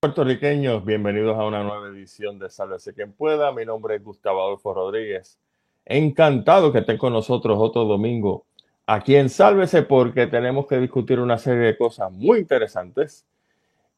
Puertorriqueños, 0.00 0.82
bienvenidos 0.84 1.38
a 1.38 1.44
una 1.44 1.62
nueva 1.62 1.88
edición 1.88 2.38
de 2.38 2.48
Sálvese 2.48 2.94
quien 2.94 3.12
pueda. 3.12 3.52
Mi 3.52 3.66
nombre 3.66 3.96
es 3.96 4.04
Gustavo 4.04 4.40
Adolfo 4.40 4.72
Rodríguez. 4.72 5.38
Encantado 5.84 6.72
que 6.72 6.78
estén 6.78 6.96
con 6.96 7.12
nosotros 7.12 7.58
otro 7.60 7.84
domingo 7.84 8.46
aquí 8.86 9.16
en 9.16 9.28
Sálvese 9.28 9.82
porque 9.82 10.26
tenemos 10.26 10.66
que 10.66 10.78
discutir 10.78 11.20
una 11.20 11.36
serie 11.36 11.66
de 11.66 11.76
cosas 11.76 12.10
muy 12.10 12.38
interesantes. 12.38 13.26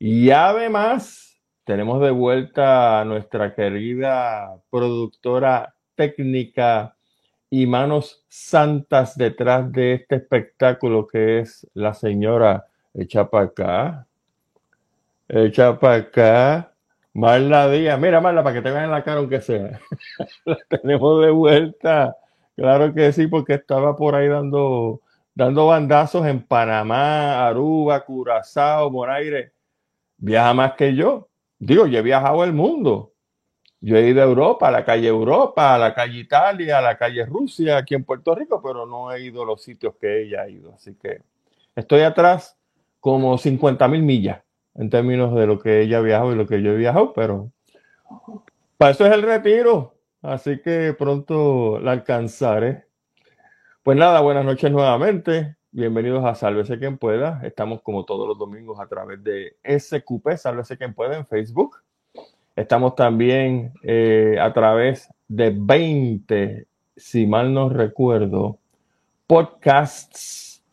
Y 0.01 0.31
además 0.31 1.41
tenemos 1.65 2.01
de 2.01 2.11
vuelta 2.11 3.01
a 3.01 3.05
nuestra 3.05 3.55
querida 3.55 4.61
productora 4.71 5.76
técnica 5.97 6.97
y 7.51 7.67
manos 7.67 8.25
santas 8.29 9.17
detrás 9.17 9.71
de 9.73 9.95
este 9.95 10.17
espectáculo 10.17 11.07
que 11.07 11.41
es 11.41 11.67
la 11.75 11.95
señora 11.95 12.67
Echa 12.95 13.29
para 13.29 13.45
acá. 13.45 14.07
Echa 15.29 15.79
para 15.79 15.95
acá. 15.97 16.73
Marla 17.13 17.71
Díaz. 17.71 17.99
Mira, 17.99 18.21
Marla, 18.21 18.43
para 18.43 18.55
que 18.57 18.63
te 18.63 18.71
vean 18.71 18.91
la 18.91 19.03
cara 19.03 19.19
aunque 19.19 19.41
sea. 19.41 19.81
la 20.45 20.59
tenemos 20.69 21.23
de 21.23 21.31
vuelta. 21.31 22.17
Claro 22.57 22.93
que 22.95 23.13
sí, 23.13 23.27
porque 23.27 23.55
estaba 23.55 23.97
por 23.97 24.15
ahí 24.15 24.29
dando, 24.29 25.03
dando 25.35 25.67
bandazos 25.67 26.27
en 26.27 26.43
Panamá, 26.43 27.47
Aruba, 27.47 28.05
Curazao, 28.05 28.91
Bonaire. 28.91 29.53
Viaja 30.17 30.55
más 30.55 30.73
que 30.73 30.95
yo. 30.95 31.29
Digo, 31.59 31.87
yo 31.87 31.99
he 31.99 32.03
viajado 32.03 32.45
el 32.45 32.53
mundo. 32.53 33.13
Yo 33.87 33.97
he 33.97 34.09
ido 34.09 34.21
a 34.21 34.25
Europa, 34.25 34.67
a 34.67 34.73
la 34.73 34.85
calle 34.85 35.07
Europa, 35.07 35.77
a 35.77 35.79
la 35.79 35.95
calle 35.95 36.19
Italia, 36.19 36.79
a 36.79 36.81
la 36.81 36.99
calle 36.99 37.25
Rusia, 37.25 37.77
aquí 37.77 37.95
en 37.95 38.03
Puerto 38.03 38.35
Rico, 38.35 38.61
pero 38.61 38.85
no 38.85 39.13
he 39.13 39.23
ido 39.23 39.45
a 39.45 39.47
los 39.47 39.63
sitios 39.63 39.95
que 39.95 40.23
ella 40.23 40.43
ha 40.43 40.49
ido. 40.49 40.75
Así 40.75 40.97
que 40.97 41.23
estoy 41.77 42.01
atrás 42.01 42.59
como 42.99 43.39
50 43.39 43.87
mil 43.87 44.03
millas 44.03 44.43
en 44.75 44.91
términos 44.91 45.33
de 45.37 45.47
lo 45.47 45.61
que 45.61 45.83
ella 45.83 45.99
ha 45.99 46.01
viajado 46.01 46.33
y 46.33 46.35
lo 46.35 46.49
que 46.49 46.61
yo 46.63 46.73
he 46.73 46.77
viajado, 46.77 47.13
pero 47.13 47.53
para 48.77 48.91
eso 48.91 49.07
es 49.07 49.13
el 49.13 49.23
retiro. 49.23 49.95
Así 50.21 50.61
que 50.61 50.93
pronto 50.99 51.79
la 51.79 51.93
alcanzaré. 51.93 52.87
Pues 53.85 53.97
nada, 53.97 54.21
buenas 54.21 54.45
noches 54.45 54.69
nuevamente. 54.69 55.59
Bienvenidos 55.71 56.25
a 56.25 56.35
Sálvese 56.35 56.81
quien 56.81 56.99
pueda. 56.99 57.41
Estamos 57.45 57.83
como 57.83 58.05
todos 58.05 58.27
los 58.27 58.37
domingos 58.37 58.81
a 58.81 58.89
través 58.89 59.23
de 59.23 59.59
SQP, 59.63 60.37
Sálvese 60.39 60.77
quien 60.77 60.93
pueda 60.93 61.17
en 61.17 61.25
Facebook. 61.25 61.86
Estamos 62.57 62.95
también 62.97 63.75
eh, 63.83 64.39
a 64.41 64.53
través 64.55 65.13
de 65.29 65.55
20, 65.55 66.67
si 66.97 67.27
mal 67.27 67.53
no 67.53 67.69
recuerdo, 67.69 68.59
podcasts 69.27 70.65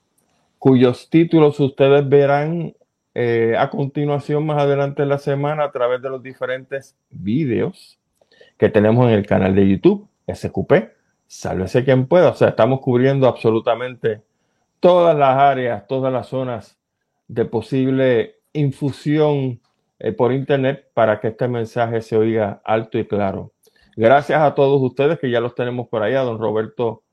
cuyos 0.58 1.10
títulos 1.10 1.60
ustedes 1.60 2.08
verán 2.08 2.74
eh, 3.14 3.56
a 3.58 3.70
continuación 3.70 4.46
más 4.46 4.62
adelante 4.62 5.04
en 5.04 5.10
la 5.10 5.18
semana 5.18 5.66
a 5.66 5.72
través 5.72 6.02
de 6.02 6.10
los 6.10 6.24
diferentes 6.24 6.96
vídeos 7.10 8.00
que 8.58 8.70
tenemos 8.70 9.08
en 9.08 9.16
el 9.16 9.26
canal 9.26 9.54
de 9.54 9.68
YouTube, 9.68 10.08
SQP, 10.34 10.72
sálvese 11.28 11.84
quien 11.84 12.08
pueda. 12.08 12.30
O 12.30 12.34
sea, 12.34 12.50
estamos 12.50 12.80
cubriendo 12.80 13.28
absolutamente 13.28 14.22
todas 14.80 15.18
las 15.18 15.36
áreas, 15.36 15.86
todas 15.86 16.14
las 16.14 16.28
zonas 16.28 16.78
de 17.28 17.44
posible 17.44 18.36
infusión 18.54 19.60
eh, 20.00 20.12
por 20.12 20.32
internet 20.32 20.90
para 20.94 21.20
que 21.20 21.30
este 21.30 21.48
mensaje 21.48 22.02
se 22.02 22.18
oiga 22.18 22.62
alto 22.64 22.98
y 22.98 23.06
claro. 23.06 23.54
Gracias 23.96 24.42
a 24.42 24.56
todos 24.56 24.82
ustedes 24.82 25.20
que 25.20 25.30
ya 25.30 25.40
los 25.40 25.56
tenemos 25.56 25.88
por 25.88 26.04
allá, 26.04 26.22
don 26.22 26.40
Roberto 26.40 27.04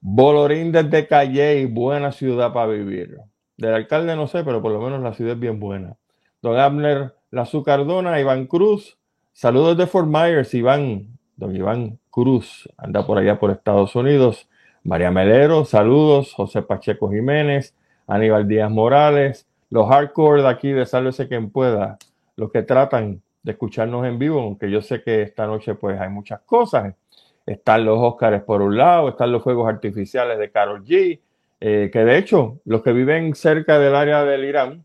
Bolorín 0.00 0.72
desde 0.72 1.06
Calle, 1.06 1.66
buena 1.66 2.12
ciudad 2.12 2.52
para 2.52 2.72
vivir. 2.72 3.18
Del 3.56 3.74
alcalde 3.74 4.14
no 4.14 4.28
sé, 4.28 4.44
pero 4.44 4.62
por 4.62 4.72
lo 4.72 4.80
menos 4.80 5.02
la 5.02 5.14
ciudad 5.14 5.34
es 5.34 5.40
bien 5.40 5.58
buena. 5.58 5.96
Don 6.40 6.58
Abner 6.58 7.14
La 7.30 7.48
Cardona, 7.64 8.20
Iván 8.20 8.46
Cruz, 8.46 8.98
Saludos 9.40 9.76
de 9.76 9.86
Fort 9.86 10.08
Myers, 10.08 10.52
Iván, 10.52 11.16
don 11.36 11.54
Iván 11.54 12.00
Cruz, 12.10 12.68
anda 12.76 13.06
por 13.06 13.18
allá 13.18 13.38
por 13.38 13.52
Estados 13.52 13.94
Unidos. 13.94 14.48
María 14.82 15.12
Melero, 15.12 15.64
saludos. 15.64 16.34
José 16.34 16.62
Pacheco 16.62 17.08
Jiménez, 17.08 17.72
Aníbal 18.08 18.48
Díaz 18.48 18.68
Morales, 18.68 19.46
los 19.70 19.88
hardcore 19.88 20.42
de 20.42 20.48
aquí 20.48 20.72
de 20.72 20.86
Sálvese 20.86 21.28
quien 21.28 21.50
pueda, 21.50 21.98
los 22.38 22.50
que 22.52 22.62
tratan 22.62 23.20
de 23.42 23.52
escucharnos 23.52 24.06
en 24.06 24.18
vivo, 24.18 24.40
aunque 24.40 24.70
yo 24.70 24.80
sé 24.80 25.02
que 25.02 25.22
esta 25.22 25.46
noche 25.46 25.74
pues 25.74 26.00
hay 26.00 26.08
muchas 26.08 26.40
cosas. 26.42 26.94
Están 27.44 27.84
los 27.84 27.98
Óscares 27.98 28.42
por 28.42 28.62
un 28.62 28.76
lado, 28.76 29.08
están 29.08 29.32
los 29.32 29.42
fuegos 29.42 29.68
artificiales 29.68 30.38
de 30.38 30.50
Carol 30.50 30.84
G, 30.84 31.20
eh, 31.60 31.90
que 31.92 32.04
de 32.04 32.18
hecho 32.18 32.60
los 32.64 32.82
que 32.82 32.92
viven 32.92 33.34
cerca 33.34 33.78
del 33.78 33.94
área 33.94 34.24
del 34.24 34.44
Irán 34.44 34.84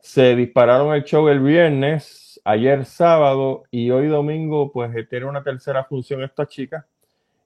se 0.00 0.34
dispararon 0.34 0.92
el 0.94 1.04
show 1.04 1.28
el 1.28 1.38
viernes 1.40 2.40
ayer 2.44 2.84
sábado 2.84 3.62
y 3.70 3.90
hoy 3.90 4.08
domingo, 4.08 4.72
pues 4.72 4.94
eh, 4.96 5.04
tiene 5.04 5.26
una 5.26 5.44
tercera 5.44 5.84
función 5.84 6.24
esta 6.24 6.46
chica 6.46 6.86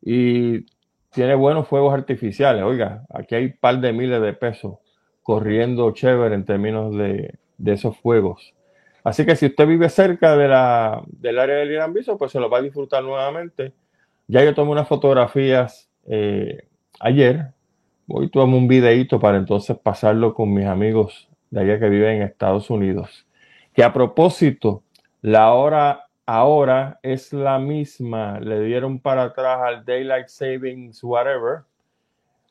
y 0.00 0.64
tiene 1.10 1.34
buenos 1.34 1.68
fuegos 1.68 1.92
artificiales. 1.92 2.62
Oiga, 2.62 3.04
aquí 3.12 3.34
hay 3.34 3.44
un 3.46 3.56
par 3.60 3.80
de 3.80 3.92
miles 3.92 4.22
de 4.22 4.32
pesos 4.32 4.78
corriendo 5.22 5.90
chévere 5.90 6.34
en 6.34 6.44
términos 6.46 6.96
de, 6.96 7.38
esos 7.64 7.98
fuegos. 7.98 8.54
Así 9.06 9.24
que 9.24 9.36
si 9.36 9.46
usted 9.46 9.68
vive 9.68 9.88
cerca 9.88 10.36
de 10.36 10.48
la, 10.48 11.00
del 11.06 11.38
área 11.38 11.58
del 11.58 11.70
Irán 11.70 11.92
Viso, 11.92 12.18
pues 12.18 12.32
se 12.32 12.40
lo 12.40 12.50
va 12.50 12.58
a 12.58 12.62
disfrutar 12.62 13.04
nuevamente. 13.04 13.72
Ya 14.26 14.42
yo 14.42 14.52
tomé 14.52 14.72
unas 14.72 14.88
fotografías 14.88 15.88
eh, 16.08 16.66
ayer. 16.98 17.52
Hoy 18.08 18.28
tomé 18.28 18.56
un 18.56 18.66
videito 18.66 19.20
para 19.20 19.36
entonces 19.36 19.78
pasarlo 19.78 20.34
con 20.34 20.52
mis 20.52 20.66
amigos 20.66 21.28
de 21.50 21.60
allá 21.60 21.78
que 21.78 21.88
viven 21.88 22.16
en 22.16 22.22
Estados 22.22 22.68
Unidos. 22.68 23.28
Que 23.74 23.84
a 23.84 23.92
propósito 23.92 24.82
la 25.22 25.52
hora 25.52 26.08
ahora 26.26 26.98
es 27.04 27.32
la 27.32 27.60
misma. 27.60 28.40
Le 28.40 28.60
dieron 28.62 28.98
para 28.98 29.22
atrás 29.22 29.60
al 29.62 29.84
Daylight 29.84 30.26
Savings, 30.26 31.04
whatever. 31.04 31.60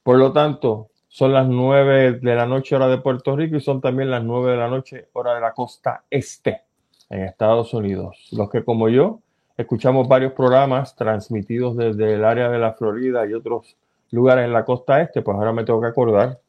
Por 0.03 0.19
lo 0.19 0.31
tanto, 0.31 0.87
son 1.15 1.31
las 1.31 1.47
nueve 1.47 2.19
de 2.19 2.35
la 2.35 2.45
noche 2.45 2.75
hora 2.75 2.89
de 2.89 2.97
Puerto 2.97 3.37
Rico 3.37 3.55
y 3.55 3.61
son 3.61 3.79
también 3.79 4.11
las 4.11 4.21
nueve 4.21 4.51
de 4.51 4.57
la 4.57 4.67
noche 4.67 5.07
hora 5.13 5.33
de 5.33 5.39
la 5.39 5.53
costa 5.53 6.03
este 6.09 6.63
en 7.09 7.21
Estados 7.21 7.73
Unidos. 7.73 8.27
Los 8.33 8.49
que 8.49 8.65
como 8.65 8.89
yo 8.89 9.21
escuchamos 9.55 10.09
varios 10.09 10.33
programas 10.33 10.93
transmitidos 10.93 11.77
desde 11.77 12.15
el 12.15 12.25
área 12.25 12.49
de 12.49 12.59
la 12.59 12.73
Florida 12.73 13.25
y 13.25 13.33
otros 13.33 13.77
lugares 14.11 14.43
en 14.43 14.51
la 14.51 14.65
costa 14.65 14.99
este, 14.99 15.21
pues 15.21 15.37
ahora 15.37 15.53
me 15.53 15.63
tengo 15.63 15.79
que 15.79 15.87
acordar 15.87 16.41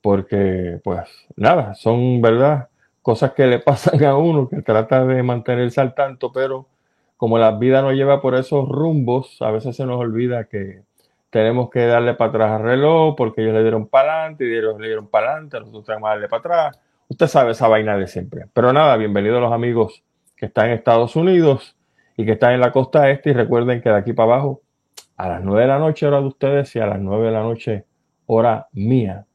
porque 0.00 0.80
pues 0.82 1.06
nada, 1.36 1.74
son 1.74 2.22
verdad 2.22 2.70
cosas 3.02 3.32
que 3.32 3.46
le 3.46 3.58
pasan 3.68 4.02
a 4.02 4.16
uno 4.16 4.48
que 4.48 4.62
trata 4.62 5.04
de 5.04 5.22
mantenerse 5.22 5.82
al 5.82 5.94
tanto, 5.94 6.32
pero 6.32 6.64
como 7.18 7.36
la 7.36 7.50
vida 7.50 7.82
nos 7.82 7.92
lleva 7.92 8.22
por 8.22 8.34
esos 8.34 8.66
rumbos, 8.66 9.42
a 9.42 9.50
veces 9.50 9.76
se 9.76 9.84
nos 9.84 10.00
olvida 10.00 10.44
que 10.44 10.84
tenemos 11.30 11.70
que 11.70 11.86
darle 11.86 12.14
para 12.14 12.30
atrás 12.30 12.50
al 12.52 12.62
reloj 12.62 13.14
porque 13.16 13.42
ellos 13.42 13.54
le 13.54 13.62
dieron 13.62 13.88
para 13.88 14.20
adelante 14.20 14.44
y 14.46 14.54
ellos 14.54 14.78
le 14.78 14.86
dieron 14.86 15.08
para 15.08 15.32
adelante, 15.32 15.60
nosotros 15.60 15.84
tenemos 15.84 16.08
que 16.08 16.10
darle 16.10 16.28
para 16.28 16.40
atrás. 16.40 16.80
Usted 17.08 17.26
sabe 17.26 17.52
esa 17.52 17.68
vaina 17.68 17.96
de 17.96 18.06
siempre. 18.06 18.46
Pero 18.52 18.72
nada, 18.72 18.96
bienvenidos 18.96 19.40
los 19.40 19.52
amigos 19.52 20.02
que 20.36 20.46
están 20.46 20.66
en 20.66 20.72
Estados 20.72 21.16
Unidos 21.16 21.76
y 22.16 22.24
que 22.24 22.32
están 22.32 22.52
en 22.52 22.60
la 22.60 22.72
costa 22.72 23.10
este 23.10 23.30
y 23.30 23.32
recuerden 23.32 23.80
que 23.80 23.88
de 23.88 23.96
aquí 23.96 24.12
para 24.12 24.34
abajo 24.34 24.62
a 25.16 25.28
las 25.28 25.42
9 25.42 25.62
de 25.62 25.68
la 25.68 25.78
noche 25.78 26.06
hora 26.06 26.20
de 26.20 26.26
ustedes 26.26 26.74
y 26.76 26.80
a 26.80 26.86
las 26.86 27.00
9 27.00 27.26
de 27.26 27.32
la 27.32 27.42
noche 27.42 27.84
hora 28.26 28.68
mía. 28.72 29.26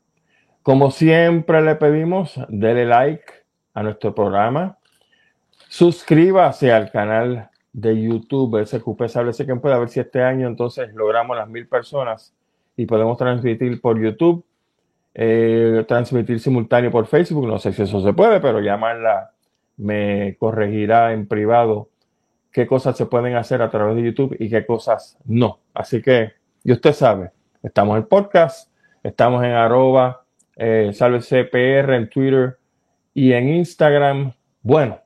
Como 0.64 0.92
siempre 0.92 1.62
le 1.62 1.76
pedimos, 1.76 2.40
dele 2.50 2.86
like, 2.86 3.42
a 3.74 3.84
nuestro 3.84 4.14
programa. 4.14 4.78
Suscríbase 5.70 6.72
al 6.72 6.92
canal 6.92 7.51
de 7.74 8.02
YouTube 8.02 8.66
SQP 8.66 9.02
Establece 9.02 9.46
que 9.46 9.56
puede 9.56 9.80
ver 9.80 9.90
si 9.90 10.00
este 10.00 10.22
año 10.22 10.48
entonces 10.48 10.94
logramos 10.94 11.38
las 11.38 11.48
mil 11.48 11.68
personas 11.68 12.34
y 12.76 12.86
podemos 12.86 13.18
transmitir 13.18 13.80
por 13.82 14.02
YouTube, 14.02 14.46
eh, 15.14 15.86
transmitir 15.88 16.40
simultáneo 16.40 16.92
por 16.92 17.06
Facebook. 17.06 17.48
No 17.48 17.60
sé 17.60 17.74
si 17.74 17.84
eso 17.84 18.02
se 18.02 18.14
puede, 18.14 18.40
pero 18.40 18.60
llamarla 18.60 19.32
me 19.78 20.36
corregirá 20.38 21.14
en 21.14 21.28
privado 21.28 21.90
qué 22.52 22.68
cosas 22.68 22.98
se 22.98 23.06
pueden 23.06 23.36
hacer 23.36 23.62
a 23.62 23.70
través 23.70 23.96
de 23.96 24.04
YouTube 24.04 24.36
y 24.40 24.50
qué 24.50 24.66
cosas 24.66 25.18
no. 25.26 25.60
Así 25.74 26.02
que, 26.02 26.34
y 26.64 26.72
usted 26.72 26.94
sabe, 26.94 27.32
estamos 27.64 27.98
en 27.98 28.06
podcast, 28.06 28.72
estamos 29.04 29.44
en 29.44 29.52
arroba, 29.52 30.24
eh, 30.56 30.92
CPR 30.94 31.96
en 31.96 32.10
Twitter, 32.10 32.58
y 33.14 33.34
en 33.34 33.50
Instagram, 33.50 34.34
bueno, 34.62 35.00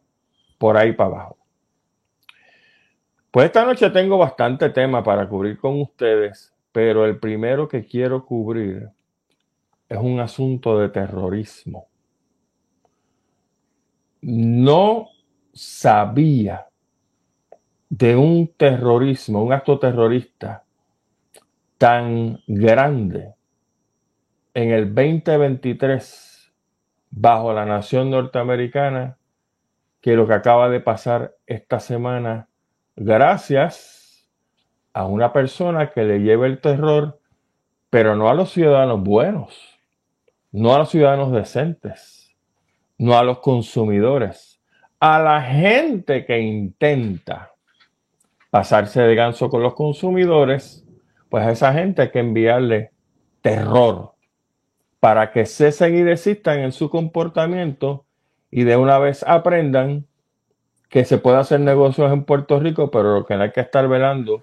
por 0.57 0.77
ahí 0.77 0.93
para 0.93 1.09
abajo. 1.09 1.37
Pues 3.35 3.47
esta 3.47 3.65
noche 3.65 3.89
tengo 3.89 4.17
bastante 4.17 4.69
tema 4.69 5.03
para 5.03 5.27
cubrir 5.27 5.57
con 5.57 5.81
ustedes, 5.81 6.55
pero 6.71 7.03
el 7.03 7.19
primero 7.19 7.67
que 7.67 7.85
quiero 7.85 8.25
cubrir 8.25 8.87
es 9.89 9.97
un 9.97 10.21
asunto 10.21 10.79
de 10.79 10.87
terrorismo. 10.87 11.89
No 14.21 15.09
sabía 15.51 16.67
de 17.89 18.15
un 18.15 18.53
terrorismo, 18.55 19.43
un 19.43 19.51
acto 19.51 19.79
terrorista 19.79 20.63
tan 21.77 22.39
grande 22.47 23.33
en 24.53 24.71
el 24.71 24.95
2023 24.95 26.53
bajo 27.09 27.51
la 27.51 27.65
nación 27.65 28.11
norteamericana 28.11 29.17
que 29.99 30.15
lo 30.15 30.25
que 30.25 30.35
acaba 30.35 30.69
de 30.69 30.79
pasar 30.79 31.35
esta 31.45 31.81
semana 31.81 32.47
gracias 32.95 34.29
a 34.93 35.05
una 35.05 35.33
persona 35.33 35.91
que 35.91 36.03
le 36.03 36.19
lleva 36.19 36.47
el 36.47 36.59
terror, 36.61 37.19
pero 37.89 38.15
no 38.15 38.29
a 38.29 38.33
los 38.33 38.51
ciudadanos 38.51 39.03
buenos, 39.03 39.77
no 40.51 40.73
a 40.73 40.79
los 40.79 40.89
ciudadanos 40.89 41.31
decentes, 41.31 42.33
no 42.97 43.17
a 43.17 43.23
los 43.23 43.39
consumidores, 43.39 44.61
a 44.99 45.19
la 45.19 45.41
gente 45.41 46.25
que 46.25 46.39
intenta 46.39 47.53
pasarse 48.49 49.01
de 49.01 49.15
ganso 49.15 49.49
con 49.49 49.61
los 49.61 49.73
consumidores, 49.73 50.85
pues 51.29 51.45
a 51.45 51.51
esa 51.51 51.73
gente 51.73 52.03
hay 52.03 52.11
que 52.11 52.19
enviarle 52.19 52.91
terror 53.41 54.13
para 55.01 55.31
que 55.31 55.45
cesen 55.45 55.95
y 55.95 56.03
desistan 56.03 56.59
en 56.59 56.71
su 56.71 56.89
comportamiento 56.89 58.05
y 58.49 58.63
de 58.63 58.77
una 58.77 58.97
vez 58.97 59.23
aprendan 59.27 60.07
que 60.95 61.03
se 61.03 61.17
puede 61.17 61.35
hacer 61.35 61.59
negocios 61.59 62.09
en 62.13 62.23
Puerto 62.23 62.57
Rico, 62.57 62.89
pero 62.89 63.25
que 63.25 63.33
hay 63.33 63.51
que 63.51 63.59
estar 63.59 63.85
velando 63.89 64.41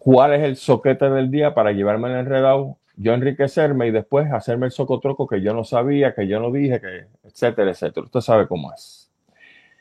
cuál 0.00 0.34
es 0.34 0.42
el 0.42 0.56
soquete 0.56 1.08
del 1.08 1.30
día 1.30 1.54
para 1.54 1.70
llevarme 1.70 2.08
el 2.08 2.16
enredado, 2.16 2.78
yo 2.96 3.14
enriquecerme 3.14 3.86
y 3.86 3.92
después 3.92 4.32
hacerme 4.32 4.66
el 4.66 4.72
socotroco 4.72 5.28
que 5.28 5.40
yo 5.40 5.54
no 5.54 5.62
sabía, 5.62 6.16
que 6.16 6.26
yo 6.26 6.40
no 6.40 6.50
dije, 6.50 6.80
que 6.80 7.06
etcétera, 7.22 7.70
etcétera. 7.70 8.06
Usted 8.06 8.20
sabe 8.22 8.48
cómo 8.48 8.72
es. 8.72 9.08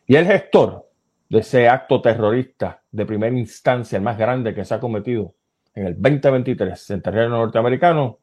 Y 0.05 0.17
el 0.17 0.27
gestor 0.27 0.87
de 1.29 1.39
ese 1.39 1.67
acto 1.67 1.99
terrorista 1.99 2.83
de 2.91 3.07
primera 3.07 3.35
instancia, 3.35 3.97
el 3.97 4.03
más 4.03 4.19
grande 4.19 4.53
que 4.53 4.63
se 4.63 4.75
ha 4.75 4.79
cometido 4.79 5.33
en 5.73 5.87
el 5.87 5.99
2023 5.99 6.91
en 6.91 7.01
terreno 7.01 7.37
norteamericano, 7.37 8.19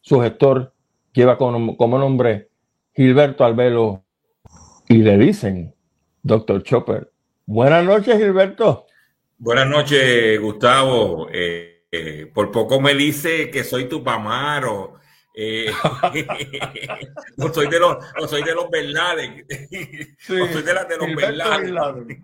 su 0.00 0.20
gestor 0.20 0.72
lleva 1.12 1.38
como, 1.38 1.76
como 1.76 2.00
nombre 2.00 2.48
Gilberto 2.96 3.44
Albelo 3.44 4.02
y 4.88 4.96
le 5.02 5.16
dicen 5.18 5.75
Doctor 6.26 6.62
Chopper. 6.64 7.12
Buenas 7.44 7.84
noches, 7.84 8.16
Gilberto. 8.16 8.88
Buenas 9.38 9.68
noches, 9.68 10.40
Gustavo. 10.40 11.28
Eh, 11.32 11.84
eh, 11.92 12.26
por 12.34 12.50
poco 12.50 12.80
me 12.80 12.94
dice 12.94 13.48
que 13.48 13.62
soy 13.62 13.84
tu 13.88 14.02
pamaro. 14.02 14.94
Eh, 15.32 15.70
no 17.36 17.54
soy 17.54 17.68
de 17.68 17.78
los, 17.78 17.98
no 18.20 18.26
soy 18.26 18.42
de 18.42 18.54
los 18.56 18.68
verdades. 18.68 19.44
no 20.28 20.46
soy 20.52 20.62
de, 20.64 20.74
las 20.74 20.88
de 20.88 20.96
los 20.96 21.14
verdades. 21.14 22.18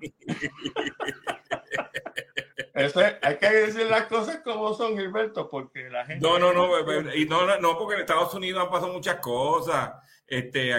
hay 3.22 3.36
que 3.38 3.50
decir 3.50 3.86
las 3.86 4.06
cosas 4.06 4.38
como 4.38 4.74
son, 4.74 4.98
Gilberto, 4.98 5.48
porque 5.48 5.88
la 5.88 6.04
gente. 6.06 6.26
No, 6.26 6.40
no, 6.40 6.52
no, 6.52 7.14
y 7.14 7.24
no, 7.26 7.56
no, 7.60 7.78
porque 7.78 7.94
en 7.94 8.00
Estados 8.00 8.34
Unidos 8.34 8.64
han 8.64 8.70
pasado 8.70 8.92
muchas 8.92 9.18
cosas. 9.18 9.92
Este, 10.26 10.76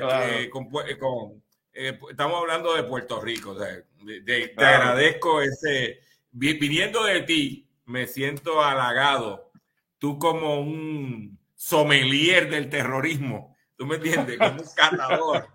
con, 0.52 0.70
con 0.70 1.42
eh, 1.74 2.00
estamos 2.10 2.40
hablando 2.40 2.75
de 2.75 2.84
Puerto 2.84 3.20
Rico. 3.20 3.56
Te 3.56 4.54
agradezco 4.58 5.42
ese. 5.42 6.02
Viniendo 6.31 7.04
de 7.04 7.22
ti, 7.22 7.70
me 7.86 8.08
siento 8.08 8.64
halagado. 8.64 9.52
Tú, 10.00 10.18
como 10.18 10.60
un 10.60 11.38
sommelier 11.56 12.50
del 12.50 12.70
terrorismo, 12.70 13.56
¿tú 13.78 13.86
me 13.86 13.96
entiendes? 13.96 14.38
Como 14.38 14.62
un 14.62 14.68
catador. 14.75 15.48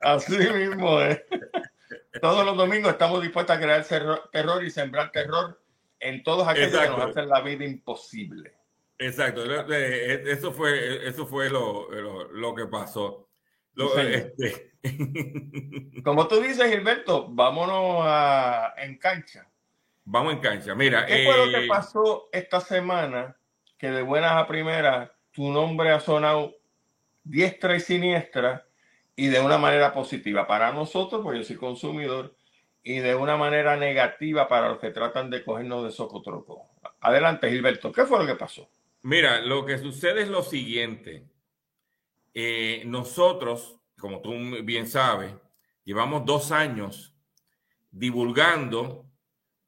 Así 0.00 0.36
mismo 0.36 1.00
es. 1.00 1.22
Todos 2.20 2.44
los 2.44 2.56
domingos 2.56 2.92
estamos 2.92 3.22
dispuestos 3.22 3.56
a 3.56 3.60
crear 3.60 3.86
terror 4.32 4.64
y 4.64 4.70
sembrar 4.70 5.12
terror 5.12 5.60
en 6.00 6.22
todos 6.22 6.48
aquellos 6.48 6.80
que 6.80 6.88
nos 6.88 7.10
hacen 7.10 7.28
la 7.28 7.40
vida 7.40 7.64
imposible. 7.64 8.54
Exacto, 8.98 9.44
eso 9.44 10.52
fue, 10.52 11.06
eso 11.06 11.26
fue 11.26 11.50
lo, 11.50 11.88
lo, 12.32 12.54
que 12.54 12.66
pasó. 12.66 13.28
Este, 13.76 14.72
Como 16.04 16.26
tú 16.28 16.40
dices, 16.40 16.70
Gilberto, 16.70 17.28
vámonos 17.28 18.00
a, 18.04 18.72
en 18.78 18.96
cancha. 18.96 19.46
Vamos 20.04 20.34
en 20.34 20.40
cancha. 20.40 20.74
Mira, 20.74 21.04
¿qué 21.04 21.24
fue 21.26 21.46
lo 21.46 21.52
que 21.52 21.64
eh, 21.66 21.68
pasó 21.68 22.28
esta 22.32 22.60
semana? 22.60 23.36
Que 23.76 23.90
de 23.90 24.02
buenas 24.02 24.32
a 24.32 24.46
primeras 24.46 25.10
tu 25.32 25.50
nombre 25.50 25.90
ha 25.90 26.00
sonado 26.00 26.54
diestra 27.22 27.76
y 27.76 27.80
siniestra 27.80 28.66
y 29.14 29.28
de 29.28 29.40
una 29.40 29.58
manera 29.58 29.92
positiva 29.92 30.46
para 30.46 30.72
nosotros, 30.72 31.20
porque 31.22 31.38
yo 31.40 31.44
soy 31.44 31.56
consumidor, 31.56 32.34
y 32.82 32.98
de 33.00 33.14
una 33.14 33.36
manera 33.36 33.76
negativa 33.76 34.46
para 34.46 34.68
los 34.68 34.78
que 34.78 34.90
tratan 34.90 35.28
de 35.28 35.44
cogernos 35.44 35.84
de 35.84 35.90
socotroco. 35.90 36.70
Adelante, 37.00 37.50
Gilberto, 37.50 37.90
¿qué 37.90 38.04
fue 38.04 38.18
lo 38.18 38.26
que 38.26 38.36
pasó? 38.36 38.70
Mira, 39.06 39.40
lo 39.40 39.64
que 39.64 39.78
sucede 39.78 40.22
es 40.22 40.28
lo 40.28 40.42
siguiente. 40.42 41.28
Eh, 42.34 42.82
nosotros, 42.86 43.78
como 43.96 44.20
tú 44.20 44.32
bien 44.64 44.88
sabes, 44.88 45.32
llevamos 45.84 46.26
dos 46.26 46.50
años 46.50 47.14
divulgando 47.92 49.06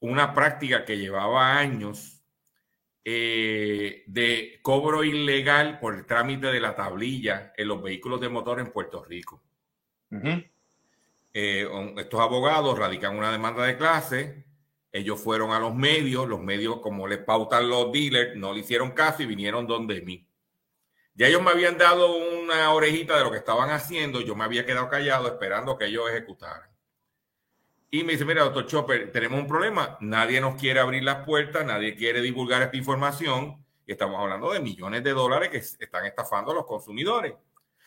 una 0.00 0.35
práctica 0.35 0.85
que 0.85 0.99
llevaba 0.99 1.56
años 1.56 2.20
eh, 3.05 4.02
de 4.08 4.58
cobro 4.61 5.05
ilegal 5.05 5.79
por 5.79 5.94
el 5.94 6.05
trámite 6.05 6.49
de 6.49 6.61
la 6.61 6.75
tablilla 6.75 7.52
en 7.56 7.69
los 7.69 7.81
vehículos 7.81 8.20
de 8.20 8.29
motor 8.31 8.58
en 8.58 8.73
Puerto 8.73 9.05
Rico. 9.05 9.40
Eh, 11.32 11.69
estos 11.96 12.20
abogados 12.20 12.76
radican 12.76 13.17
una 13.17 13.31
demanda 13.31 13.64
de 13.64 13.79
clase 13.79 14.48
ellos 14.99 15.21
fueron 15.21 15.53
a 15.53 15.59
los 15.59 15.75
medios, 15.75 16.29
los 16.29 16.41
medios, 16.41 16.81
como 16.81 17.06
les 17.06 17.19
pautan 17.19 17.69
los 17.69 17.93
dealers, 17.93 18.37
no 18.37 18.53
le 18.53 18.61
hicieron 18.61 18.91
caso 18.93 19.23
y 19.23 19.27
vinieron 19.27 19.67
donde 19.67 20.00
mí. 20.03 20.27
Ya 21.15 21.27
ellos 21.27 21.43
me 21.43 21.50
habían 21.50 21.79
dado 21.79 22.17
una 22.17 22.73
orejita 22.73 23.19
de 23.19 23.25
lo 23.25 23.31
que 23.31 23.39
estaban 23.39 23.71
haciendo, 23.71 24.21
yo 24.21 24.37
me 24.37 24.45
había 24.45 24.65
quedado 24.65 24.89
callado 24.89 25.27
esperando 25.27 25.77
que 25.77 25.87
ellos 25.87 26.09
ejecutaran. 26.11 26.71
Y 27.91 28.05
me 28.05 28.12
dice, 28.12 28.25
mira, 28.25 28.45
doctor 28.45 28.67
Chopper, 28.67 29.11
tenemos 29.11 29.41
un 29.41 29.47
problema, 29.47 29.97
nadie 30.00 30.41
nos 30.41 30.61
quiere 30.61 30.79
abrir 30.79 31.03
las 31.03 31.25
puertas, 31.25 31.65
nadie 31.65 31.97
quiere 31.97 32.21
divulgar 32.21 32.62
esta 32.62 32.77
información, 32.77 33.65
y 33.87 33.93
estamos 33.93 34.21
hablando 34.21 34.53
de 34.53 34.61
millones 34.61 35.03
de 35.03 35.12
dólares 35.12 35.49
que 35.49 35.56
están 35.56 36.05
estafando 36.05 36.53
a 36.53 36.55
los 36.55 36.67
consumidores. 36.67 37.35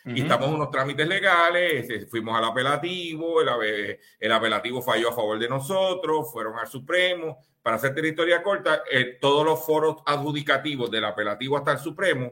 Y 0.06 0.22
estamos 0.22 0.48
en 0.48 0.56
unos 0.56 0.72
trámites 0.72 1.08
legales, 1.08 1.88
este, 1.88 2.08
fuimos 2.08 2.36
al 2.36 2.46
apelativo, 2.46 3.42
el, 3.42 4.00
el, 4.20 4.32
apelativo 4.32 4.82
falló 4.82 5.10
a 5.10 5.16
favor 5.16 5.38
de 5.38 5.48
nosotros, 5.48 6.32
fueron 6.32 6.58
al 6.58 6.68
Supremo. 6.68 7.38
Para 7.62 7.76
hacer 7.76 8.04
historia 8.04 8.42
corta, 8.42 8.84
eh, 8.92 9.18
todos 9.22 9.46
los 9.46 9.64
foros 9.64 9.98
adjudicativos 10.06 10.90
del 10.90 11.06
apelativo 11.06 11.58
hasta 11.58 11.74
el 11.74 11.78
Supremo 11.78 12.32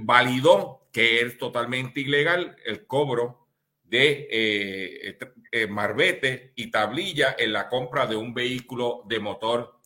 validó 0.00 0.88
que 0.92 1.20
es 1.20 1.38
totalmente 1.38 2.00
ilegal 2.00 2.56
el 2.64 2.86
cobro 2.86 3.46
de 3.84 4.28
eh, 4.30 5.18
eh, 5.52 5.66
marbete 5.66 6.52
y 6.56 6.70
tablilla 6.70 7.36
en 7.38 7.52
la 7.52 7.68
compra 7.68 8.06
de 8.06 8.16
un 8.16 8.32
vehículo 8.34 9.02
de 9.06 9.20
motor 9.20 9.78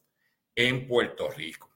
en 0.54 0.86
Puerto 0.86 1.28
Rico. 1.30 1.70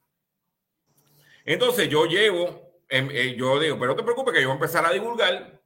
Entonces 1.45 1.89
yo 1.89 2.07
llevo 2.07 2.70
eh, 2.91 3.35
yo 3.37 3.59
digo, 3.59 3.79
pero 3.79 3.93
no 3.93 3.97
te 3.97 4.03
preocupes 4.03 4.35
que 4.35 4.43
yo 4.43 4.49
voy 4.49 4.55
a 4.55 4.61
empezar 4.61 4.85
a 4.85 4.93
divulgar. 4.93 5.61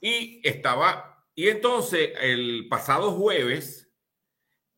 Y 0.00 0.40
estaba, 0.46 1.26
y 1.34 1.48
entonces 1.48 2.12
el 2.20 2.68
pasado 2.68 3.12
jueves, 3.12 3.90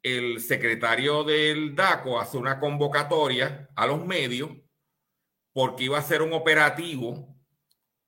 el 0.02 0.40
secretario 0.40 1.24
del 1.24 1.74
DACO 1.74 2.18
hace 2.18 2.38
una 2.38 2.58
convocatoria 2.58 3.68
a 3.74 3.86
los 3.86 4.04
medios 4.06 4.50
porque 5.52 5.84
iba 5.84 5.98
a 5.98 6.02
ser 6.02 6.22
un 6.22 6.32
operativo 6.32 7.36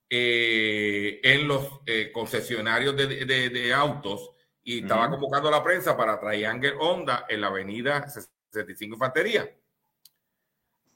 eh, 0.08 1.20
en 1.22 1.48
los 1.48 1.80
eh, 1.86 2.10
concesionarios 2.12 2.96
de, 2.96 3.74
autos 3.74 4.30
y 4.62 4.80
estaba 4.80 5.10
convocando 5.10 5.48
a 5.48 5.52
la 5.52 5.62
prensa 5.62 5.96
para 5.96 6.18
Triangle 6.18 6.74
Honda 6.78 7.26
en 7.28 7.40
la 7.42 7.48
avenida 7.48 8.08
65 8.08 8.94
Infantería. 8.94 9.54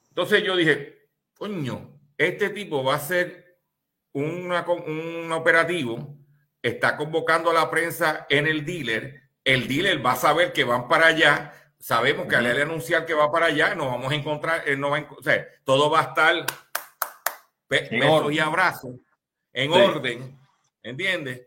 Entonces 0.09 0.45
yo 0.45 0.57
dije, 0.57 1.09
coño, 1.35 2.02
este 2.23 2.51
tipo 2.51 2.85
va 2.85 2.97
a 2.97 3.01
ser 3.01 3.59
un 4.13 5.33
operativo, 5.33 6.17
está 6.63 6.97
convocando 6.97 7.51
a 7.51 7.55
la 7.55 7.71
prensa 7.71 8.27
en 8.29 8.47
el 8.47 8.65
dealer, 8.65 9.23
el 9.45 9.67
dealer 9.67 10.05
va 10.05 10.13
a 10.13 10.17
saber 10.17 10.53
que 10.53 10.65
van 10.65 10.89
para 10.89 11.07
allá, 11.07 11.53
sabemos 11.79 12.27
que 12.29 12.37
al 12.37 12.47
anunciar 12.47 13.07
que 13.07 13.15
va 13.15 13.33
para 13.33 13.47
allá, 13.47 13.75
nos 13.75 13.87
vamos 13.87 14.13
a 14.13 14.15
encontrar, 14.15 14.69
eh, 14.69 14.77
no 14.77 14.91
va 14.91 15.09
o 15.11 15.23
sea, 15.23 15.47
todo 15.65 15.91
va 15.91 16.01
a 16.01 16.03
estar 16.05 16.47
besos 17.69 18.33
y 18.33 18.39
abrazos, 18.39 18.97
en 19.53 19.73
orden, 19.73 20.39
¿entiendes? 20.83 21.47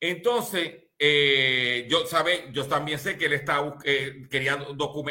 Entonces, 0.00 0.74
eh, 0.98 1.86
yo, 1.88 2.06
sabe, 2.06 2.48
yo 2.52 2.66
también 2.66 2.98
sé 2.98 3.16
que 3.16 3.26
él 3.26 3.32
está, 3.32 3.78
eh, 3.84 4.26
quería 4.30 4.58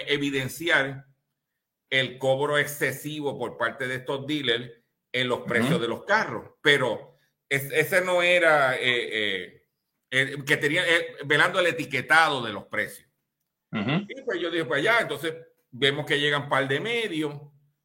evidenciar 0.08 1.06
el 1.90 2.20
cobro 2.20 2.58
excesivo 2.58 3.40
por 3.40 3.58
parte 3.58 3.88
de 3.88 3.96
estos 3.96 4.28
dealers 4.28 4.79
en 5.12 5.28
los 5.28 5.42
precios 5.42 5.82
de 5.82 5.88
los 5.88 6.04
carros, 6.06 6.52
pero 6.62 7.18
ese 7.50 8.02
no 8.02 8.22
era 8.22 8.76
eh, 8.76 9.64
eh, 10.12 10.38
que 10.46 10.58
tenía 10.58 10.88
eh, 10.88 11.16
velando 11.26 11.60
el 11.60 11.68
etiquetado 11.68 12.44
de 12.44 12.54
los 12.54 12.66
precios. 12.66 13.10
Y 13.72 14.22
pues 14.22 14.40
yo 14.40 14.50
dije, 14.50 14.66
pues 14.66 14.84
ya, 14.84 15.00
entonces 15.00 15.36
vemos 15.70 16.06
que 16.06 16.20
llegan 16.20 16.50
par 16.50 16.68
de 16.68 16.80
medios. 16.80 17.36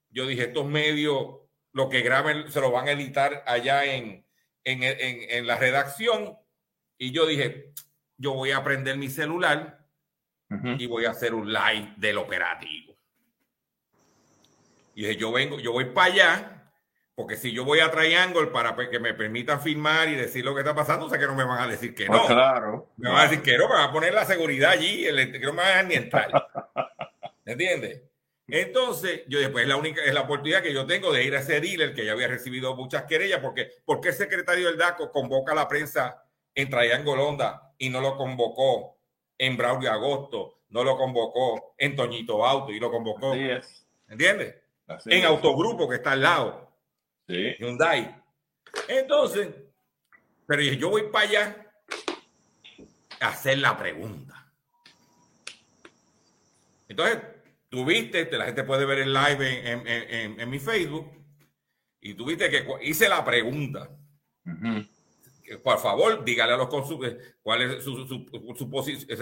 Yo 0.08 0.26
dije, 0.26 0.44
estos 0.44 0.66
medios, 0.66 1.40
lo 1.72 1.88
que 1.88 2.00
graben, 2.00 2.50
se 2.50 2.60
lo 2.60 2.70
van 2.70 2.88
a 2.88 2.92
editar 2.92 3.42
allá 3.46 3.84
en, 3.84 4.26
en, 4.64 4.82
en, 4.82 5.30
en 5.30 5.46
la 5.46 5.56
redacción. 5.56 6.38
Y 6.96 7.10
yo 7.12 7.26
dije, 7.26 7.72
yo 8.16 8.32
voy 8.32 8.52
a 8.52 8.62
prender 8.62 8.96
mi 8.96 9.08
celular 9.08 9.84
y 10.78 10.86
voy 10.86 11.04
a 11.04 11.10
hacer 11.10 11.34
un 11.34 11.52
live 11.52 11.94
del 11.96 12.16
operativo. 12.16 12.96
Y 14.94 15.02
dije, 15.02 15.16
yo 15.16 15.32
vengo, 15.32 15.58
yo 15.58 15.72
voy 15.72 15.86
para 15.86 16.12
allá, 16.12 16.53
porque 17.14 17.36
si 17.36 17.52
yo 17.52 17.64
voy 17.64 17.80
a 17.80 17.90
Triangle 17.90 18.48
para 18.48 18.74
que 18.90 18.98
me 18.98 19.14
permitan 19.14 19.60
filmar 19.60 20.08
y 20.08 20.16
decir 20.16 20.44
lo 20.44 20.54
que 20.54 20.60
está 20.62 20.74
pasando, 20.74 21.08
sé 21.08 21.18
que 21.18 21.26
no 21.26 21.34
me 21.34 21.44
van 21.44 21.62
a 21.62 21.68
decir 21.68 21.94
que 21.94 22.06
Pues 22.06 22.20
no. 22.20 22.26
claro. 22.26 22.90
Me 22.96 23.08
van 23.08 23.20
a 23.20 23.22
decir 23.24 23.42
que 23.42 23.56
no, 23.56 23.68
me 23.68 23.74
van 23.74 23.88
a 23.88 23.92
poner 23.92 24.12
la 24.14 24.24
seguridad 24.24 24.72
allí, 24.72 25.06
el, 25.06 25.30
que 25.30 25.38
no 25.38 25.52
me 25.52 25.62
van 25.62 25.66
a 25.66 25.68
dejar 25.68 25.86
ni 25.86 25.94
entrar. 25.94 26.48
¿Entiendes? 27.44 28.02
Entonces, 28.48 29.22
yo 29.28 29.38
después 29.38 29.62
es 29.62 29.68
la 29.68 29.76
única, 29.76 30.02
es 30.04 30.12
la 30.12 30.22
oportunidad 30.22 30.62
que 30.62 30.74
yo 30.74 30.86
tengo 30.86 31.12
de 31.12 31.24
ir 31.24 31.34
a 31.34 31.40
ese 31.40 31.60
dealer 31.60 31.94
que 31.94 32.04
ya 32.04 32.12
había 32.12 32.28
recibido 32.28 32.74
muchas 32.74 33.04
querellas, 33.04 33.40
porque 33.40 33.70
¿por 33.84 34.00
qué 34.00 34.08
el 34.08 34.14
secretario 34.14 34.66
del 34.66 34.76
DACO 34.76 35.12
convoca 35.12 35.52
a 35.52 35.54
la 35.54 35.68
prensa 35.68 36.22
en 36.54 36.68
Triangle 36.68 37.12
Honda 37.12 37.72
y 37.78 37.88
no 37.88 38.00
lo 38.00 38.16
convocó 38.16 38.98
en 39.38 39.56
Braulio 39.56 39.90
Agosto, 39.90 40.60
no 40.68 40.84
lo 40.84 40.96
convocó 40.96 41.74
en 41.78 41.96
Toñito 41.96 42.44
Auto 42.44 42.72
y 42.72 42.80
lo 42.80 42.90
convocó. 42.90 43.34
¿entiendes? 44.08 44.56
En. 45.06 45.24
Autogrupo 45.24 45.88
que 45.88 45.96
está 45.96 46.12
al 46.12 46.22
lado, 46.22 46.63
Sí. 47.28 47.54
Hyundai. 47.58 48.14
Entonces, 48.88 49.48
pero 50.46 50.62
yo 50.62 50.90
voy 50.90 51.04
para 51.10 51.28
allá 51.28 51.70
a 53.20 53.28
hacer 53.28 53.58
la 53.58 53.76
pregunta. 53.78 54.52
Entonces, 56.88 57.18
tú 57.68 57.84
viste, 57.84 58.26
te- 58.26 58.36
la 58.38 58.46
gente 58.46 58.64
puede 58.64 58.84
ver 58.84 58.98
el 58.98 59.12
live 59.14 59.70
en, 59.70 59.86
en- 59.86 60.10
en- 60.10 60.40
en 60.40 60.50
mi 60.50 60.58
Facebook, 60.58 61.10
y 62.00 62.14
tú 62.14 62.26
viste 62.26 62.50
que 62.50 62.66
hice 62.82 63.08
la 63.08 63.24
pregunta. 63.24 63.88
Que, 64.44 64.86
Por 65.62 65.78
favor, 65.78 66.24
dígale 66.24 66.54
a 66.54 66.56
los 66.56 66.68
consumidores 66.68 67.36
cuál 67.42 67.62
es 67.62 67.84
su, 67.84 68.06
su, 68.06 68.54
su 68.56 68.70
posición, 68.70 69.18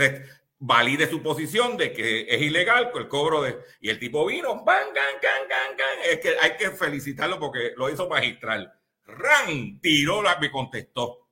valide 0.64 1.08
su 1.08 1.20
posición 1.20 1.76
de 1.76 1.92
que 1.92 2.26
es 2.28 2.40
ilegal 2.40 2.92
el 2.94 3.08
cobro 3.08 3.42
de... 3.42 3.58
Y 3.80 3.90
el 3.90 3.98
tipo 3.98 4.24
vino, 4.24 4.64
bang, 4.64 4.94
gan, 4.94 5.14
gan, 5.20 5.48
gan, 5.48 5.76
gan. 5.76 5.98
Es 6.08 6.20
que 6.20 6.36
hay 6.40 6.56
que 6.56 6.70
felicitarlo 6.70 7.40
porque 7.40 7.72
lo 7.76 7.90
hizo 7.90 8.08
magistral. 8.08 8.72
¡Ran! 9.04 9.80
Tiró 9.80 10.22
la, 10.22 10.38
me 10.38 10.52
contestó. 10.52 11.28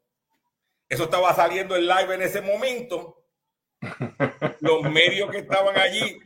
Eso 0.89 1.05
estaba 1.05 1.33
saliendo 1.33 1.77
en 1.77 1.87
live 1.87 2.15
en 2.15 2.23
ese 2.23 2.41
momento. 2.41 3.23
Los 4.59 4.83
medios 4.91 5.31
que 5.31 5.39
estaban 5.39 5.79
allí. 5.79 6.19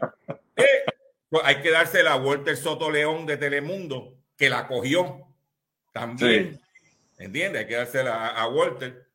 eh, 0.56 0.84
pues 1.28 1.44
hay 1.44 1.56
que 1.56 1.70
darse 1.70 2.02
la 2.02 2.16
vuelta 2.16 2.52
el 2.52 2.56
Soto 2.56 2.90
León 2.90 3.26
de 3.26 3.36
Telemundo, 3.36 4.14
que 4.34 4.48
la 4.48 4.66
cogió 4.66 5.28
también. 5.92 6.58
¿Entiendes? 7.18 7.62
Hay 7.62 7.68
que 7.68 7.76
dársela 7.76 8.14
a, 8.28 8.42
a 8.42 8.48
Walter. 8.48 9.08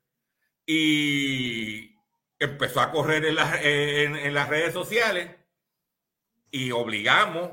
Y 0.65 1.95
empezó 2.39 2.79
a 2.81 2.91
correr 2.91 3.25
en, 3.25 3.35
las- 3.35 3.59
en- 3.63 4.15
en 4.15 4.33
las 4.33 4.47
redes 4.49 4.73
sociales 4.73 5.29
y 6.51 6.71
obligamos, 6.71 7.51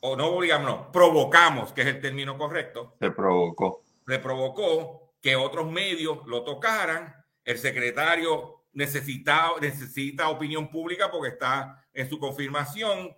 o 0.00 0.16
no 0.16 0.26
obligamos, 0.26 0.66
no, 0.68 0.92
provocamos, 0.92 1.72
que 1.72 1.82
es 1.82 1.86
el 1.86 2.00
término 2.00 2.36
correcto, 2.36 2.96
Se 3.00 3.10
provocó. 3.10 3.84
le 4.06 4.18
provocó 4.18 5.14
que 5.22 5.36
otros 5.36 5.70
medios 5.70 6.18
lo 6.26 6.42
tocaran. 6.44 7.14
El 7.44 7.58
secretario 7.58 8.64
necesita, 8.72 9.50
necesita 9.60 10.28
opinión 10.28 10.68
pública 10.70 11.10
porque 11.10 11.30
está 11.30 11.84
en 11.94 12.08
su 12.08 12.18
confirmación. 12.18 13.16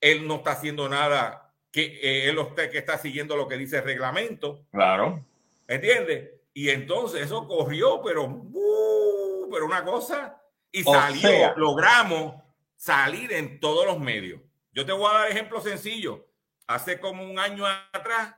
Él 0.00 0.26
no 0.26 0.36
está 0.36 0.52
haciendo 0.52 0.88
nada 0.88 1.54
que 1.70 1.84
eh, 2.02 2.28
él 2.28 2.38
usted 2.38 2.70
que 2.70 2.78
está 2.78 2.98
siguiendo 2.98 3.36
lo 3.36 3.48
que 3.48 3.56
dice 3.56 3.78
el 3.78 3.84
reglamento. 3.84 4.66
Claro. 4.70 5.24
¿Entiendes? 5.66 6.30
Y 6.52 6.68
entonces 6.70 7.22
eso 7.22 7.46
corrió, 7.48 8.00
pero, 8.02 8.24
¡uh! 8.24 9.48
pero 9.50 9.66
una 9.66 9.84
cosa, 9.84 10.40
y 10.70 10.82
O 10.86 10.92
salió, 10.92 11.20
sea- 11.28 11.54
logramos 11.56 12.42
salir 12.76 13.32
en 13.32 13.60
todos 13.60 13.86
los 13.86 13.98
medios. 13.98 14.40
Yo 14.72 14.84
te 14.84 14.92
voy 14.92 15.08
a 15.10 15.18
dar 15.20 15.30
ejemplo 15.30 15.60
sencillo. 15.60 16.28
Hace 16.66 16.98
como 17.00 17.22
un 17.24 17.38
año 17.38 17.64
atrás, 17.92 18.34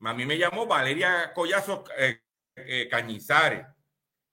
a 0.00 0.14
mí 0.14 0.24
me 0.24 0.38
llamó 0.38 0.66
Valeria 0.66 1.32
Collazo 1.34 1.84
eh, 1.96 2.20
eh, 2.56 2.88
Cañizares, 2.90 3.66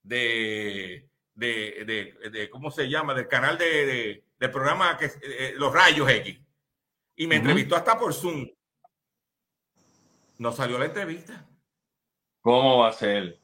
de, 0.02 1.08
de, 1.34 1.84
de, 2.22 2.30
de- 2.30 2.50
¿cómo 2.50 2.70
se 2.70 2.88
llama? 2.88 3.14
Del 3.14 3.28
canal 3.28 3.58
de, 3.58 3.86
de- 3.86 4.24
del 4.38 4.50
programa 4.50 4.96
que, 4.96 5.06
eh, 5.22 5.54
Los 5.56 5.72
Rayos 5.72 6.08
X. 6.10 6.38
Y 7.16 7.26
me 7.26 7.36
entrevistó 7.36 7.76
hasta 7.76 7.98
por 7.98 8.12
Zoom. 8.14 8.46
No 10.38 10.52
salió 10.52 10.78
la 10.78 10.84
entrevista. 10.86 11.46
¿Cómo 12.46 12.78
va 12.78 12.90
a 12.90 12.92
ser? 12.92 13.40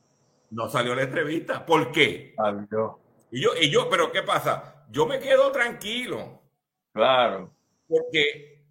No 0.50 0.68
salió 0.68 0.94
la 0.94 1.02
entrevista. 1.02 1.66
¿Por 1.66 1.90
qué? 1.90 2.36
Adiós. 2.38 2.92
Y 3.32 3.42
yo, 3.42 3.50
y 3.60 3.68
yo, 3.68 3.90
pero 3.90 4.12
¿qué 4.12 4.22
pasa? 4.22 4.86
Yo 4.92 5.06
me 5.06 5.18
quedo 5.18 5.50
tranquilo 5.50 6.40
Claro. 6.92 7.52
porque 7.88 8.64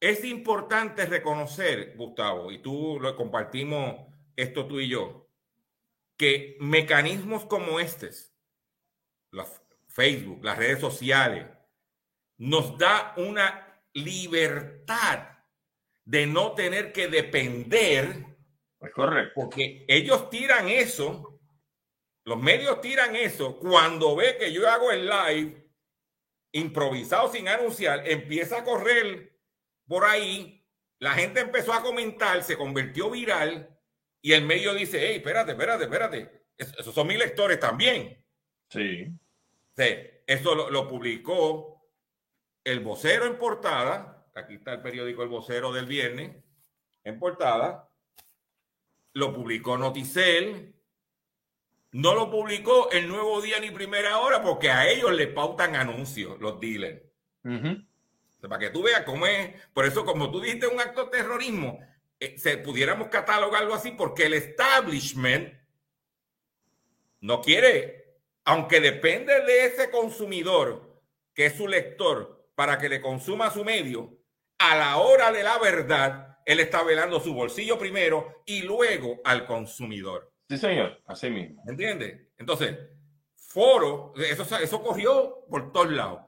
es 0.00 0.24
importante 0.24 1.04
reconocer, 1.04 1.94
Gustavo, 1.94 2.50
y 2.50 2.62
tú 2.62 2.98
lo 2.98 3.14
compartimos 3.16 3.96
esto 4.34 4.66
tú 4.66 4.80
y 4.80 4.88
yo, 4.88 5.28
que 6.16 6.56
mecanismos 6.60 7.44
como 7.44 7.80
estos, 7.80 8.32
Facebook, 9.88 10.42
las 10.42 10.56
redes 10.56 10.80
sociales, 10.80 11.46
nos 12.38 12.78
da 12.78 13.12
una 13.18 13.78
libertad 13.92 15.36
de 16.06 16.26
no 16.26 16.52
tener 16.52 16.92
que 16.94 17.08
depender 17.08 18.37
Es 18.80 18.92
correcto. 18.92 19.32
Porque 19.34 19.84
ellos 19.88 20.30
tiran 20.30 20.68
eso, 20.68 21.40
los 22.24 22.38
medios 22.40 22.80
tiran 22.80 23.16
eso, 23.16 23.58
cuando 23.58 24.14
ve 24.16 24.36
que 24.38 24.52
yo 24.52 24.68
hago 24.68 24.90
el 24.92 25.06
live 25.08 25.68
improvisado 26.52 27.30
sin 27.30 27.48
anunciar, 27.48 28.08
empieza 28.08 28.58
a 28.58 28.64
correr 28.64 29.36
por 29.86 30.04
ahí, 30.04 30.66
la 31.00 31.12
gente 31.12 31.40
empezó 31.40 31.72
a 31.72 31.82
comentar, 31.82 32.42
se 32.42 32.56
convirtió 32.56 33.10
viral 33.10 33.76
y 34.22 34.32
el 34.32 34.44
medio 34.44 34.74
dice, 34.74 34.98
hey, 35.00 35.16
espérate, 35.16 35.52
espérate, 35.52 35.84
espérate, 35.84 36.44
Es- 36.56 36.74
esos 36.78 36.92
son 36.94 37.06
mis 37.06 37.18
lectores 37.18 37.60
también. 37.60 38.24
Sí. 38.70 39.06
Sí, 39.76 39.84
eso 40.26 40.54
lo, 40.56 40.70
lo 40.70 40.88
publicó 40.88 41.88
el 42.64 42.80
vocero 42.80 43.26
en 43.26 43.38
portada. 43.38 44.28
Aquí 44.34 44.54
está 44.54 44.72
el 44.74 44.82
periódico 44.82 45.22
El 45.22 45.28
Vocero 45.28 45.72
del 45.72 45.86
viernes 45.86 46.36
en 47.04 47.18
portada. 47.18 47.87
Lo 49.18 49.32
publicó 49.32 49.76
Noticel. 49.76 50.76
No 51.90 52.14
lo 52.14 52.30
publicó 52.30 52.88
el 52.92 53.08
Nuevo 53.08 53.40
Día 53.40 53.58
ni 53.58 53.72
Primera 53.72 54.20
Hora 54.20 54.40
porque 54.40 54.70
a 54.70 54.88
ellos 54.88 55.10
le 55.12 55.26
pautan 55.26 55.74
anuncios 55.74 56.38
los 56.38 56.60
dealers. 56.60 57.02
Para 57.42 58.58
que 58.60 58.70
tú 58.70 58.80
veas 58.84 59.02
cómo 59.02 59.26
es. 59.26 59.60
Por 59.72 59.86
eso, 59.86 60.04
como 60.04 60.30
tú 60.30 60.40
dijiste, 60.40 60.68
un 60.68 60.78
acto 60.78 61.06
de 61.06 61.10
terrorismo, 61.10 61.80
eh, 62.20 62.38
se 62.38 62.58
pudiéramos 62.58 63.08
catalogarlo 63.08 63.74
así 63.74 63.90
porque 63.90 64.26
el 64.26 64.34
establishment 64.34 65.52
no 67.20 67.42
quiere, 67.42 68.20
aunque 68.44 68.80
depende 68.80 69.40
de 69.40 69.64
ese 69.64 69.90
consumidor, 69.90 71.02
que 71.34 71.46
es 71.46 71.56
su 71.56 71.66
lector, 71.66 72.48
para 72.54 72.78
que 72.78 72.88
le 72.88 73.00
consuma 73.00 73.50
su 73.50 73.64
medio, 73.64 74.16
a 74.58 74.76
la 74.76 74.98
hora 74.98 75.32
de 75.32 75.42
la 75.42 75.58
verdad, 75.58 76.27
él 76.48 76.60
está 76.60 76.82
velando 76.82 77.20
su 77.20 77.34
bolsillo 77.34 77.78
primero 77.78 78.42
y 78.46 78.62
luego 78.62 79.20
al 79.22 79.44
consumidor. 79.46 80.32
Sí, 80.48 80.56
señor. 80.56 80.98
Así 81.06 81.28
mismo. 81.28 81.62
¿Entiendes? 81.68 82.22
Entonces, 82.38 82.74
foro, 83.36 84.14
eso, 84.16 84.56
eso 84.58 84.82
corrió 84.82 85.44
por 85.50 85.72
todos 85.72 85.92
lados. 85.92 86.22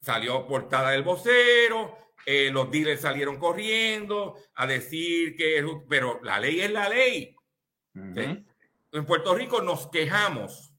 Salió 0.00 0.46
portada 0.46 0.92
del 0.92 1.02
vocero, 1.02 1.96
eh, 2.24 2.50
los 2.50 2.70
dealers 2.70 3.02
salieron 3.02 3.38
corriendo 3.38 4.36
a 4.54 4.66
decir 4.66 5.36
que, 5.36 5.62
pero 5.88 6.18
la 6.22 6.40
ley 6.40 6.60
es 6.60 6.70
la 6.70 6.88
ley. 6.88 7.36
En 7.94 9.04
Puerto 9.06 9.34
Rico 9.34 9.60
nos 9.60 9.88
quejamos 9.90 10.72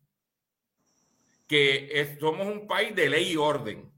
que 1.48 1.90
es- 2.00 2.18
somos 2.20 2.48
un 2.48 2.68
país 2.68 2.96
de 2.96 3.10
ley 3.10 3.34
y 3.34 3.38
orden, 3.38 3.92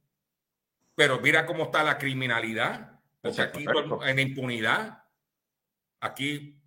pero 0.96 1.20
mira 1.20 1.46
cómo 1.46 1.64
está 1.64 1.84
la 1.84 1.98
criminalidad, 1.98 2.91
porque 3.22 3.42
aquí 3.42 3.66
correcto. 3.66 4.06
en 4.06 4.20
impunidad, 4.20 5.04
aquí, 6.00 6.60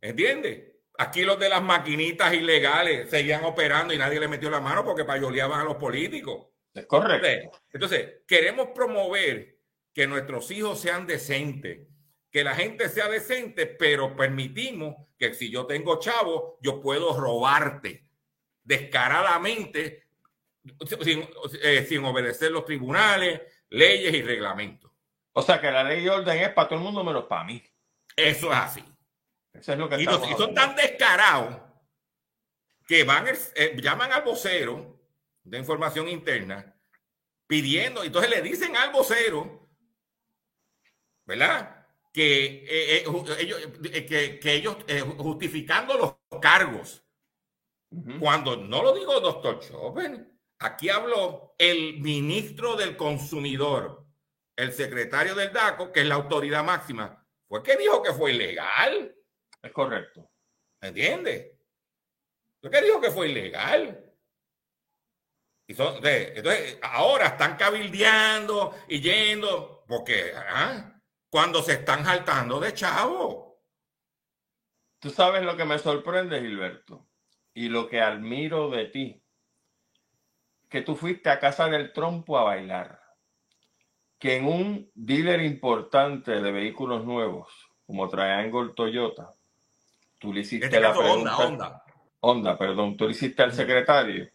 ¿entiendes? 0.00 0.70
Aquí 0.98 1.22
los 1.22 1.38
de 1.38 1.48
las 1.48 1.62
maquinitas 1.62 2.32
ilegales 2.34 3.10
seguían 3.10 3.44
operando 3.44 3.94
y 3.94 3.98
nadie 3.98 4.20
le 4.20 4.28
metió 4.28 4.50
la 4.50 4.60
mano 4.60 4.84
porque 4.84 5.04
payoleaban 5.04 5.60
a 5.60 5.64
los 5.64 5.76
políticos. 5.76 6.48
Es 6.74 6.86
correcto. 6.86 7.58
Entonces, 7.72 8.22
queremos 8.26 8.68
promover 8.74 9.58
que 9.92 10.06
nuestros 10.06 10.50
hijos 10.50 10.80
sean 10.80 11.06
decentes, 11.06 11.86
que 12.30 12.44
la 12.44 12.54
gente 12.54 12.88
sea 12.88 13.08
decente, 13.08 13.66
pero 13.66 14.14
permitimos 14.14 14.94
que 15.18 15.34
si 15.34 15.50
yo 15.50 15.66
tengo 15.66 15.98
chavo, 15.98 16.58
yo 16.62 16.80
puedo 16.80 17.18
robarte 17.18 18.06
descaradamente, 18.62 20.06
sin, 21.02 21.28
eh, 21.62 21.84
sin 21.88 22.04
obedecer 22.04 22.52
los 22.52 22.64
tribunales, 22.64 23.40
leyes 23.70 24.14
y 24.14 24.22
reglamentos. 24.22 24.89
O 25.32 25.42
sea 25.42 25.60
que 25.60 25.70
la 25.70 25.84
ley 25.84 26.04
y 26.04 26.08
orden 26.08 26.38
es 26.38 26.50
para 26.50 26.68
todo 26.68 26.78
el 26.78 26.84
mundo 26.84 27.04
menos 27.04 27.24
para 27.24 27.44
mí. 27.44 27.62
Eso 28.16 28.52
es 28.52 28.58
así. 28.58 28.84
Eso 29.52 29.72
es 29.72 29.78
lo 29.78 29.88
que 29.88 30.00
y, 30.00 30.04
los, 30.04 30.28
y 30.28 30.34
son 30.34 30.54
tan 30.54 30.74
descarados 30.74 31.56
que 32.86 33.04
van, 33.04 33.26
eh, 33.28 33.76
llaman 33.80 34.12
al 34.12 34.22
vocero 34.22 35.00
de 35.44 35.58
información 35.58 36.08
interna 36.08 36.76
pidiendo, 37.46 38.04
entonces 38.04 38.30
le 38.30 38.42
dicen 38.42 38.76
al 38.76 38.92
vocero, 38.92 39.68
¿verdad? 41.26 41.86
Que 42.12 42.64
eh, 42.64 43.04
eh, 43.04 43.04
ellos, 43.38 43.60
que, 43.82 44.38
que 44.38 44.54
ellos 44.54 44.76
justificando 45.18 45.96
los 45.96 46.40
cargos, 46.40 47.04
cuando 48.20 48.56
no 48.56 48.82
lo 48.82 48.92
digo 48.94 49.18
doctor 49.20 49.58
Chopin, 49.60 50.40
aquí 50.60 50.88
habló 50.88 51.54
el 51.58 52.00
ministro 52.00 52.76
del 52.76 52.96
consumidor, 52.96 54.06
el 54.60 54.72
secretario 54.74 55.34
del 55.34 55.52
DACO, 55.52 55.90
que 55.90 56.00
es 56.00 56.06
la 56.06 56.16
autoridad 56.16 56.62
máxima, 56.62 57.26
fue 57.48 57.62
que 57.62 57.76
dijo 57.76 58.02
que 58.02 58.12
fue 58.12 58.32
ilegal. 58.32 59.14
Es 59.62 59.72
correcto. 59.72 60.30
¿Entiendes? 60.80 61.52
Fue 62.60 62.70
que 62.70 62.82
dijo 62.82 63.00
que 63.00 63.10
fue 63.10 63.30
ilegal. 63.30 64.04
Y 65.66 65.72
entonces, 65.72 66.78
ahora 66.82 67.28
están 67.28 67.56
cabildeando 67.56 68.76
y 68.88 69.00
yendo, 69.00 69.84
porque 69.86 70.32
¿ah? 70.36 71.00
cuando 71.30 71.62
se 71.62 71.74
están 71.74 72.04
saltando 72.04 72.60
de 72.60 72.74
chavo. 72.74 73.62
Tú 74.98 75.10
sabes 75.10 75.42
lo 75.42 75.56
que 75.56 75.64
me 75.64 75.78
sorprende, 75.78 76.40
Gilberto, 76.40 77.08
y 77.54 77.68
lo 77.68 77.88
que 77.88 78.00
admiro 78.00 78.68
de 78.68 78.86
ti, 78.86 79.24
que 80.68 80.82
tú 80.82 80.94
fuiste 80.94 81.30
a 81.30 81.40
casa 81.40 81.68
del 81.68 81.92
trompo 81.92 82.36
a 82.36 82.44
bailar 82.44 82.99
que 84.20 84.36
en 84.36 84.44
un 84.44 84.90
dealer 84.94 85.40
importante 85.40 86.42
de 86.42 86.52
vehículos 86.52 87.06
nuevos, 87.06 87.48
como 87.86 88.06
Triangle 88.08 88.74
Toyota, 88.76 89.34
tú 90.18 90.32
le 90.32 90.42
hiciste 90.42 90.66
este 90.66 90.78
la 90.78 90.92
pregunta. 90.92 91.36
Honda, 91.38 91.84
Honda. 92.20 92.58
perdón, 92.58 92.98
tú 92.98 93.06
le 93.06 93.12
hiciste 93.12 93.42
al 93.42 93.52
secretario 93.52 94.28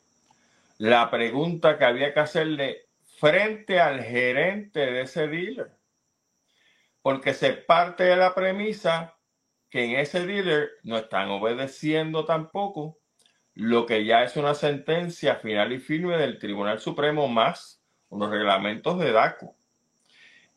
la 0.80 1.10
pregunta 1.12 1.78
que 1.78 1.86
había 1.86 2.14
que 2.14 2.20
hacerle 2.20 2.88
frente 3.20 3.80
al 3.80 4.04
gerente 4.04 4.80
de 4.80 5.02
ese 5.02 5.28
dealer. 5.28 5.72
Porque 7.04 7.36
se 7.36 7.54
parte 7.54 8.06
de 8.06 8.16
la 8.16 8.34
premisa 8.34 9.16
que 9.70 9.86
en 9.86 10.00
ese 10.00 10.26
dealer 10.26 10.72
no 10.84 10.98
están 10.98 11.30
obedeciendo 11.30 12.26
tampoco 12.26 12.98
lo 13.54 13.86
que 13.86 14.04
ya 14.04 14.24
es 14.24 14.36
una 14.36 14.56
sentencia 14.56 15.36
final 15.36 15.72
y 15.72 15.80
firme 15.80 16.18
del 16.18 16.40
Tribunal 16.40 16.80
Supremo 16.80 17.28
más 17.28 17.84
unos 18.10 18.32
reglamentos 18.32 18.98
de 18.98 19.12
DACO. 19.12 19.56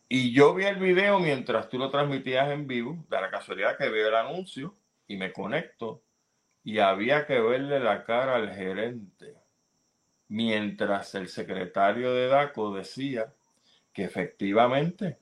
Y 0.09 0.33
yo 0.33 0.55
vi 0.55 0.65
el 0.65 0.77
video 0.77 1.19
mientras 1.19 1.69
tú 1.69 1.79
lo 1.79 1.91
transmitías 1.91 2.49
en 2.51 2.67
vivo, 2.67 3.05
de 3.11 3.21
la 3.21 3.31
casualidad 3.31 3.77
que 3.77 3.91
veo 3.91 4.09
el 4.09 4.15
anuncio 4.15 4.75
y 5.07 5.17
me 5.17 5.33
conecto 5.33 6.03
y 6.65 6.79
había 6.79 7.27
que 7.27 7.39
verle 7.41 7.79
la 7.79 8.05
cara 8.05 8.37
al 8.37 8.53
gerente, 8.55 9.37
mientras 10.29 11.15
el 11.15 11.29
secretario 11.29 12.13
de 12.13 12.29
DACO 12.29 12.75
decía 12.75 13.33
que 13.93 14.05
efectivamente 14.05 15.19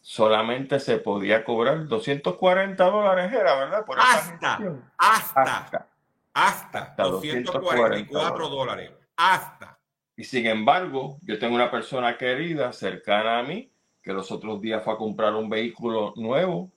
solamente 0.00 0.78
se 0.80 0.98
podía 0.98 1.44
cobrar 1.44 1.86
240 1.86 2.84
dólares, 2.84 3.32
era 3.32 3.56
verdad, 3.56 3.84
por 3.84 3.98
hasta, 3.98 4.58
hasta, 4.98 5.88
hasta, 6.32 6.94
hasta, 6.94 7.04
244 7.04 8.48
dólares, 8.48 8.92
hasta. 9.16 9.78
Y 10.16 10.24
sin 10.24 10.46
embargo, 10.46 11.18
yo 11.22 11.38
tengo 11.38 11.54
una 11.54 11.70
persona 11.70 12.16
querida 12.18 12.72
cercana 12.72 13.38
a 13.38 13.42
mí 13.42 13.71
que 14.02 14.12
los 14.12 14.30
otros 14.32 14.60
días 14.60 14.82
fue 14.82 14.94
a 14.94 14.96
comprar 14.96 15.34
un 15.34 15.48
vehículo 15.48 16.12
nuevo 16.16 16.70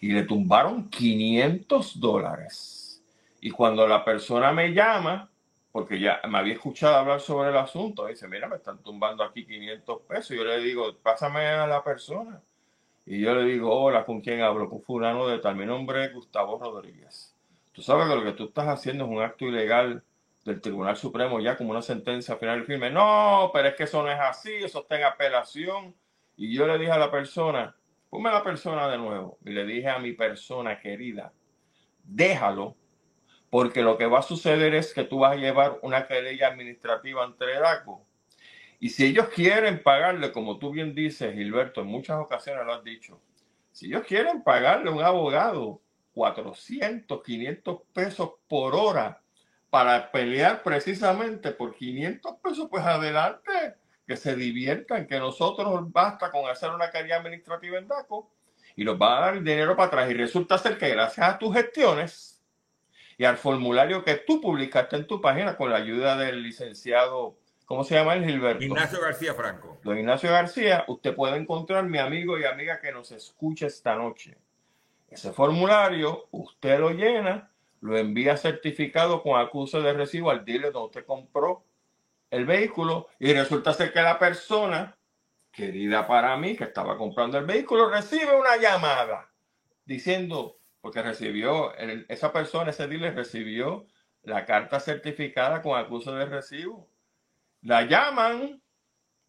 y 0.00 0.12
le 0.12 0.24
tumbaron 0.24 0.88
500 0.90 2.00
dólares. 2.00 3.02
Y 3.40 3.50
cuando 3.50 3.86
la 3.86 4.04
persona 4.04 4.52
me 4.52 4.72
llama, 4.72 5.30
porque 5.70 6.00
ya 6.00 6.20
me 6.28 6.38
había 6.38 6.54
escuchado 6.54 6.96
hablar 6.96 7.20
sobre 7.20 7.50
el 7.50 7.56
asunto, 7.56 8.06
dice, 8.06 8.28
mira, 8.28 8.48
me 8.48 8.56
están 8.56 8.78
tumbando 8.78 9.22
aquí 9.22 9.44
500 9.44 10.02
pesos. 10.02 10.36
Yo 10.36 10.44
le 10.44 10.58
digo, 10.60 10.96
pásame 11.02 11.46
a 11.46 11.66
la 11.66 11.82
persona. 11.82 12.40
Y 13.06 13.20
yo 13.20 13.34
le 13.34 13.44
digo, 13.44 13.70
hola, 13.70 14.04
¿con 14.04 14.20
quién 14.20 14.40
hablo? 14.40 14.68
Con 14.70 14.80
fulano 14.82 15.26
de 15.26 15.38
tal. 15.38 15.56
Mi 15.56 15.66
nombre 15.66 16.04
es 16.04 16.14
Gustavo 16.14 16.58
Rodríguez. 16.58 17.34
Tú 17.72 17.82
sabes 17.82 18.08
que 18.08 18.14
lo 18.14 18.24
que 18.24 18.32
tú 18.32 18.44
estás 18.44 18.68
haciendo 18.68 19.04
es 19.04 19.10
un 19.10 19.20
acto 19.20 19.46
ilegal 19.46 20.02
del 20.44 20.60
Tribunal 20.60 20.96
Supremo 20.96 21.40
ya 21.40 21.56
como 21.56 21.70
una 21.70 21.82
sentencia 21.82 22.36
final 22.36 22.58
del 22.58 22.66
firme. 22.66 22.90
No, 22.90 23.50
pero 23.52 23.68
es 23.68 23.74
que 23.74 23.84
eso 23.84 24.02
no 24.02 24.10
es 24.10 24.20
así, 24.20 24.52
eso 24.54 24.80
está 24.80 24.96
en 24.96 25.04
apelación. 25.04 25.94
Y 26.36 26.54
yo 26.54 26.66
le 26.66 26.78
dije 26.78 26.90
a 26.90 26.98
la 26.98 27.10
persona, 27.10 27.74
ponme 28.10 28.30
la 28.30 28.42
persona 28.42 28.88
de 28.88 28.98
nuevo. 28.98 29.38
Y 29.44 29.50
le 29.50 29.64
dije 29.64 29.88
a 29.88 29.98
mi 29.98 30.12
persona 30.12 30.80
querida, 30.80 31.32
déjalo, 32.02 32.76
porque 33.50 33.82
lo 33.82 33.96
que 33.96 34.06
va 34.06 34.18
a 34.18 34.22
suceder 34.22 34.74
es 34.74 34.92
que 34.92 35.04
tú 35.04 35.20
vas 35.20 35.32
a 35.32 35.36
llevar 35.36 35.78
una 35.82 36.06
querella 36.06 36.48
administrativa 36.48 37.24
ante 37.24 37.44
el 37.44 37.60
DACO. 37.60 38.06
Y 38.80 38.90
si 38.90 39.06
ellos 39.06 39.28
quieren 39.28 39.82
pagarle, 39.82 40.32
como 40.32 40.58
tú 40.58 40.70
bien 40.70 40.94
dices, 40.94 41.34
Gilberto, 41.34 41.82
en 41.82 41.86
muchas 41.86 42.18
ocasiones 42.18 42.66
lo 42.66 42.74
has 42.74 42.84
dicho, 42.84 43.20
si 43.70 43.86
ellos 43.86 44.04
quieren 44.06 44.42
pagarle 44.42 44.90
a 44.90 44.92
un 44.92 45.02
abogado 45.02 45.80
400, 46.14 47.22
500 47.22 47.80
pesos 47.92 48.30
por 48.48 48.74
hora 48.74 49.20
para 49.70 50.10
pelear 50.12 50.62
precisamente 50.62 51.50
por 51.50 51.74
500 51.74 52.36
pesos, 52.42 52.68
pues 52.70 52.84
adelante 52.84 53.74
que 54.06 54.16
se 54.16 54.36
diviertan, 54.36 55.06
que 55.06 55.18
nosotros 55.18 55.90
basta 55.92 56.30
con 56.30 56.48
hacer 56.48 56.70
una 56.70 56.90
carrera 56.90 57.16
administrativa 57.16 57.78
en 57.78 57.88
DACO 57.88 58.30
y 58.76 58.84
nos 58.84 59.00
va 59.00 59.18
a 59.18 59.20
dar 59.20 59.36
el 59.36 59.44
dinero 59.44 59.76
para 59.76 59.88
atrás. 59.88 60.10
Y 60.10 60.14
resulta 60.14 60.58
ser 60.58 60.76
que 60.78 60.90
gracias 60.90 61.26
a 61.26 61.38
tus 61.38 61.54
gestiones 61.54 62.42
y 63.16 63.24
al 63.24 63.36
formulario 63.36 64.04
que 64.04 64.16
tú 64.16 64.40
publicaste 64.40 64.96
en 64.96 65.06
tu 65.06 65.20
página 65.20 65.56
con 65.56 65.70
la 65.70 65.76
ayuda 65.76 66.16
del 66.16 66.42
licenciado, 66.42 67.38
¿cómo 67.64 67.84
se 67.84 67.94
llama 67.94 68.14
el 68.14 68.24
Gilberto? 68.24 68.64
Ignacio 68.64 69.00
García 69.00 69.34
Franco. 69.34 69.78
Don 69.84 69.98
Ignacio 69.98 70.30
García, 70.30 70.84
usted 70.88 71.14
puede 71.14 71.36
encontrar 71.36 71.84
mi 71.84 71.98
amigo 71.98 72.38
y 72.38 72.44
amiga 72.44 72.80
que 72.80 72.92
nos 72.92 73.12
escucha 73.12 73.66
esta 73.66 73.94
noche. 73.94 74.36
Ese 75.08 75.32
formulario 75.32 76.26
usted 76.32 76.78
lo 76.80 76.90
llena, 76.90 77.50
lo 77.80 77.96
envía 77.96 78.36
certificado 78.36 79.22
con 79.22 79.40
acuse 79.40 79.80
de 79.80 79.92
recibo 79.92 80.30
al 80.30 80.44
dealer 80.44 80.72
donde 80.72 80.86
usted 80.86 81.06
compró 81.06 81.64
el 82.34 82.46
vehículo 82.46 83.08
y 83.18 83.32
resulta 83.32 83.72
ser 83.72 83.92
que 83.92 84.02
la 84.02 84.18
persona 84.18 84.98
querida 85.52 86.06
para 86.06 86.36
mí 86.36 86.56
que 86.56 86.64
estaba 86.64 86.96
comprando 86.96 87.38
el 87.38 87.44
vehículo 87.44 87.88
recibe 87.88 88.36
una 88.36 88.56
llamada 88.56 89.30
diciendo, 89.84 90.58
porque 90.80 91.02
recibió, 91.02 91.72
esa 92.08 92.32
persona, 92.32 92.70
ese 92.70 92.88
dealer 92.88 93.14
recibió 93.14 93.86
la 94.22 94.44
carta 94.44 94.80
certificada 94.80 95.62
con 95.62 95.78
acuso 95.78 96.14
de 96.14 96.26
recibo. 96.26 96.90
La 97.62 97.82
llaman 97.82 98.62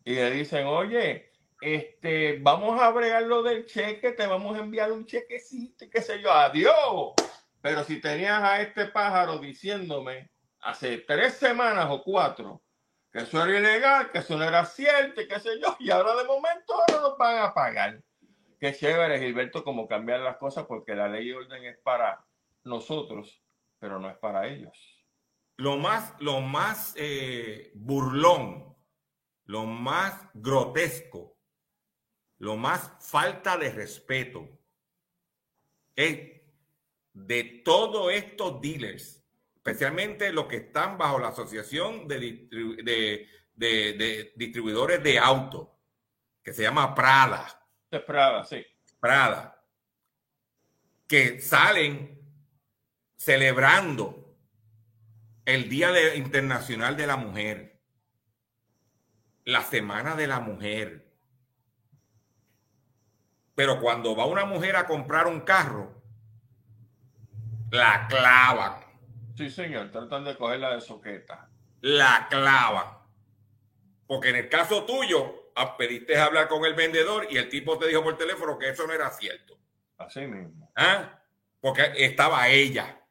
y 0.04 0.16
le 0.16 0.32
dicen, 0.32 0.66
oye, 0.66 1.32
este, 1.62 2.40
vamos 2.42 2.82
a 2.82 2.90
bregar 2.92 3.24
lo 3.24 3.44
del 3.44 3.66
cheque, 3.66 4.12
te 4.12 4.28
vamos 4.28 4.58
a 4.58 4.62
enviar 4.62 4.92
un 4.92 5.06
chequecito, 5.06 5.86
qué 5.90 6.02
sé 6.02 6.22
yo, 6.22 6.32
adiós. 6.32 7.14
Pero 7.62 7.84
si 7.84 8.00
tenías 8.00 8.42
a 8.42 8.62
este 8.62 8.88
pájaro 8.88 9.40
diciéndome 9.40 10.32
hace 10.60 11.00
tres 11.00 11.36
semanas 11.36 11.88
o 11.90 12.04
cuatro 12.04 12.65
que 13.16 13.22
eso 13.22 13.42
era 13.42 13.58
ilegal, 13.58 14.12
que 14.12 14.18
eso 14.18 14.38
no 14.38 14.44
era 14.44 14.66
cierto, 14.66 15.22
qué 15.26 15.40
sé 15.40 15.58
yo, 15.58 15.78
y 15.80 15.90
ahora 15.90 16.16
de 16.16 16.26
momento 16.26 16.74
ahora 16.74 17.02
nos 17.02 17.18
van 17.18 17.44
a 17.44 17.54
pagar. 17.54 18.04
Qué 18.60 18.74
chévere, 18.74 19.20
Gilberto, 19.20 19.64
como 19.64 19.88
cambiar 19.88 20.20
las 20.20 20.36
cosas, 20.36 20.66
porque 20.66 20.96
la 20.96 21.08
ley 21.08 21.30
y 21.30 21.32
orden 21.32 21.64
es 21.64 21.78
para 21.78 22.26
nosotros, 22.66 23.42
pero 23.80 24.02
no 24.02 24.10
es 24.10 24.18
para 24.18 24.48
ellos. 24.48 24.78
Lo 25.56 25.78
más, 25.78 26.14
lo 26.20 26.42
más 26.42 26.94
eh, 26.98 27.72
burlón, 27.74 28.76
lo 29.46 29.66
más 29.66 30.28
grotesco, 30.34 31.38
lo 32.40 32.58
más 32.58 32.98
falta 33.00 33.56
de 33.56 33.72
respeto 33.72 34.50
es 35.96 36.42
de 37.14 37.62
todos 37.64 38.12
estos 38.12 38.60
dealers 38.60 39.25
especialmente 39.66 40.32
los 40.32 40.46
que 40.46 40.58
están 40.58 40.96
bajo 40.96 41.18
la 41.18 41.30
Asociación 41.30 42.08
de, 42.08 43.28
Distribuidores 44.36 45.02
de 45.02 45.18
Autos, 45.18 45.70
que 46.44 46.54
se 46.54 46.62
llama 46.62 46.94
Prada. 46.94 47.48
De 47.90 48.00
Prada, 48.00 48.44
sí. 48.44 48.64
Prada. 49.00 49.60
Que 51.08 51.42
salen 51.42 52.22
celebrando 53.16 54.38
el 55.46 55.68
Día 55.68 56.14
Internacional 56.14 56.96
de 56.96 57.08
la 57.08 57.18
Mujer, 57.18 57.82
la 59.46 59.64
Semana 59.64 60.16
de 60.16 60.28
la 60.28 60.40
Mujer. 60.42 61.12
Pero 63.56 63.80
cuando 63.82 64.16
va 64.16 64.28
una 64.28 64.46
mujer 64.46 64.76
a 64.76 64.86
comprar 64.86 65.26
un 65.26 65.40
carro, 65.42 66.04
la 67.72 68.06
clavan 68.08 68.85
Sí, 69.36 69.50
señor, 69.50 69.92
tratan 69.92 70.24
de 70.24 70.38
cogerla 70.38 70.76
de 70.76 70.82
soqueta. 70.82 71.50
La 71.82 72.28
clava. 72.30 73.06
Porque 74.08 74.30
en 74.30 74.36
el 74.38 74.50
caso 74.50 74.86
tuyo, 74.86 75.52
a, 75.56 75.78
pediste 75.78 76.18
hablar 76.18 76.48
con 76.48 76.64
el 76.66 76.74
vendedor 76.74 77.28
y 77.30 77.38
el 77.38 77.50
tipo 77.50 77.78
te 77.78 77.88
dijo 77.88 78.04
por 78.04 78.18
teléfono 78.18 78.58
que 78.58 78.70
eso 78.70 78.88
no 78.88 78.94
era 78.94 79.10
cierto. 79.10 79.58
Así 79.98 80.22
mismo. 80.22 80.72
¿Ah? 80.76 81.20
Porque 81.60 81.92
estaba 81.98 82.48
ella. 82.48 83.02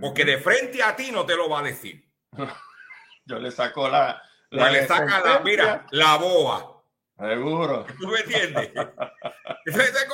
Porque 0.00 0.24
de 0.24 0.38
frente 0.38 0.82
a 0.82 0.94
ti 0.94 1.10
no 1.10 1.24
te 1.24 1.36
lo 1.36 1.48
va 1.48 1.60
a 1.60 1.64
decir. 1.64 2.08
Yo 3.24 3.38
le 3.38 3.50
saco 3.50 3.88
la. 3.88 4.22
la 4.50 4.70
le 4.70 4.86
saca 4.86 5.20
la, 5.20 5.40
mira, 5.40 5.86
la 5.90 6.16
boa. 6.16 6.84
Seguro. 7.18 7.86
¿Tú 8.00 8.08
me 8.08 8.20
entiendes? 8.20 8.70
¿Sabes 8.74 10.06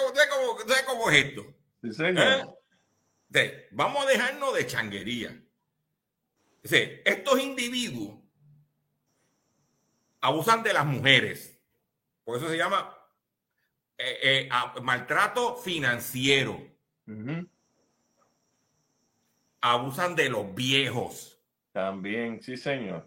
cómo, 0.87 1.11
es 1.11 1.25
esto? 1.25 1.43
Sí, 1.83 1.93
señor. 1.93 2.59
¿Eh? 3.35 3.69
vamos 3.73 4.05
a 4.05 4.09
dejarnos 4.09 4.55
de 4.55 4.67
changuería. 4.67 5.43
Estos 6.73 7.41
individuos 7.41 8.19
abusan 10.21 10.63
de 10.63 10.73
las 10.73 10.87
mujeres. 10.87 11.61
Por 12.25 12.39
eso 12.39 12.49
se 12.49 12.57
llama 12.57 12.97
eh, 13.99 14.49
eh, 14.51 14.81
maltrato 14.83 15.57
financiero. 15.57 16.61
Abusan 19.61 20.15
de 20.15 20.29
los 20.29 20.55
viejos. 20.55 21.41
También, 21.73 22.43
sí, 22.43 22.57
señor. 22.57 23.07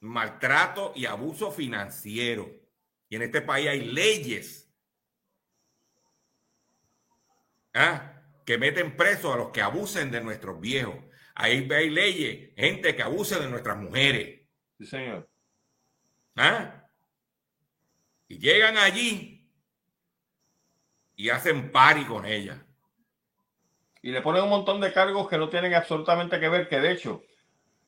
Maltrato 0.00 0.92
y 0.94 1.06
abuso 1.06 1.50
financiero. 1.50 2.50
Y 3.08 3.16
en 3.16 3.22
este 3.22 3.40
país 3.40 3.68
hay 3.68 3.80
leyes 3.80 4.68
¿ah? 7.74 8.12
que 8.44 8.58
meten 8.58 8.96
presos 8.96 9.34
a 9.34 9.38
los 9.38 9.50
que 9.50 9.62
abusen 9.62 10.10
de 10.10 10.20
nuestros 10.20 10.60
viejos. 10.60 10.96
Ahí 11.38 11.68
hay 11.70 11.90
leyes, 11.90 12.50
gente 12.56 12.96
que 12.96 13.02
abuse 13.02 13.38
de 13.38 13.46
nuestras 13.46 13.76
mujeres. 13.76 14.40
Sí, 14.78 14.86
señor. 14.86 15.28
¿Ah? 16.34 16.88
Y 18.26 18.38
llegan 18.38 18.78
allí 18.78 19.46
y 21.14 21.28
hacen 21.28 21.70
pari 21.70 22.06
con 22.06 22.24
ella. 22.24 22.64
Y 24.00 24.12
le 24.12 24.22
ponen 24.22 24.44
un 24.44 24.48
montón 24.48 24.80
de 24.80 24.94
cargos 24.94 25.28
que 25.28 25.36
no 25.36 25.50
tienen 25.50 25.74
absolutamente 25.74 26.40
que 26.40 26.48
ver, 26.48 26.68
que 26.68 26.80
de 26.80 26.92
hecho, 26.92 27.22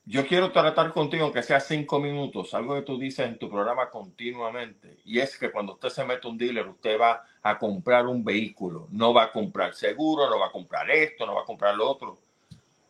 yo 0.05 0.27
quiero 0.27 0.53
tratar 0.53 0.93
contigo, 0.93 1.25
aunque 1.25 1.43
sea 1.43 1.61
cinco 1.61 1.99
minutos, 2.01 2.53
algo 2.53 2.75
que 2.75 2.83
tú 2.83 2.99
dices 2.99 3.27
en 3.27 3.39
tu 3.39 3.49
programa 3.49 3.89
continuamente, 3.89 4.99
y 5.07 5.21
es 5.21 5.39
que 5.39 5.51
cuando 5.51 5.73
usted 5.73 5.89
se 5.89 6.05
mete 6.05 6.29
un 6.29 6.37
dealer, 6.37 6.69
usted 6.69 7.01
va 7.01 7.25
a 7.43 7.59
comprar 7.59 8.07
un 8.07 8.23
vehículo, 8.23 8.89
no 8.91 9.15
va 9.15 9.25
a 9.25 9.33
comprar 9.33 9.75
seguro, 9.75 10.29
no 10.29 10.39
va 10.39 10.49
a 10.49 10.53
comprar 10.53 10.91
esto, 10.91 11.25
no 11.25 11.35
va 11.35 11.43
a 11.43 11.47
comprar 11.47 11.75
lo 11.75 11.91
otro. 11.91 12.19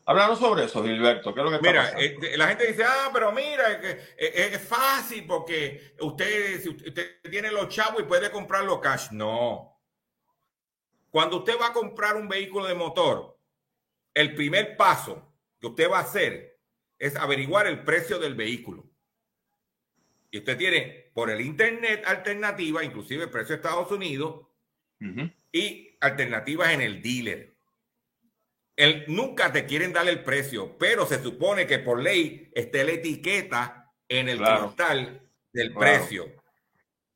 Háblanos 0.08 0.38
sobre 0.38 0.64
eso, 0.64 0.82
Gilberto. 0.82 1.34
¿Qué 1.34 1.40
es 1.40 1.44
lo 1.44 1.50
que 1.50 1.56
está 1.56 1.68
mira, 1.68 2.00
eh, 2.00 2.36
la 2.38 2.48
gente 2.48 2.66
dice, 2.66 2.82
ah, 2.82 3.10
pero 3.12 3.30
mira, 3.30 3.72
es, 3.72 3.76
que, 3.76 4.54
es, 4.54 4.58
fácil 4.58 5.26
porque 5.26 5.96
usted, 6.00 6.62
si 6.62 6.70
usted 6.70 7.20
tiene 7.30 7.52
los 7.52 7.68
chavos 7.68 8.00
y 8.00 8.04
puede 8.04 8.30
comprarlo 8.30 8.80
cash. 8.80 9.10
No. 9.10 9.78
Cuando 11.10 11.40
usted 11.40 11.60
va 11.60 11.66
a 11.66 11.72
comprar 11.74 12.16
un 12.16 12.26
vehículo 12.26 12.64
de 12.64 12.74
motor, 12.74 13.38
el 14.14 14.34
primer 14.34 14.78
paso 14.78 15.30
que 15.60 15.66
usted 15.66 15.90
va 15.90 15.98
a 15.98 16.04
hacer 16.04 16.58
es 16.98 17.14
averiguar 17.14 17.66
el 17.66 17.84
precio 17.84 18.18
del 18.18 18.34
vehículo. 18.34 18.88
Y 20.30 20.38
usted 20.38 20.56
tiene 20.56 21.10
por 21.12 21.28
el 21.28 21.42
internet 21.42 22.02
alternativa, 22.06 22.82
inclusive 22.82 23.24
el 23.24 23.30
precio 23.30 23.48
de 23.48 23.56
Estados 23.56 23.92
Unidos, 23.92 24.46
y 25.52 25.98
alternativas 26.00 26.70
en 26.70 26.80
el 26.80 27.02
dealer 27.02 27.57
nunca 29.08 29.52
te 29.52 29.66
quieren 29.66 29.92
dar 29.92 30.08
el 30.08 30.22
precio, 30.22 30.76
pero 30.78 31.06
se 31.06 31.22
supone 31.22 31.66
que 31.66 31.78
por 31.78 32.00
ley 32.00 32.50
esté 32.54 32.84
la 32.84 32.92
etiqueta 32.92 33.92
en 34.08 34.28
el 34.28 34.38
cristal 34.40 35.22
del 35.52 35.74
precio. 35.74 36.26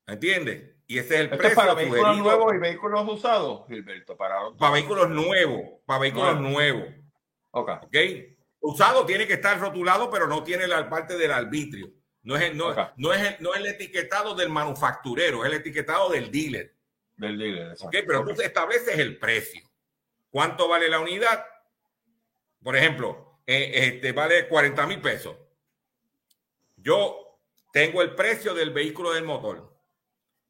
¿Entiendes? 0.07 0.72
Y 0.87 0.98
ese 0.98 1.14
es 1.14 1.20
el 1.20 1.31
precio. 1.31 1.55
para 1.55 1.75
vehículos 1.75 2.18
nuevos 2.18 2.55
y 2.55 2.59
vehículos 2.59 3.09
usados, 3.09 3.66
Gilberto. 3.68 4.16
Para, 4.16 4.51
para 4.59 4.72
vehículos 4.72 5.09
nuevos. 5.09 5.81
Para 5.87 6.01
vehículos 6.01 6.40
nuevos. 6.40 6.88
Ok. 7.53 7.96
Usado 8.61 9.07
tiene 9.07 9.27
que 9.27 9.35
estar 9.35 9.59
rotulado, 9.59 10.11
pero 10.11 10.27
no 10.27 10.42
tiene 10.42 10.66
la 10.66 10.88
parte 10.88 11.16
del 11.16 11.33
arbitrio. 11.33 11.92
No 12.22 12.37
es, 12.37 12.55
no, 12.55 12.75
no, 12.96 13.12
es, 13.12 13.40
no 13.40 13.55
es 13.55 13.61
el 13.61 13.66
etiquetado 13.66 14.35
del 14.35 14.48
manufacturero, 14.48 15.44
es 15.44 15.51
el 15.51 15.59
etiquetado 15.59 16.11
del 16.11 16.31
dealer. 16.31 16.75
Del 17.16 17.38
dealer, 17.38 17.77
Pero 17.90 18.20
entonces 18.20 18.46
estableces 18.46 18.98
el 18.98 19.18
precio. 19.18 19.62
¿Cuánto 20.31 20.68
vale 20.68 20.88
la 20.88 21.01
unidad? 21.01 21.44
Por 22.62 22.77
ejemplo, 22.77 23.40
eh, 23.46 23.70
este, 23.75 24.12
vale 24.12 24.48
40 24.48 24.87
mil 24.87 25.01
pesos. 25.01 25.37
Yo 26.77 27.40
tengo 27.72 28.03
el 28.03 28.14
precio 28.14 28.55
del 28.55 28.70
vehículo 28.70 29.12
del 29.12 29.25
motor 29.25 29.72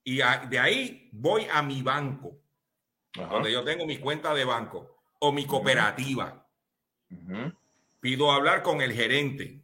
y 0.04 0.16
de 0.16 0.58
ahí 0.58 1.08
voy 1.12 1.46
a 1.50 1.62
mi 1.62 1.82
banco, 1.82 2.38
donde 3.14 3.52
yo 3.52 3.62
tengo 3.62 3.86
mi 3.86 3.98
cuenta 3.98 4.34
de 4.34 4.44
banco 4.44 5.04
o 5.20 5.32
mi 5.32 5.46
cooperativa. 5.46 6.46
Pido 8.00 8.32
hablar 8.32 8.62
con 8.62 8.80
el 8.80 8.92
gerente. 8.92 9.60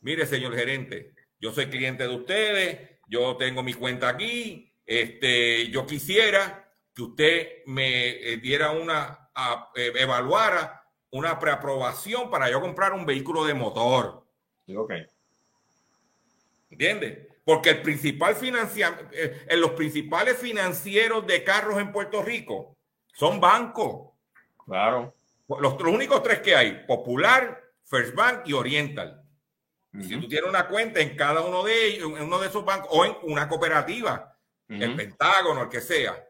Mire, 0.00 0.26
señor 0.26 0.54
gerente, 0.54 1.14
yo 1.40 1.52
soy 1.52 1.66
cliente 1.66 2.06
de 2.06 2.14
ustedes, 2.14 3.00
yo 3.08 3.36
tengo 3.36 3.62
mi 3.62 3.72
cuenta 3.72 4.08
aquí, 4.08 4.70
este, 4.84 5.70
yo 5.70 5.86
quisiera 5.86 6.70
que 6.94 7.02
usted 7.02 7.64
me 7.66 8.10
eh, 8.10 8.36
diera 8.36 8.70
una, 8.70 9.30
eh, 9.74 9.92
evaluara 9.96 10.83
una 11.14 11.38
preaprobación 11.38 12.28
para 12.28 12.50
yo 12.50 12.60
comprar 12.60 12.92
un 12.92 13.06
vehículo 13.06 13.44
de 13.44 13.54
motor. 13.54 14.24
Ok. 14.76 14.92
¿Entiendes? 16.70 17.28
Porque 17.44 17.70
el 17.70 17.82
principal 17.82 18.34
financiamiento, 18.34 19.14
eh, 19.14 19.46
los 19.56 19.70
principales 19.72 20.36
financieros 20.38 21.24
de 21.24 21.44
carros 21.44 21.78
en 21.78 21.92
Puerto 21.92 22.20
Rico 22.20 22.76
son 23.12 23.40
bancos. 23.40 24.10
Claro. 24.66 25.14
Los, 25.46 25.80
únicos 25.82 26.20
tres 26.24 26.40
que 26.40 26.56
hay, 26.56 26.84
Popular, 26.84 27.62
First 27.84 28.14
Bank 28.16 28.40
y 28.46 28.52
Oriental. 28.52 29.22
Si 30.00 30.18
tú 30.18 30.26
tienes 30.26 30.50
una 30.50 30.66
cuenta 30.66 30.98
en 30.98 31.16
cada 31.16 31.42
uno 31.42 31.62
de 31.62 31.86
ellos, 31.86 32.10
en 32.18 32.24
uno 32.24 32.40
de 32.40 32.48
esos 32.48 32.64
bancos, 32.64 32.88
o 32.90 33.04
en 33.04 33.14
una 33.22 33.48
cooperativa, 33.48 34.36
el 34.66 34.96
Pentágono, 34.96 35.62
el 35.62 35.68
que 35.68 35.80
sea, 35.80 36.26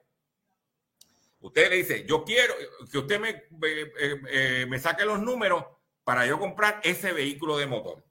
Usted 1.45 1.69
le 1.69 1.77
dice, 1.77 2.07
yo 2.07 2.25
quiero 2.25 2.55
que 2.91 2.97
usted 2.97 3.21
me, 3.21 3.29
eh, 3.29 3.93
eh, 4.31 4.67
me 4.67 4.79
saque 4.79 5.05
los 5.05 5.21
números 5.21 5.63
para 6.03 6.25
yo 6.25 6.39
comprar 6.39 6.81
ese 6.83 7.13
vehículo 7.13 7.59
de 7.59 7.67
motor. 7.67 8.03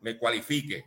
Me 0.00 0.16
cualifique. 0.16 0.82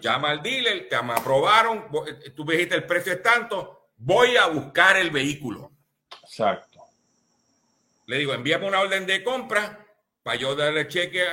Llama 0.00 0.30
al 0.30 0.40
dealer, 0.40 0.88
te 0.88 1.02
me 1.02 1.14
aprobaron, 1.14 1.86
eh, 2.06 2.30
tú 2.30 2.44
me 2.44 2.52
dijiste 2.52 2.76
el 2.76 2.86
precio 2.86 3.14
es 3.14 3.20
tanto, 3.20 3.90
voy 3.96 4.36
a 4.36 4.46
buscar 4.46 4.96
el 4.96 5.10
vehículo. 5.10 5.72
Exacto. 6.22 6.84
Le 8.06 8.18
digo, 8.18 8.32
envíame 8.32 8.68
una 8.68 8.78
orden 8.78 9.06
de 9.06 9.24
compra 9.24 9.84
para 10.22 10.36
yo 10.36 10.54
darle 10.54 10.86
cheque, 10.86 11.26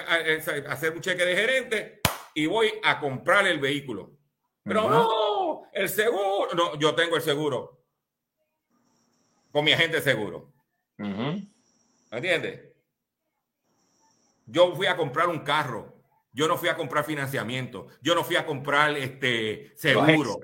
hacer 0.68 0.94
un 0.94 1.02
cheque 1.02 1.26
de 1.26 1.36
gerente 1.36 2.02
y 2.34 2.48
voy 2.48 2.74
a 2.82 3.00
comprar 3.00 3.46
el 3.46 3.60
vehículo. 3.60 4.14
Pero 4.64 4.90
no, 4.90 5.70
el 5.74 5.90
seguro, 5.90 6.50
no, 6.56 6.80
yo 6.80 6.96
tengo 6.96 7.18
el 7.18 7.22
seguro 7.22 7.85
con 9.56 9.64
mi 9.64 9.72
agente 9.72 10.02
seguro. 10.02 10.52
¿Me 10.98 11.48
¿Entiendes? 12.12 12.74
Yo 14.46 14.76
fui 14.76 14.86
a 14.86 14.98
comprar 14.98 15.30
un 15.30 15.46
carro. 15.46 15.96
Yo 16.34 16.50
no 16.50 16.58
fui 16.58 16.68
a 16.68 16.76
comprar 16.76 17.06
financiamiento. 17.06 17.88
Yo 18.02 18.16
no 18.16 18.26
fui 18.26 18.36
a 18.36 18.46
comprar 18.46 18.98
este 18.98 19.72
seguro. 19.78 20.42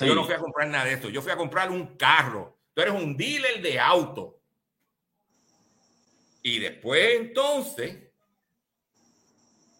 Yo 0.00 0.14
no 0.14 0.24
fui 0.24 0.32
a 0.32 0.38
comprar 0.38 0.68
nada 0.68 0.86
de 0.86 0.94
eso. 0.94 1.10
Yo 1.10 1.20
fui 1.20 1.30
a 1.30 1.36
comprar 1.36 1.70
un 1.70 1.98
carro. 1.98 2.56
Tú 2.72 2.80
eres 2.80 2.94
un 2.94 3.14
dealer 3.14 3.60
de 3.60 3.78
auto. 3.78 4.40
Y 6.42 6.60
después 6.60 7.20
entonces, 7.20 8.10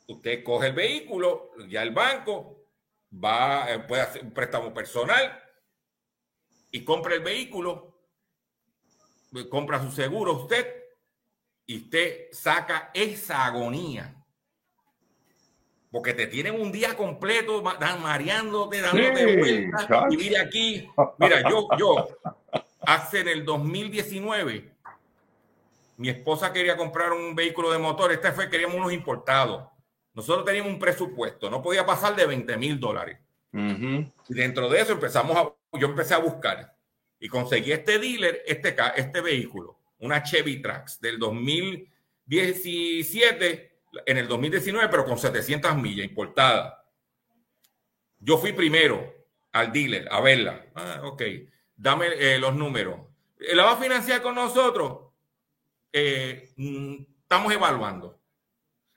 usted 0.06 0.44
coge 0.44 0.66
el 0.66 0.74
vehículo, 0.74 1.52
ya 1.66 1.82
el 1.82 1.92
banco 1.92 2.66
va, 3.10 3.72
eh, 3.72 3.78
puede 3.78 4.02
hacer 4.02 4.22
un 4.22 4.34
préstamo 4.34 4.74
personal 4.74 5.42
y 6.70 6.84
compra 6.84 7.14
el 7.14 7.22
vehículo 7.22 7.89
compra 9.48 9.82
su 9.82 9.90
seguro 9.90 10.34
usted 10.34 10.66
y 11.66 11.78
usted 11.78 12.28
saca 12.32 12.90
esa 12.94 13.46
agonía. 13.46 14.14
Porque 15.90 16.14
te 16.14 16.28
tienen 16.28 16.60
un 16.60 16.70
día 16.70 16.96
completo 16.96 17.62
mareándote, 17.62 18.80
dándote 18.80 19.36
vueltas. 19.36 19.88
Y 20.10 20.16
mira 20.16 20.42
aquí, 20.42 20.88
mira, 21.18 21.48
yo, 21.50 21.68
yo, 21.76 22.08
hace 22.80 23.20
en 23.20 23.28
el 23.28 23.44
2019, 23.44 24.72
mi 25.96 26.08
esposa 26.08 26.52
quería 26.52 26.76
comprar 26.76 27.12
un 27.12 27.34
vehículo 27.34 27.72
de 27.72 27.78
motor. 27.78 28.12
Este 28.12 28.30
fue, 28.32 28.48
queríamos 28.48 28.76
unos 28.76 28.92
importados. 28.92 29.68
Nosotros 30.14 30.44
teníamos 30.44 30.72
un 30.72 30.78
presupuesto, 30.78 31.50
no 31.50 31.62
podía 31.62 31.84
pasar 31.84 32.14
de 32.14 32.26
20 32.26 32.56
mil 32.56 32.78
dólares. 32.78 33.18
Y 33.52 34.34
dentro 34.34 34.68
de 34.68 34.80
eso 34.80 34.92
empezamos 34.92 35.36
a, 35.36 35.52
yo 35.76 35.88
empecé 35.88 36.14
a 36.14 36.18
buscar 36.18 36.76
y 37.20 37.28
conseguí 37.28 37.72
este 37.72 37.98
dealer, 37.98 38.42
este, 38.46 38.74
este 38.96 39.20
vehículo, 39.20 39.78
una 39.98 40.22
Chevy 40.22 40.62
Trax 40.62 40.98
del 41.00 41.18
2017 41.18 43.70
en 44.06 44.18
el 44.18 44.26
2019, 44.26 44.88
pero 44.88 45.04
con 45.04 45.18
700 45.18 45.76
millas 45.76 46.06
importada. 46.06 46.86
Yo 48.18 48.38
fui 48.38 48.52
primero 48.52 49.20
al 49.52 49.72
dealer 49.72 50.08
a 50.10 50.20
verla. 50.20 50.66
Ah, 50.74 51.02
ok. 51.04 51.22
Dame 51.76 52.06
eh, 52.18 52.38
los 52.38 52.54
números. 52.54 53.00
¿La 53.38 53.64
va 53.64 53.72
a 53.72 53.80
financiar 53.80 54.22
con 54.22 54.34
nosotros? 54.34 55.12
Eh, 55.92 56.52
mm, 56.56 56.96
estamos 57.22 57.52
evaluando. 57.52 58.20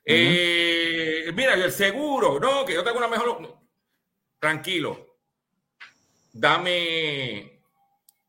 Eh, 0.06 1.32
mira, 1.34 1.54
el 1.54 1.72
seguro, 1.72 2.40
no, 2.40 2.66
que 2.66 2.74
yo 2.74 2.84
tengo 2.84 2.98
una 2.98 3.08
mejor. 3.08 3.58
Tranquilo. 4.40 5.18
Dame, 6.34 7.53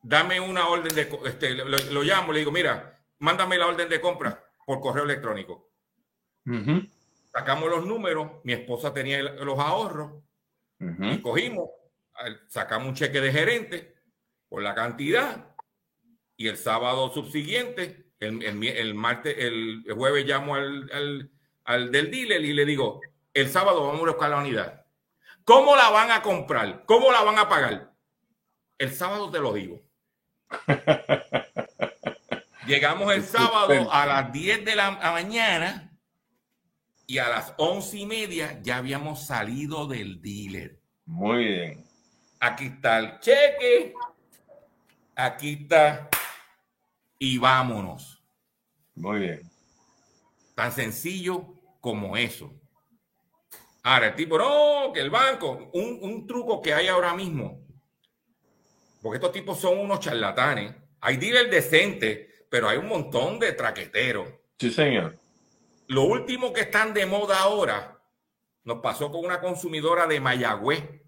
dame 0.04 0.38
una 0.38 0.68
orden 0.68 0.94
de. 0.94 1.08
Este, 1.24 1.54
lo, 1.54 2.02
llamo, 2.02 2.32
le 2.32 2.40
digo, 2.40 2.52
mira, 2.52 3.00
mándame 3.18 3.58
la 3.58 3.66
orden 3.66 3.88
de 3.88 4.00
compra 4.00 4.44
por 4.64 4.80
correo 4.80 5.04
electrónico. 5.04 5.70
Sacamos 7.32 7.70
los 7.70 7.86
números, 7.86 8.30
mi 8.44 8.52
esposa 8.52 8.92
tenía 8.92 9.22
los 9.22 9.58
ahorros 9.58 10.22
y 10.78 11.18
cogimos, 11.20 11.70
sacamos 12.48 12.88
un 12.88 12.94
cheque 12.94 13.20
de 13.20 13.32
gerente 13.32 13.96
por 14.48 14.62
la 14.62 14.74
cantidad 14.74 15.56
y 16.36 16.48
el 16.48 16.58
sábado 16.58 17.12
subsiguiente, 17.12 18.12
el, 18.20 18.94
martes, 18.94 19.34
el, 19.38 19.84
jueves 19.96 20.26
llamo 20.26 20.54
al, 20.54 21.30
al, 21.64 21.90
del 21.90 22.10
dealer 22.10 22.44
y 22.44 22.52
le 22.52 22.66
digo, 22.66 23.00
el 23.32 23.48
sábado 23.48 23.86
vamos 23.86 24.02
a 24.02 24.12
buscar 24.12 24.30
la 24.30 24.38
unidad. 24.38 24.86
¿Cómo 25.44 25.76
la 25.76 25.90
van 25.90 26.10
a 26.10 26.22
comprar? 26.22 26.84
¿Cómo 26.84 27.10
la 27.10 27.22
van 27.22 27.38
a 27.38 27.48
pagar? 27.48 27.92
El 28.78 28.92
sábado 28.92 29.30
te 29.30 29.40
lo 29.40 29.52
digo. 29.54 29.80
Llegamos 32.66 33.12
el 33.12 33.24
sábado 33.24 33.92
a 33.92 34.06
las 34.06 34.32
10 34.32 34.64
de 34.64 34.74
la 34.74 34.92
mañana 34.92 35.92
y 37.06 37.18
a 37.18 37.28
las 37.28 37.52
once 37.58 37.98
y 37.98 38.06
media 38.06 38.58
ya 38.62 38.78
habíamos 38.78 39.26
salido 39.26 39.86
del 39.86 40.22
dealer. 40.22 40.80
Muy 41.06 41.44
bien. 41.44 41.84
Aquí 42.40 42.66
está 42.66 42.98
el 42.98 43.20
cheque. 43.20 43.94
Aquí 45.14 45.58
está. 45.62 46.08
Y 47.18 47.38
vámonos. 47.38 48.22
Muy 48.94 49.20
bien. 49.20 49.50
Tan 50.54 50.72
sencillo 50.72 51.54
como 51.80 52.16
eso. 52.16 52.52
Ahora, 53.82 54.08
el 54.08 54.14
tipo, 54.14 54.38
no, 54.38 54.92
que 54.94 55.00
el 55.00 55.10
banco, 55.10 55.70
un, 55.74 55.98
un 56.00 56.26
truco 56.26 56.62
que 56.62 56.72
hay 56.72 56.88
ahora 56.88 57.14
mismo, 57.14 57.63
porque 59.04 59.18
estos 59.18 59.32
tipos 59.32 59.60
son 59.60 59.78
unos 59.80 60.00
charlatanes. 60.00 60.74
Hay 61.02 61.18
dealers 61.18 61.50
decentes, 61.50 62.26
pero 62.48 62.70
hay 62.70 62.78
un 62.78 62.88
montón 62.88 63.38
de 63.38 63.52
traqueteros. 63.52 64.26
Sí, 64.58 64.70
señor. 64.70 65.18
Lo 65.88 66.04
último 66.04 66.54
que 66.54 66.62
están 66.62 66.94
de 66.94 67.04
moda 67.04 67.40
ahora 67.40 68.00
nos 68.64 68.78
pasó 68.78 69.12
con 69.12 69.26
una 69.26 69.42
consumidora 69.42 70.06
de 70.06 70.20
Mayagüez, 70.20 71.02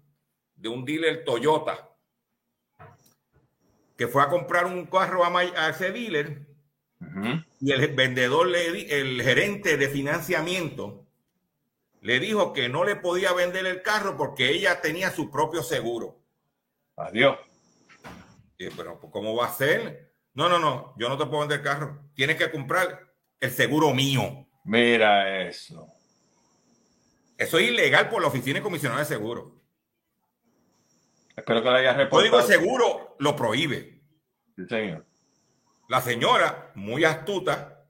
de 0.55 0.69
un 0.69 0.85
dealer 0.85 1.25
Toyota, 1.25 1.89
que 3.97 4.07
fue 4.07 4.21
a 4.21 4.29
comprar 4.29 4.67
un 4.67 4.85
carro 4.85 5.25
a, 5.25 5.69
ese 5.69 5.91
dealer 5.91 6.45
y 7.59 7.71
el 7.71 7.95
vendedor, 7.95 8.45
le, 8.45 8.95
el 8.99 9.23
gerente 9.23 9.75
de 9.75 9.89
financiamiento, 9.89 11.03
le 12.01 12.19
dijo 12.19 12.53
que 12.53 12.69
no 12.69 12.83
le 12.83 12.95
podía 12.95 13.33
vender 13.33 13.65
el 13.65 13.81
carro 13.81 14.15
porque 14.17 14.51
ella 14.51 14.81
tenía 14.81 15.09
su 15.09 15.31
propio 15.31 15.63
seguro. 15.63 16.19
Adiós. 16.95 17.37
Pero 18.57 18.99
¿cómo 18.99 19.35
va 19.35 19.47
a 19.47 19.53
ser? 19.53 20.13
No, 20.33 20.49
no, 20.49 20.59
no, 20.59 20.93
yo 20.97 21.09
no 21.09 21.17
te 21.17 21.25
puedo 21.25 21.41
vender 21.41 21.59
el 21.59 21.63
carro. 21.63 22.09
Tienes 22.13 22.37
que 22.37 22.51
comprar 22.51 23.11
el 23.39 23.51
seguro 23.51 23.93
mío. 23.93 24.47
Mira 24.63 25.47
eso. 25.47 25.87
Eso 27.37 27.59
es 27.59 27.69
ilegal 27.69 28.09
por 28.09 28.21
la 28.21 28.27
Oficina 28.27 28.55
de 28.55 28.63
Comisionado 28.63 28.99
de 28.99 29.05
Seguro. 29.05 29.55
Espero 31.35 31.61
que 31.61 31.69
lo 31.69 31.75
haya 31.75 31.93
reportado. 31.93 32.23
El 32.23 32.31
Código 32.31 32.47
de 32.47 32.53
Seguro 32.53 33.15
lo 33.19 33.35
prohíbe. 33.35 34.01
Sí, 34.55 34.65
señor. 34.67 35.05
La 35.87 36.01
señora, 36.01 36.71
muy 36.75 37.05
astuta, 37.05 37.85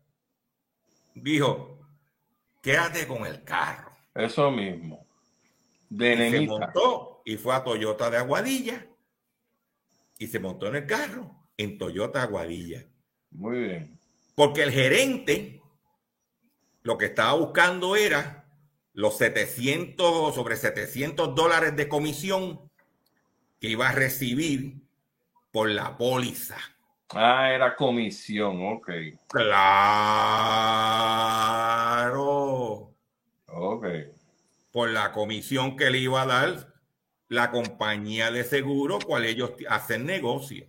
dijo, 1.16 1.80
quédate 2.62 3.08
con 3.08 3.26
el 3.26 3.44
carro. 3.44 3.92
Eso 4.14 4.52
mismo. 4.52 5.08
De 5.90 6.14
y 6.14 6.32
se 6.32 6.42
montó 6.42 7.22
y 7.26 7.38
fue 7.38 7.56
a 7.56 7.64
Toyota 7.64 8.10
de 8.10 8.18
Aguadilla 8.18 8.86
y 10.20 10.28
se 10.28 10.40
montó 10.40 10.68
en 10.68 10.76
el 10.76 10.86
carro 10.86 11.48
en 11.58 11.78
Toyota 11.78 12.24
Aguadilla. 12.24 12.86
Muy 13.32 13.60
bien. 13.60 14.00
Porque 14.36 14.64
el 14.64 14.72
gerente 14.72 15.62
lo 16.84 16.98
que 16.98 17.06
estaba 17.06 17.34
buscando 17.34 17.96
era 17.96 18.46
los 18.94 19.18
700 19.18 20.34
sobre 20.34 20.56
700 20.56 21.36
dólares 21.36 21.76
de 21.76 21.88
comisión 21.88 22.72
que 23.60 23.70
iba 23.70 23.90
a 23.90 23.92
recibir 23.92 24.82
por 25.52 25.70
la 25.70 25.98
póliza. 25.98 26.58
Ah, 27.10 27.52
era 27.52 27.76
comisión, 27.76 28.74
ok. 28.74 28.90
Claro. 29.28 29.68
Ok. 33.48 33.86
Por 34.72 34.90
la 34.90 35.12
comisión 35.12 35.76
que 35.76 35.90
le 35.90 36.00
iba 36.00 36.22
a 36.22 36.26
dar 36.26 36.77
la 37.30 37.52
compañía 37.52 38.32
de 38.32 38.44
seguro, 38.44 39.00
cual 39.00 39.26
ellos 39.26 39.52
hacen 39.70 40.06
negocio. 40.06 40.68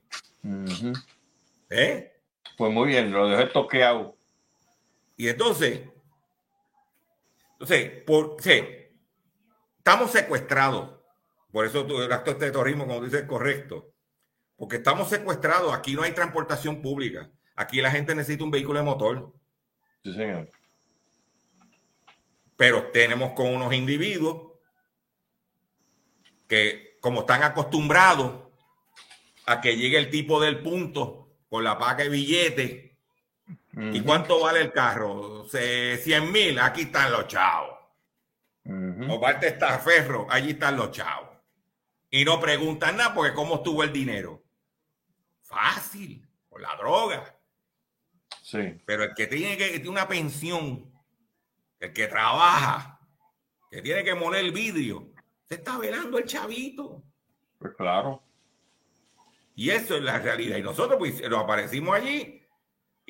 ¿Eh? 1.70 2.12
Pues 2.56 2.72
muy 2.72 2.88
bien, 2.88 3.12
lo 3.12 3.28
dejé 3.28 3.46
toqueado. 3.46 4.16
Y 5.16 5.28
entonces, 5.28 5.82
entonces, 7.52 8.02
por, 8.06 8.36
estamos 9.78 10.10
secuestrados. 10.10 10.96
Por 11.50 11.66
eso 11.66 11.86
el 12.02 12.12
acto 12.12 12.34
de 12.34 12.38
terrorismo, 12.50 12.86
como 12.86 13.00
dice, 13.02 13.18
es 13.18 13.24
correcto. 13.24 13.92
Porque 14.56 14.76
estamos 14.76 15.08
secuestrados. 15.08 15.72
Aquí 15.72 15.94
no 15.94 16.02
hay 16.02 16.12
transportación 16.12 16.82
pública. 16.82 17.30
Aquí 17.56 17.80
la 17.80 17.90
gente 17.90 18.14
necesita 18.14 18.44
un 18.44 18.50
vehículo 18.50 18.78
de 18.78 18.84
motor. 18.84 19.32
Sí, 20.04 20.12
señor. 20.12 20.50
Pero 22.56 22.90
tenemos 22.90 23.32
con 23.32 23.54
unos 23.54 23.72
individuos 23.72 24.47
que, 26.48 26.98
como 27.00 27.20
están 27.20 27.44
acostumbrados 27.44 28.48
a 29.46 29.60
que 29.60 29.76
llegue 29.76 29.98
el 29.98 30.10
tipo 30.10 30.40
del 30.40 30.60
punto 30.60 31.28
con 31.48 31.62
la 31.62 31.78
paca 31.78 32.02
de 32.02 32.08
billete 32.08 32.88
¿Y 33.80 34.00
cuánto 34.00 34.40
vale 34.40 34.60
el 34.60 34.72
carro? 34.72 35.46
100 35.48 36.32
mil, 36.32 36.58
aquí 36.58 36.82
están 36.82 37.12
los 37.12 37.28
chavos. 37.28 37.76
O 39.08 39.20
parte 39.20 39.48
está 39.48 39.78
ferro, 39.78 40.26
allí 40.28 40.50
están 40.50 40.76
los 40.76 40.90
chavos. 40.90 41.36
Y 42.10 42.24
no 42.24 42.40
preguntan 42.40 42.96
nada 42.96 43.14
porque 43.14 43.34
cómo 43.34 43.56
estuvo 43.56 43.82
el 43.82 43.92
dinero. 43.92 44.42
Fácil, 45.42 46.26
por 46.48 46.60
la 46.60 46.74
droga. 46.76 47.34
Sí. 48.42 48.80
Pero 48.84 49.04
el 49.04 49.14
que 49.14 49.26
tiene 49.26 49.56
que 49.56 49.70
tiene 49.70 49.88
una 49.88 50.08
pensión, 50.08 50.92
el 51.78 51.92
que 51.92 52.08
trabaja, 52.08 53.00
que 53.70 53.80
tiene 53.80 54.02
que 54.02 54.14
moler 54.14 54.44
el 54.44 54.52
vidrio, 54.52 55.07
se 55.48 55.54
está 55.54 55.78
velando 55.78 56.18
el 56.18 56.24
chavito. 56.24 57.02
Pues 57.58 57.74
claro. 57.76 58.22
Y 59.54 59.70
eso 59.70 59.96
es 59.96 60.02
la 60.02 60.18
realidad. 60.18 60.56
Y 60.56 60.62
nosotros 60.62 60.98
pues 60.98 61.20
lo 61.28 61.38
aparecimos 61.38 61.96
allí 61.96 62.38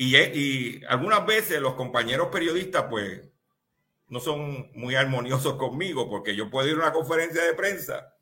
y, 0.01 0.85
algunas 0.87 1.27
veces 1.27 1.61
los 1.61 1.74
compañeros 1.74 2.29
periodistas, 2.29 2.85
pues, 2.88 3.20
no 4.07 4.20
son 4.20 4.70
muy 4.74 4.94
armoniosos 4.94 5.57
conmigo 5.57 6.09
porque 6.09 6.37
yo 6.37 6.48
puedo 6.48 6.68
ir 6.68 6.74
a 6.74 6.79
una 6.79 6.92
conferencia 6.92 7.42
de 7.42 7.53
prensa 7.53 8.14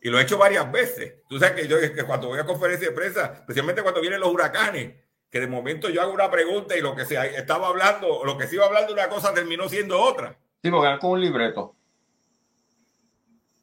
y 0.00 0.10
lo 0.10 0.18
he 0.18 0.22
hecho 0.22 0.36
varias 0.36 0.70
veces. 0.72 1.22
Tú 1.28 1.38
sabes 1.38 1.62
que 1.62 1.68
yo 1.68 1.80
que 1.80 2.04
cuando 2.04 2.28
voy 2.28 2.40
a 2.40 2.44
conferencia 2.44 2.88
de 2.88 2.94
prensa, 2.94 3.34
especialmente 3.34 3.82
cuando 3.82 4.00
vienen 4.00 4.20
los 4.20 4.32
huracanes, 4.32 4.96
que 5.30 5.40
de 5.40 5.46
momento 5.46 5.88
yo 5.88 6.02
hago 6.02 6.12
una 6.12 6.30
pregunta 6.30 6.76
y 6.76 6.80
lo 6.80 6.96
que 6.96 7.04
se 7.04 7.14
estaba 7.36 7.68
hablando, 7.68 8.24
lo 8.24 8.36
que 8.36 8.48
se 8.48 8.56
iba 8.56 8.66
hablando 8.66 8.92
una 8.92 9.08
cosa 9.08 9.32
terminó 9.32 9.68
siendo 9.68 10.00
otra. 10.02 10.36
Sí, 10.60 10.70
porque 10.70 10.98
con 10.98 11.12
un 11.12 11.20
libreto. 11.20 11.76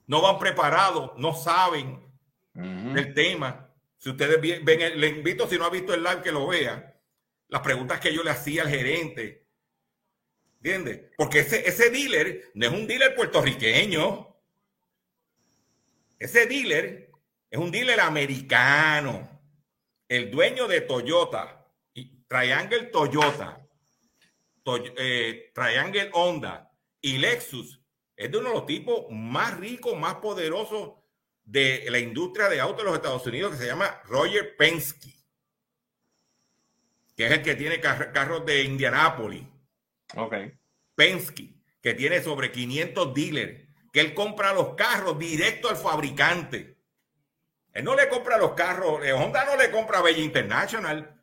No 0.07 0.21
van 0.21 0.39
preparados, 0.39 1.11
no 1.17 1.35
saben 1.35 2.03
el 2.55 3.13
tema. 3.13 3.69
Si 3.97 4.09
ustedes 4.09 4.41
ven, 4.41 4.99
le 4.99 5.07
invito, 5.07 5.47
si 5.47 5.57
no 5.57 5.65
ha 5.65 5.69
visto 5.69 5.93
el 5.93 6.03
live, 6.03 6.21
que 6.21 6.31
lo 6.31 6.47
vea 6.47 6.95
las 7.49 7.61
preguntas 7.61 7.99
que 7.99 8.13
yo 8.13 8.23
le 8.23 8.31
hacía 8.31 8.63
al 8.63 8.69
gerente. 8.69 9.47
¿Entiendes? 10.57 11.11
Porque 11.17 11.39
ese, 11.39 11.67
ese 11.67 11.89
dealer 11.89 12.51
no 12.55 12.67
es 12.67 12.73
un 12.73 12.87
dealer 12.87 13.15
puertorriqueño. 13.15 14.35
Ese 16.19 16.45
dealer 16.47 17.11
es 17.49 17.59
un 17.59 17.71
dealer 17.71 17.99
americano. 17.99 19.41
El 20.07 20.31
dueño 20.31 20.67
de 20.67 20.81
Toyota, 20.81 21.67
Triangle 22.27 22.83
Toyota, 22.85 23.65
eh, 24.97 25.51
Triangle 25.53 26.09
Honda 26.13 26.71
y 27.01 27.17
Lexus 27.17 27.76
es 28.17 28.29
de 28.29 28.37
uno 28.37 28.49
de 28.49 28.55
los 28.55 28.65
tipos 28.65 29.05
más 29.09 29.57
ricos, 29.57 29.97
más 29.97 30.15
poderosos 30.15 30.95
de 31.45 31.85
la 31.89 31.99
industria 31.99 32.49
de 32.49 32.59
autos 32.59 32.79
de 32.79 32.83
los 32.83 32.95
Estados 32.95 33.25
Unidos 33.25 33.53
que 33.53 33.59
se 33.59 33.67
llama 33.67 34.01
Roger 34.05 34.57
Penske 34.57 35.17
que 37.17 37.25
es 37.25 37.31
el 37.31 37.41
que 37.41 37.55
tiene 37.55 37.81
carros 37.81 38.45
de 38.45 38.61
Indianápolis. 38.61 39.43
Ok. 40.15 40.35
Penske, 40.93 41.55
que 41.81 41.95
tiene 41.95 42.21
sobre 42.21 42.51
500 42.51 43.13
dealers, 43.13 43.67
que 43.91 44.01
él 44.01 44.13
compra 44.13 44.53
los 44.53 44.75
carros 44.75 45.17
directo 45.17 45.67
al 45.67 45.77
fabricante. 45.77 46.77
Él 47.73 47.83
no 47.83 47.95
le 47.95 48.07
compra 48.07 48.37
los 48.37 48.53
carros, 48.53 49.03
eh, 49.03 49.13
Honda 49.13 49.45
no 49.45 49.57
le 49.57 49.71
compra 49.71 49.97
a 49.97 50.03
Bella 50.03 50.21
International. 50.21 51.19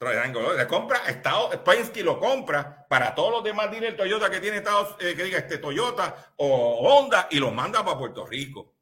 Le 0.00 0.66
compra 0.66 0.98
Estado, 1.08 1.62
Penske 1.62 2.02
lo 2.02 2.18
compra 2.18 2.86
para 2.88 3.14
todos 3.14 3.32
los 3.32 3.44
demás 3.44 3.70
dealers 3.70 3.98
Toyota 3.98 4.30
que 4.30 4.40
tiene 4.40 4.56
Estados, 4.56 4.96
eh, 4.98 5.14
que 5.14 5.24
diga 5.24 5.36
este 5.36 5.58
Toyota 5.58 6.32
o 6.36 6.78
Honda 6.78 7.28
y 7.30 7.38
los 7.38 7.52
manda 7.52 7.84
para 7.84 7.98
Puerto 7.98 8.24
Rico. 8.26 8.74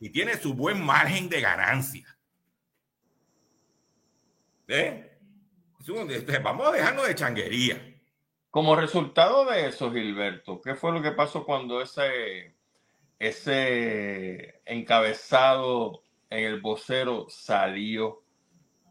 Y 0.00 0.10
tiene 0.10 0.36
su 0.36 0.54
buen 0.54 0.84
margen 0.84 1.28
de 1.28 1.40
ganancia. 1.40 2.16
¿Eh? 4.66 5.18
Vamos 6.42 6.68
a 6.68 6.72
dejarnos 6.72 7.06
de 7.06 7.14
changuería. 7.14 8.00
Como 8.50 8.74
resultado 8.76 9.44
de 9.46 9.66
eso, 9.66 9.92
Gilberto, 9.92 10.60
¿qué 10.60 10.74
fue 10.74 10.92
lo 10.92 11.02
que 11.02 11.12
pasó 11.12 11.44
cuando 11.44 11.80
ese, 11.80 12.56
ese 13.18 14.60
encabezado 14.64 16.02
en 16.30 16.44
el 16.44 16.60
vocero 16.60 17.26
salió? 17.28 18.22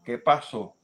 ¿Qué 0.04 0.18
pasó? 0.18 0.76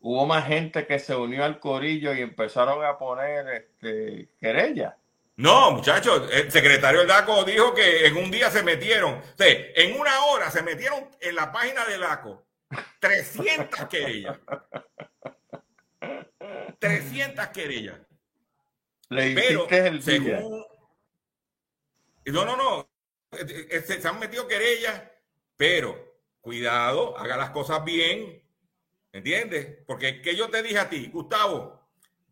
Hubo 0.00 0.26
más 0.26 0.46
gente 0.46 0.86
que 0.86 0.98
se 0.98 1.14
unió 1.14 1.44
al 1.44 1.58
corillo 1.58 2.14
y 2.14 2.20
empezaron 2.20 2.84
a 2.84 2.98
poner 2.98 3.48
este, 3.48 4.28
querella. 4.40 4.96
No, 5.36 5.72
muchachos, 5.72 6.28
el 6.32 6.50
secretario 6.50 7.00
del 7.00 7.08
DACO 7.08 7.44
dijo 7.44 7.74
que 7.74 8.06
en 8.06 8.16
un 8.16 8.30
día 8.30 8.50
se 8.50 8.62
metieron, 8.62 9.14
o 9.14 9.22
sea, 9.36 9.46
en 9.48 9.98
una 9.98 10.24
hora 10.26 10.50
se 10.50 10.62
metieron 10.62 11.08
en 11.20 11.34
la 11.34 11.52
página 11.52 11.84
del 11.84 12.00
DACO 12.00 12.44
300 13.00 13.86
querellas. 13.88 14.38
300 16.78 17.46
querellas. 17.48 17.98
Le 19.10 19.34
Pero 19.34 19.68
el 19.68 20.02
según... 20.02 20.64
No, 22.26 22.44
no, 22.44 22.56
no. 22.56 22.88
Eh, 23.32 23.68
eh, 23.70 23.80
se, 23.80 24.06
han 24.06 24.18
metido 24.18 24.46
querellas, 24.46 25.02
pero 25.56 26.18
cuidado, 26.40 27.16
haga 27.16 27.36
las 27.36 27.50
cosas 27.50 27.84
bien. 27.84 28.37
¿Entiendes? 29.12 29.78
Porque 29.86 30.20
que 30.20 30.36
yo 30.36 30.48
te 30.48 30.62
dije 30.62 30.78
a 30.78 30.88
ti, 30.88 31.08
Gustavo, 31.08 31.88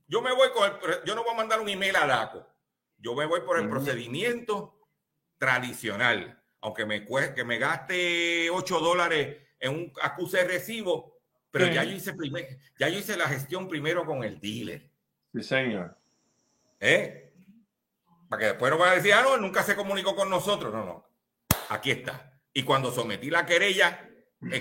yo 0.09 0.23
me 0.23 0.33
voy 0.33 0.49
con 0.51 0.65
el, 0.71 1.05
yo 1.05 1.15
no 1.15 1.23
voy 1.23 1.33
a 1.33 1.37
mandar 1.37 1.61
un 1.61 1.69
email 1.69 1.97
a 1.97 2.07
DACO. 2.07 2.47
Yo 2.99 3.15
me 3.15 3.27
voy 3.27 3.41
por 3.41 3.59
el 3.59 3.69
procedimiento 3.69 4.79
tradicional. 5.39 6.43
Aunque 6.61 6.87
me 6.87 7.05
cueste, 7.05 7.35
que 7.35 7.45
me 7.45 7.59
gaste 7.59 8.51
8 8.51 8.81
dólares 8.81 9.37
en 9.61 9.75
un 9.75 9.93
acuse 10.03 10.39
de 10.39 10.45
recibo, 10.45 11.21
pero 11.51 11.67
ya, 11.67 11.85
yo 11.85 11.93
hice 11.93 12.15
ya 12.79 12.89
yo 12.89 12.99
hice 12.99 13.17
la 13.17 13.29
gestión 13.29 13.69
primero 13.69 14.05
con 14.05 14.25
el 14.25 14.41
dealer. 14.41 14.91
Sí, 15.33 15.43
señor. 15.43 15.97
¿Eh? 16.81 17.33
Para 18.29 18.41
que 18.41 18.47
después 18.47 18.71
no 18.73 18.79
van 18.79 18.91
a 18.91 18.97
decir, 18.97 19.13
ah, 19.13 19.23
no, 19.23 19.37
nunca 19.37 19.63
se 19.63 19.77
comunicó 19.77 20.15
con 20.15 20.29
nosotros. 20.29 20.73
No, 20.73 20.85
no. 20.85 21.09
Aquí 21.69 21.91
está. 21.91 22.39
Y 22.53 22.63
cuando 22.63 22.91
sometí 22.91 23.31
la 23.31 23.47
querella, 23.47 24.09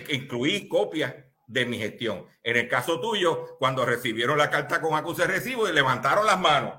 incluí 0.10 0.67
copias 0.67 1.15
de 1.47 1.65
mi 1.65 1.77
gestión. 1.77 2.25
En 2.43 2.58
el 2.58 2.67
caso 2.67 2.99
tuyo, 2.99 3.58
cuando 3.58 3.86
recibieron 3.86 4.38
la 4.38 4.49
carta 4.49 4.81
con 4.81 4.95
acuse 4.95 5.23
de 5.23 5.34
recibo 5.34 5.67
y 5.67 5.73
levantaron 5.73 6.25
las 6.25 6.39
manos. 6.39 6.75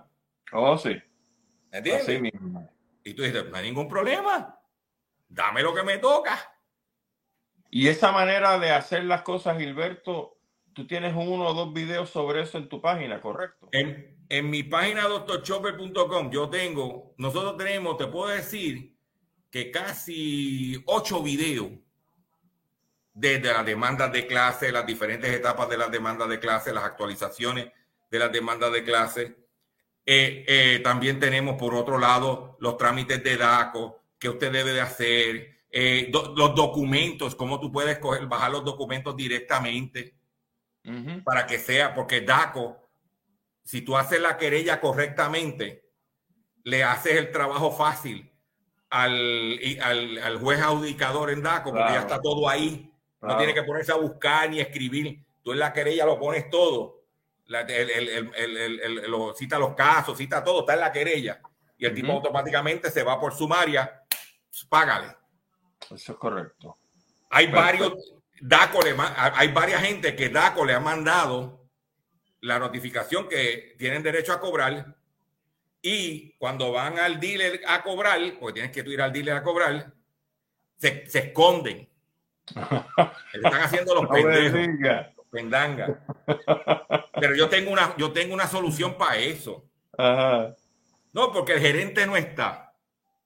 Oh, 0.53 0.77
sí. 0.79 0.97
¿Entiendes? 1.73 2.33
Y 3.05 3.15
tú 3.15 3.23
dices, 3.23 3.45
no 3.49 3.57
hay 3.57 3.65
ningún 3.65 3.89
problema. 3.89 4.59
Dame 5.29 5.63
lo 5.63 5.75
que 5.75 5.83
me 5.83 5.99
toca. 5.99 6.39
Y 7.71 7.89
esa 7.89 8.13
manera 8.13 8.59
de 8.59 8.71
hacer 8.71 9.05
las 9.05 9.23
cosas, 9.23 9.59
Gilberto, 9.59 10.39
tú 10.73 10.87
tienes 10.87 11.15
uno 11.15 11.47
o 11.47 11.55
dos 11.55 11.73
videos 11.73 12.11
sobre 12.11 12.43
eso 12.43 12.59
en 12.59 12.69
tu 12.69 12.81
página, 12.81 13.21
¿correcto? 13.21 13.69
En, 13.73 14.17
en 14.29 14.51
mi 14.51 14.63
página 14.63 15.03
doctorchopper.com 15.03 16.31
yo 16.31 16.49
tengo, 16.49 17.15
nosotros 17.19 17.57
tenemos, 17.57 17.97
te 17.97 18.07
puedo 18.07 18.29
decir 18.29 18.97
que 19.51 19.71
casi 19.71 20.83
ocho 20.87 21.23
videos 21.23 21.71
desde 23.17 23.51
las 23.51 23.65
demandas 23.65 24.13
de 24.13 24.27
clase, 24.27 24.71
las 24.71 24.85
diferentes 24.85 25.33
etapas 25.33 25.71
de 25.71 25.79
las 25.79 25.91
demandas 25.91 26.29
de 26.29 26.39
clase, 26.39 26.75
las 26.75 26.85
actualizaciones 26.85 27.73
de 28.11 28.19
las 28.19 28.31
demandas 28.31 28.71
de 28.71 28.85
clase. 28.85 29.37
Eh, 30.05 30.45
eh, 30.47 30.81
también 30.85 31.19
tenemos, 31.19 31.57
por 31.57 31.75
otro 31.75 31.99
lado, 31.99 32.59
los 32.61 32.77
trámites 32.77 33.25
de 33.25 33.39
DACO 33.39 34.03
que 34.19 34.29
usted 34.29 34.53
debe 34.53 34.75
de 34.75 34.83
hacer, 34.83 35.61
eh, 35.71 36.11
los 36.13 36.55
documentos, 36.55 37.35
cómo 37.35 37.59
tú 37.59 37.73
puedes 37.73 37.99
coger, 37.99 38.27
bajar 38.27 38.51
los 38.51 38.65
documentos 38.65 39.17
directamente 39.17 40.15
para 41.25 41.47
que 41.47 41.59
sea, 41.59 41.95
porque 41.95 42.21
DACO, 42.21 42.87
si 43.65 43.81
tú 43.81 43.97
haces 43.97 44.21
la 44.21 44.37
querella 44.37 44.79
correctamente, 44.79 45.91
le 46.65 46.85
haces 46.85 47.17
el 47.17 47.33
trabajo 47.33 47.73
fácil 47.73 48.31
al, 48.91 49.59
al, 49.83 50.39
juez 50.39 50.61
adjudicador 50.61 51.31
en 51.31 51.43
DACO, 51.43 51.73
porque 51.73 51.93
ya 51.93 52.01
está 52.01 52.21
todo 52.21 52.49
ahí. 52.49 52.93
No 53.27 53.37
tiene 53.37 53.55
que 53.55 53.63
ponerse 53.63 53.93
a 53.93 53.97
buscar 53.97 54.49
ni 54.49 54.61
escribir. 54.61 55.19
Tú 55.43 55.53
en 55.53 55.59
la 55.59 55.73
querella 55.73 56.05
lo 56.07 56.19
pones 56.19 56.49
todo. 56.51 57.03
lo, 59.09 59.35
cita 59.35 59.59
los 59.59 59.75
casos, 59.75 60.19
cita 60.19 60.43
todo, 60.43 60.61
está 60.61 60.75
en 60.75 60.81
la 60.81 60.93
querella. 60.93 61.41
Y 61.79 61.87
el 61.87 61.95
tipo 61.95 62.13
automáticamente 62.13 62.91
se 62.91 63.03
va 63.03 63.21
por 63.21 63.35
sumaria, 63.35 64.03
págale. 64.69 65.17
Eso 65.91 66.13
es 66.13 66.19
correcto. 66.19 66.79
Hay 67.31 67.49
varios, 67.49 67.93
DACO 68.41 68.81
le, 68.83 68.95
hay 69.17 69.49
varias 69.53 69.83
gente 69.83 70.17
que 70.17 70.29
DACO 70.29 70.65
le 70.65 70.75
ha 70.75 70.81
mandado 70.81 71.67
la 72.41 72.59
notificación 72.59 73.29
que 73.29 73.75
tienen 73.79 74.03
derecho 74.03 74.33
a 74.33 74.41
cobrar 74.41 74.97
y 75.83 76.33
cuando 76.39 76.73
van 76.73 76.99
al 76.99 77.21
dealer 77.21 77.61
a 77.67 77.83
cobrar, 77.83 78.21
porque 78.41 78.55
tienes 78.61 78.73
que 78.73 78.81
ir 78.91 79.01
al 79.01 79.13
dealer 79.13 79.37
a 79.37 79.43
cobrar, 79.43 79.93
se, 80.79 81.05
esconden. 81.05 81.89
Están 83.33 83.63
haciendo 83.63 83.95
los 83.95 84.07
pendejos, 84.11 84.61
los 85.17 85.27
pendangas. 85.31 85.91
Pero 87.21 87.35
yo 87.35 87.49
tengo 87.49 87.71
una, 87.71 87.97
yo 87.97 88.13
tengo 88.13 88.35
una 88.35 88.47
solución 88.47 88.97
para 88.97 89.17
eso. 89.17 89.65
No, 91.13 91.33
porque 91.33 91.55
el 91.55 91.61
gerente 91.61 92.07
no 92.07 92.17
está. 92.17 92.75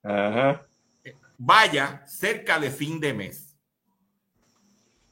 Ajá 0.03 0.65
vaya 1.43 2.03
cerca 2.07 2.61
de 2.61 2.71
fin 2.71 3.01
de 3.01 3.15
mes. 3.15 3.57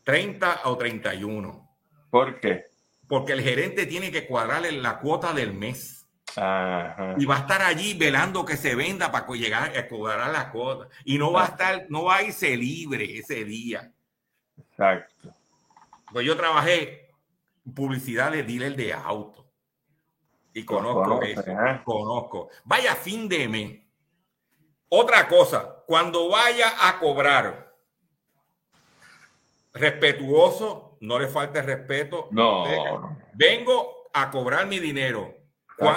30 0.04 0.60
o 0.64 0.76
31. 0.76 1.68
¿Por 2.10 2.38
qué? 2.40 2.66
Porque 3.08 3.32
el 3.32 3.40
gerente 3.40 3.86
tiene 3.86 4.10
que 4.10 4.26
cuadrarle 4.26 4.72
la 4.72 4.98
cuota 4.98 5.32
del 5.32 5.54
mes. 5.54 6.06
Y 6.36 7.24
va 7.24 7.36
a 7.36 7.40
estar 7.40 7.62
allí 7.62 7.94
velando 7.94 8.44
que 8.44 8.56
se 8.58 8.74
venda 8.74 9.10
para 9.10 9.26
llegar 9.32 9.76
a 9.76 9.88
cobrar 9.88 10.30
la 10.30 10.50
cuota. 10.50 10.88
Y 11.04 11.16
no 11.18 11.32
va 11.32 11.44
a 11.44 11.48
estar, 11.48 11.86
no 11.88 12.04
va 12.04 12.16
a 12.16 12.22
irse 12.22 12.54
libre 12.56 13.18
ese 13.18 13.44
día. 13.44 13.90
Exacto. 14.78 15.34
Pues 16.12 16.24
yo 16.24 16.36
trabajé 16.36 17.10
publicidad 17.74 18.30
de 18.30 18.44
dealer 18.44 18.76
de 18.76 18.92
auto. 18.92 19.44
Y 20.54 20.64
conozco 20.64 21.22
eso. 21.22 21.40
¿eh? 21.40 21.80
Conozco. 21.84 22.48
Vaya 22.64 22.94
fin 22.94 23.28
de 23.28 23.48
mes. 23.48 23.80
Otra 24.88 25.28
cosa, 25.28 25.82
cuando 25.86 26.30
vaya 26.30 26.88
a 26.88 26.98
cobrar, 26.98 27.74
respetuoso, 29.74 30.96
no 31.00 31.18
le 31.18 31.28
falte 31.28 31.60
respeto. 31.60 32.28
No. 32.30 32.64
Vengo 33.34 34.08
a 34.12 34.30
cobrar 34.30 34.66
mi 34.66 34.78
dinero. 34.78 35.34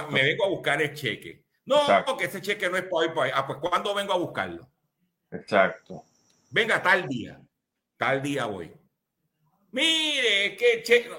Me 0.09 0.23
vengo 0.23 0.45
a 0.45 0.49
buscar 0.49 0.81
el 0.81 0.93
cheque. 0.93 1.45
No, 1.65 1.81
porque 2.05 2.25
ese 2.25 2.41
cheque 2.41 2.69
no 2.69 2.77
es 2.77 2.83
para 2.83 2.95
hoy, 2.95 3.07
para 3.09 3.21
hoy. 3.21 3.31
Ah, 3.33 3.45
pues 3.47 3.59
¿cuándo 3.59 3.93
vengo 3.93 4.13
a 4.13 4.17
buscarlo? 4.17 4.67
Exacto. 5.29 6.03
Venga, 6.49 6.81
tal 6.81 7.07
día. 7.07 7.39
Tal 8.01 8.23
día 8.23 8.45
voy. 8.47 8.73
Mire, 9.69 10.57
qué 10.57 10.81
cheque. 10.81 11.11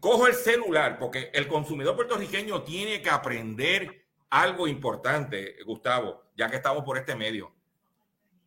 Cojo 0.00 0.26
el 0.26 0.32
celular, 0.32 0.98
porque 0.98 1.30
el 1.34 1.46
consumidor 1.46 1.94
puertorriqueño 1.94 2.62
tiene 2.62 3.02
que 3.02 3.10
aprender 3.10 4.06
algo 4.30 4.66
importante, 4.66 5.56
Gustavo 5.66 6.30
ya 6.34 6.48
que 6.48 6.56
estamos 6.56 6.84
por 6.84 6.96
este 6.96 7.14
medio. 7.14 7.52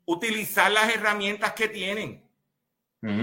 Utilizar 0.05 0.71
las 0.71 0.95
herramientas 0.95 1.53
que 1.53 1.67
tienen. 1.67 2.28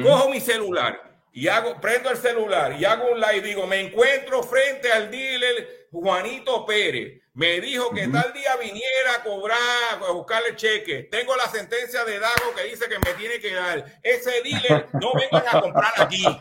Cojo 0.00 0.30
mi 0.30 0.38
celular 0.38 1.24
y 1.32 1.48
hago, 1.48 1.80
prendo 1.80 2.08
el 2.08 2.16
celular 2.16 2.80
y 2.80 2.84
hago 2.84 3.10
un 3.10 3.18
live 3.18 3.38
y 3.38 3.40
digo, 3.40 3.66
me 3.66 3.80
encuentro 3.80 4.44
frente 4.44 4.92
al 4.92 5.10
dealer 5.10 5.88
Juanito 5.90 6.64
Pérez. 6.64 7.20
Me 7.32 7.60
dijo 7.60 7.90
que 7.92 8.08
tal 8.08 8.32
día 8.32 8.56
viniera 8.56 9.14
a 9.18 9.22
cobrar, 9.22 10.02
a 10.06 10.10
buscarle 10.12 10.56
cheque. 10.56 11.04
Tengo 11.04 11.36
la 11.36 11.48
sentencia 11.48 12.04
de 12.04 12.18
Dago 12.18 12.54
que 12.56 12.64
dice 12.64 12.88
que 12.88 12.98
me 12.98 13.14
tiene 13.16 13.38
que 13.38 13.54
dar. 13.54 14.00
Ese 14.02 14.42
dealer 14.42 14.88
no 14.94 15.12
vengan 15.14 15.44
a 15.46 15.60
comprar 15.60 15.92
aquí. 15.96 16.26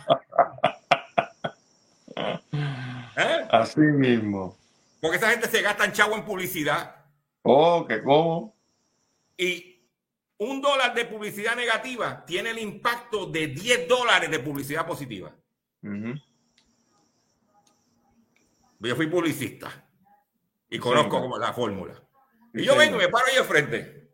¿Eh? 3.18 3.48
Así 3.52 3.82
mismo. 3.82 4.58
Porque 5.00 5.18
esa 5.18 5.30
gente 5.30 5.48
se 5.48 5.62
gasta 5.62 5.86
en 5.86 5.92
chavo 5.92 6.16
en 6.16 6.26
publicidad. 6.26 6.96
Oh, 7.44 7.86
¿qué 7.88 8.02
cómo? 8.02 8.56
Y 9.38 9.86
un 10.38 10.62
dólar 10.62 10.96
de 10.96 11.06
publicidad 11.06 11.56
negativa 11.56 12.26
tiene 12.26 12.50
el 12.50 12.60
impacto 12.60 13.26
de 13.28 13.48
10 13.48 13.88
dólares 13.88 14.32
de 14.32 14.40
publicidad 14.40 14.88
positiva. 14.88 15.32
Yo 18.80 18.96
fui 18.96 19.08
publicista. 19.08 19.86
Y 20.70 20.80
conozco 20.80 21.22
como 21.22 21.38
la 21.38 21.54
fórmula. 21.54 22.02
Y 22.54 22.64
yo 22.64 22.76
vengo 22.76 22.96
y 22.98 23.00
me 23.00 23.10
paro 23.10 23.28
ahí 23.28 23.38
al 23.38 23.46
frente. 23.46 24.12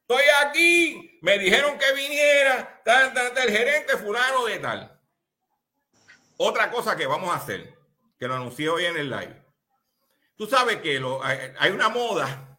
Estoy 0.00 0.24
aquí, 0.44 1.18
me 1.22 1.38
dijeron 1.38 1.78
que 1.78 1.92
viniera 1.94 2.82
el 2.84 3.50
gerente 3.50 3.96
fulano 3.96 4.46
de 4.46 4.58
tal. 4.58 5.00
Otra 6.36 6.70
cosa 6.70 6.96
que 6.96 7.06
vamos 7.06 7.30
a 7.30 7.36
hacer, 7.36 7.74
que 8.18 8.26
lo 8.26 8.34
anuncié 8.34 8.68
hoy 8.68 8.84
en 8.84 8.96
el 8.96 9.10
live. 9.10 9.42
Tú 10.36 10.46
sabes 10.46 10.78
que 10.78 10.98
lo, 10.98 11.22
hay 11.22 11.70
una 11.70 11.88
moda 11.88 12.58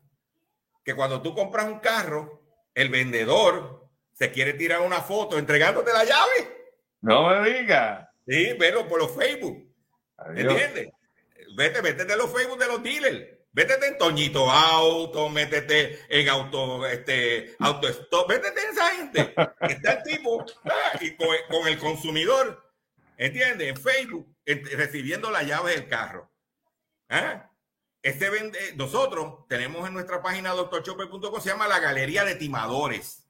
que 0.84 0.96
cuando 0.96 1.22
tú 1.22 1.36
compras 1.36 1.66
un 1.66 1.80
carro, 1.80 2.42
el 2.74 2.90
vendedor 2.90 3.90
se 4.14 4.32
quiere 4.32 4.54
tirar 4.54 4.82
una 4.82 5.02
foto 5.02 5.38
entregándote 5.38 5.92
la 5.92 6.04
llave. 6.04 6.76
No 7.02 7.30
me 7.30 7.50
digas. 7.50 8.08
Sí, 8.26 8.54
velo 8.54 8.88
por 8.88 9.00
los 9.00 9.16
Facebook. 9.16 9.70
¿Entiendes? 10.36 10.90
Vete, 11.56 11.82
métete 11.82 12.14
en 12.14 12.20
los 12.20 12.32
Facebook 12.32 12.60
de 12.60 12.68
los 12.68 12.84
dealers. 12.84 13.44
Métete 13.54 13.88
en 13.88 13.98
Toñito 14.00 14.50
Auto, 14.50 15.30
métete 15.30 16.00
en 16.10 16.28
Auto, 16.28 16.88
este, 16.88 17.56
Auto 17.60 17.88
Stop, 17.88 18.28
métete 18.28 18.60
en 18.60 18.70
esa 18.72 18.90
gente. 18.96 19.36
Está 19.62 19.94
el 19.94 20.04
tipo 20.04 20.44
ah, 20.66 20.98
y 21.00 21.16
con, 21.16 21.68
el 21.68 21.78
consumidor, 21.78 22.68
¿entiendes? 23.16 23.70
En 23.70 23.78
Facebook, 23.78 24.36
recibiendo 24.46 25.30
la 25.30 25.44
llave 25.44 25.74
del 25.74 25.88
carro. 25.88 26.32
¿Ah? 27.10 27.52
Este 28.02 28.32
vende, 28.32 28.60
nosotros 28.76 29.48
tenemos 29.48 29.88
en 29.88 29.94
nuestra 29.94 30.22
página 30.24 30.50
doctorchopper.com, 30.50 31.40
se 31.40 31.50
llama 31.50 31.68
la 31.68 31.80
Galería 31.80 32.26
de 32.26 32.36
Timadores. 32.36 33.28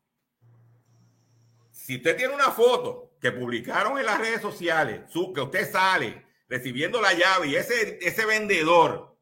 Si 1.69 1.97
usted 1.97 2.15
tiene 2.15 2.33
una 2.33 2.51
foto 2.51 3.17
que 3.19 3.33
publicaron 3.33 3.99
en 3.99 4.05
las 4.05 4.19
redes 4.19 4.41
sociales, 4.41 5.01
que 5.11 5.41
usted 5.41 5.69
sale 5.69 6.25
recibiendo 6.53 7.01
la 7.01 7.13
llave 7.13 7.47
y 7.47 7.55
ese, 7.55 7.97
ese 7.99 8.27
vendedor 8.27 9.17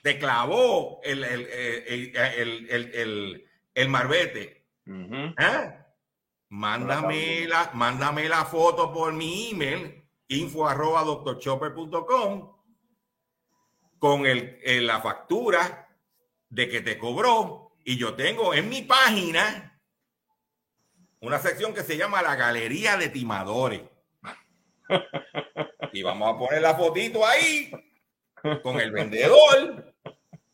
te 0.00 0.18
clavó 0.18 0.98
el, 1.04 1.22
el, 3.74 3.88
marbete, 3.90 4.64
¿eh? 4.86 5.78
mándame, 6.48 7.46
la, 7.46 7.70
mándame 7.74 8.30
la 8.30 8.46
foto 8.46 8.94
por 8.94 9.12
mi 9.12 9.50
email, 9.50 10.02
info 10.28 10.66
arroba 10.66 11.02
doctorchopper.com 11.02 12.56
con 13.98 14.24
el, 14.24 14.86
la 14.86 15.02
factura 15.02 15.94
de 16.48 16.68
que 16.70 16.80
te 16.80 16.96
cobró 16.96 17.74
y 17.84 17.98
yo 17.98 18.14
tengo 18.14 18.54
en 18.54 18.70
mi 18.70 18.80
página 18.80 19.78
una 21.20 21.38
sección 21.38 21.74
que 21.74 21.82
se 21.82 21.98
llama 21.98 22.22
la 22.22 22.36
Galería 22.36 22.96
de 22.96 23.10
Timadores. 23.10 23.91
Y 25.92 26.02
vamos 26.02 26.34
a 26.34 26.38
poner 26.38 26.62
la 26.62 26.74
fotito 26.74 27.26
ahí 27.26 27.70
con 28.62 28.80
el 28.80 28.90
vendedor. 28.90 29.94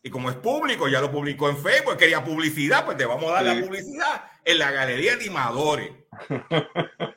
Y 0.01 0.09
como 0.09 0.29
es 0.29 0.35
público, 0.37 0.87
ya 0.87 1.01
lo 1.01 1.11
publicó 1.11 1.49
en 1.49 1.57
Facebook, 1.57 1.97
quería 1.97 2.23
publicidad, 2.23 2.85
pues 2.85 2.97
te 2.97 3.05
vamos 3.05 3.29
a 3.31 3.35
dar 3.35 3.55
la 3.55 3.61
publicidad 3.61 4.23
en 4.45 4.59
la 4.59 4.71
Galería 4.71 5.13
de 5.13 5.17
Timadores. 5.17 5.91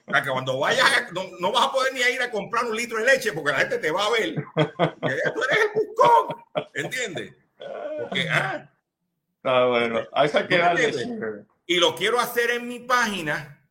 Para 0.07 0.23
que 0.23 0.31
cuando 0.31 0.59
vayas, 0.59 0.85
no, 1.12 1.53
vas 1.53 1.66
a 1.66 1.73
poder 1.73 1.93
ni 1.95 2.01
ir 2.01 2.20
a 2.20 2.31
comprar 2.31 2.64
un 2.64 2.77
litro 2.77 2.99
de 2.99 3.07
leche 3.07 3.33
porque 3.33 3.53
la 3.53 3.59
gente 3.59 3.79
te 3.79 3.91
va 3.91 4.07
a 4.07 4.11
ver. 4.11 4.35
Tú 4.35 5.43
eres 5.45 5.59
el 5.64 5.73
buscón. 5.75 6.37
¿Entiendes? 6.75 7.35
Porque, 8.01 8.29
ah, 8.29 8.70
ah 9.45 9.66
bueno, 9.66 10.01
hay 10.12 10.31
Y 11.66 11.77
lo 11.77 11.95
quiero 11.95 12.20
hacer 12.20 12.51
en 12.51 12.68
mi 12.68 12.81
página, 12.81 13.64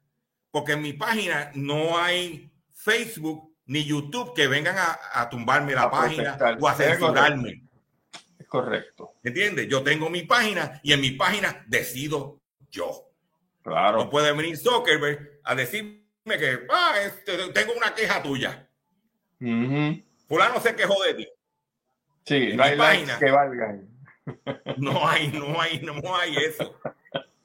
porque 0.51 0.73
en 0.73 0.81
mi 0.81 0.93
página 0.93 1.51
no 1.53 1.97
hay 1.97 2.50
Facebook 2.81 3.55
ni 3.67 3.85
YouTube 3.85 4.33
que 4.33 4.47
vengan 4.47 4.75
a, 4.77 5.29
tumbarme 5.29 5.73
la 5.73 5.89
página 5.89 6.37
o 6.59 6.67
a 6.67 6.73
censurarme. 6.73 7.63
Es 8.39 8.47
correcto. 8.47 9.13
¿Entiendes? 9.23 9.67
Yo 9.67 9.83
tengo 9.83 10.09
mi 10.09 10.23
página 10.23 10.79
y 10.83 10.93
en 10.93 11.01
mi 11.01 11.11
página 11.11 11.63
decido 11.67 12.41
yo. 12.71 13.07
Claro. 13.61 13.97
No 13.99 14.09
puede 14.09 14.33
venir 14.33 14.57
Zuckerberg 14.57 15.39
a 15.43 15.53
decirme 15.53 16.01
que 16.25 16.65
ah, 16.69 16.95
este, 17.05 17.37
tengo 17.49 17.73
una 17.73 17.93
queja 17.93 18.21
tuya. 18.23 18.67
Fulano 20.27 20.59
se 20.59 20.75
quejó 20.75 21.01
de 21.03 21.13
ti. 21.13 21.27
Sí, 22.25 22.53
no 22.53 22.63
hay 22.63 22.77
página, 22.77 23.19
que 23.19 23.31
valgan. 23.31 23.87
No 24.77 25.07
hay, 25.07 25.27
no 25.29 25.59
hay, 25.59 25.79
no 25.79 26.15
hay 26.15 26.37
eso. 26.37 26.79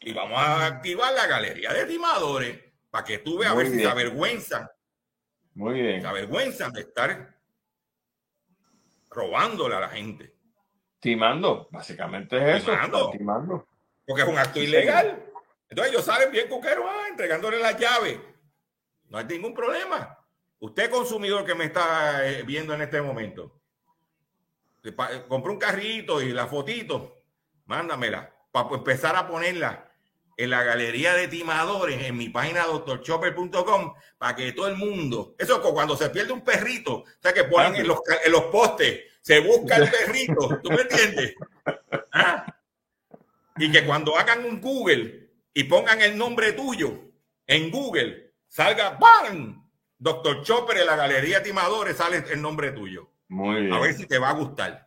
Y 0.01 0.13
vamos 0.13 0.39
a 0.39 0.67
activar 0.67 1.13
la 1.15 1.27
galería 1.27 1.73
de 1.73 1.87
timadores 1.87 2.59
para 2.91 3.05
que 3.05 3.19
tú 3.19 3.39
veas 3.39 3.53
a 3.53 3.55
ver 3.55 3.69
si 3.69 3.81
se 3.81 3.87
avergüenzan. 3.87 4.69
Muy 5.57 5.81
bien. 5.81 6.03
Se 6.03 6.07
avergüenzan 6.07 6.73
de 6.73 6.83
estar 6.83 7.35
robándole 9.11 9.75
a 9.75 9.81
la 9.81 9.89
gente. 9.89 10.35
Timando, 11.01 11.69
básicamente 11.71 12.37
es 12.37 12.63
eso. 12.63 13.11
Timando. 13.11 13.67
Porque 14.07 14.23
es 14.23 14.29
un 14.29 14.39
acto 14.39 14.61
ilegal. 14.61 15.25
Entonces 15.69 15.93
ellos 15.93 16.05
salen 16.05 16.31
bien 16.31 16.49
coqueros, 16.49 16.85
ah, 16.87 17.07
entregándole 17.09 17.59
la 17.59 17.73
llave. 17.73 18.21
No 19.09 19.19
hay 19.19 19.25
ningún 19.25 19.55
problema. 19.55 20.19
Usted, 20.59 20.91
consumidor 20.91 21.45
que 21.45 21.55
me 21.55 21.65
está 21.65 22.29
eh, 22.29 22.43
viendo 22.43 22.75
en 22.75 22.83
este 22.83 23.01
momento, 23.01 23.61
compró 25.27 25.53
un 25.53 25.59
carrito 25.59 26.21
y 26.21 26.33
la 26.33 26.47
fotito, 26.47 27.17
mándamela 27.65 28.33
para 28.53 28.75
empezar 28.75 29.17
a 29.17 29.27
ponerla 29.27 29.86
en 30.37 30.51
la 30.51 30.63
galería 30.63 31.15
de 31.15 31.29
timadores 31.29 32.03
en 32.03 32.17
mi 32.17 32.29
página 32.29 32.65
doctorchopper.com 32.65 33.95
para 34.19 34.37
que 34.37 34.53
todo 34.53 34.69
el 34.69 34.77
mundo, 34.77 35.35
eso 35.39 35.57
es 35.57 35.73
cuando 35.73 35.97
se 35.97 36.11
pierde 36.11 36.33
un 36.33 36.43
perrito, 36.45 36.99
o 36.99 37.05
sea 37.21 37.33
que 37.33 37.45
ponen 37.45 37.77
en 37.77 37.89
los, 37.89 38.01
en 38.25 38.33
los 38.33 38.45
postes, 38.45 39.05
se 39.23 39.41
busca 39.41 39.77
el 39.77 39.91
perrito, 39.91 40.61
¿tú 40.63 40.71
me 40.71 40.83
entiendes? 40.83 41.35
¿Ah? 42.13 42.47
Y 43.57 43.73
que 43.73 43.87
cuando 43.87 44.17
hagan 44.17 44.45
un 44.45 44.61
Google 44.61 45.31
y 45.55 45.65
pongan 45.65 46.03
el 46.03 46.19
nombre 46.19 46.53
tuyo 46.53 47.01
en 47.47 47.71
Google, 47.71 48.35
salga 48.49 48.99
¡pam! 48.99 49.67
Doctor 49.99 50.43
Chopper 50.43 50.77
en 50.77 50.87
la 50.87 50.97
galería 50.97 51.43
timadores 51.43 51.97
sale 51.97 52.23
el 52.31 52.43
nombre 52.43 52.73
tuyo. 52.73 53.11
Muy 53.29 53.63
bien. 53.63 53.73
A 53.73 53.81
ver 53.81 53.95
si 53.95 54.07
te 54.07 54.19
va 54.19 54.29
a 54.29 54.35
gustar. 54.35 54.86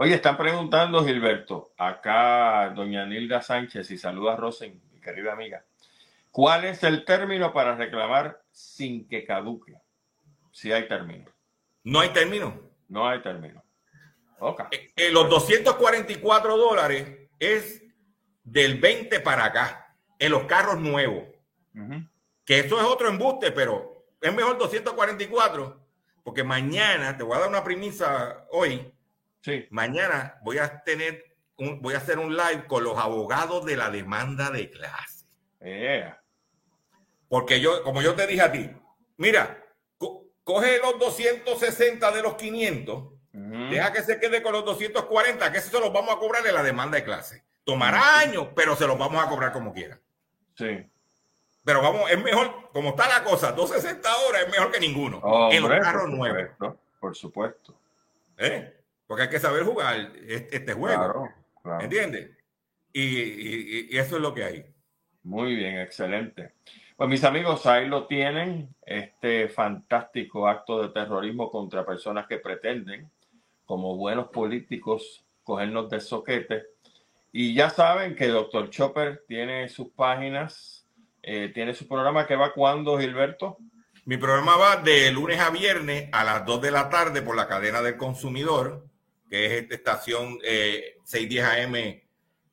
Oye, 0.00 0.14
están 0.14 0.36
preguntando, 0.36 1.04
Gilberto, 1.04 1.72
acá 1.76 2.70
doña 2.70 3.04
Nilda 3.04 3.42
Sánchez 3.42 3.90
y 3.90 3.98
saluda 3.98 4.34
a 4.34 4.36
Rosen, 4.36 4.80
mi 4.92 5.00
querida 5.00 5.32
amiga. 5.32 5.64
¿Cuál 6.30 6.66
es 6.66 6.84
el 6.84 7.04
término 7.04 7.52
para 7.52 7.74
reclamar 7.74 8.40
sin 8.52 9.08
que 9.08 9.24
caduque? 9.24 9.74
Si 10.52 10.70
hay 10.70 10.86
término. 10.86 11.24
No 11.82 11.98
hay 11.98 12.10
término. 12.10 12.60
No 12.86 13.08
hay 13.08 13.20
término. 13.22 13.64
Okay. 14.38 14.66
Eh, 14.70 14.92
eh, 14.94 15.10
los 15.10 15.28
244 15.28 16.56
dólares 16.56 17.28
es 17.40 17.82
del 18.44 18.78
20 18.78 19.18
para 19.18 19.46
acá, 19.46 19.96
en 20.16 20.30
los 20.30 20.44
carros 20.44 20.78
nuevos. 20.78 21.24
Que 22.44 22.60
eso 22.60 22.78
es 22.78 22.84
otro 22.84 23.08
embuste, 23.08 23.50
pero 23.50 24.06
es 24.20 24.32
mejor 24.32 24.58
244 24.58 25.88
porque 26.22 26.44
mañana, 26.44 27.16
te 27.16 27.24
voy 27.24 27.36
a 27.36 27.40
dar 27.40 27.48
una 27.48 27.64
premisa 27.64 28.44
hoy, 28.52 28.92
sí. 29.40 29.66
mañana 29.70 30.38
voy 30.42 30.58
a 30.58 30.82
tener, 30.82 31.24
un, 31.56 31.80
voy 31.80 31.94
a 31.94 31.98
hacer 31.98 32.18
un 32.18 32.36
live 32.36 32.66
con 32.66 32.84
los 32.84 32.98
abogados 32.98 33.64
de 33.64 33.76
la 33.76 33.90
demanda 33.90 34.50
de 34.50 34.70
clase. 34.70 35.26
Porque 37.28 37.60
yo, 37.60 37.82
como 37.82 38.00
yo 38.02 38.14
te 38.14 38.26
dije 38.26 38.42
a 38.42 38.52
ti, 38.52 38.70
mira, 39.16 39.62
coge 40.44 40.78
los 40.78 40.98
260 40.98 42.10
de 42.10 42.22
los 42.22 42.34
500, 42.36 43.04
deja 43.70 43.92
que 43.92 44.02
se 44.02 44.18
quede 44.18 44.42
con 44.42 44.52
los 44.52 44.64
240, 44.64 45.52
que 45.52 45.58
eso 45.58 45.70
se 45.70 45.80
los 45.80 45.92
vamos 45.92 46.14
a 46.14 46.18
cobrar 46.18 46.46
en 46.46 46.54
la 46.54 46.62
demanda 46.62 46.96
de 46.96 47.04
clase. 47.04 47.44
Tomará 47.64 48.20
años, 48.20 48.48
pero 48.56 48.74
se 48.74 48.86
los 48.86 48.98
vamos 48.98 49.22
a 49.22 49.28
cobrar 49.28 49.52
como 49.52 49.74
quiera. 49.74 50.00
Sí. 50.54 50.88
Pero 51.64 51.82
vamos, 51.82 52.10
es 52.10 52.22
mejor, 52.22 52.70
como 52.72 52.90
está 52.90 53.06
la 53.08 53.22
cosa, 53.22 53.52
260 53.52 54.16
horas 54.16 54.42
es 54.46 54.50
mejor 54.50 54.72
que 54.72 54.80
ninguno. 54.80 55.50
en 55.52 55.62
los 55.62 55.80
carros 55.80 56.08
nuevos. 56.08 56.76
Por 56.98 57.14
supuesto. 57.14 57.78
¿Eh? 58.38 58.77
Porque 59.08 59.24
hay 59.24 59.28
que 59.28 59.40
saber 59.40 59.64
jugar 59.64 60.12
este, 60.28 60.72
juego. 60.72 61.28
¿Entiendes? 61.80 62.30
Y, 62.92 63.96
eso 63.96 64.16
es 64.16 64.22
lo 64.22 64.32
que 64.32 64.44
hay. 64.44 64.66
Muy 65.24 65.56
bien, 65.56 65.78
excelente. 65.78 66.52
Pues 66.96 67.10
mis 67.10 67.24
amigos, 67.24 67.66
ahí 67.66 67.88
lo 67.88 68.06
tienen, 68.06 68.72
este 68.86 69.48
fantástico 69.48 70.46
acto 70.46 70.80
de 70.80 70.90
terrorismo 70.90 71.50
contra 71.50 71.84
personas 71.84 72.28
que 72.28 72.38
pretenden, 72.38 73.10
como 73.64 73.96
buenos 73.96 74.28
políticos, 74.28 75.24
cogernos 75.42 75.90
de 75.90 76.00
soquete. 76.00 76.66
Y 77.32 77.52
ya 77.54 77.70
saben 77.70 78.14
que 78.14 78.28
Dr. 78.28 78.70
Chopper 78.70 79.24
tiene 79.26 79.68
sus 79.68 79.88
páginas 79.88 80.78
eh, 81.30 81.50
¿Tiene 81.52 81.74
su 81.74 81.86
programa 81.86 82.26
que 82.26 82.36
va 82.36 82.54
cuando, 82.54 82.98
Gilberto? 82.98 83.58
Mi 84.06 84.16
programa 84.16 84.56
va 84.56 84.76
de 84.76 85.12
lunes 85.12 85.38
a 85.38 85.50
viernes 85.50 86.08
a 86.12 86.24
las 86.24 86.46
2 86.46 86.62
de 86.62 86.70
la 86.70 86.88
tarde 86.88 87.20
por 87.20 87.36
la 87.36 87.46
cadena 87.46 87.82
del 87.82 87.98
consumidor, 87.98 88.86
que 89.28 89.46
es 89.46 89.52
esta 89.62 89.74
estación 89.74 90.38
610 90.40 91.44
eh, 91.44 91.62
AM 91.62 92.08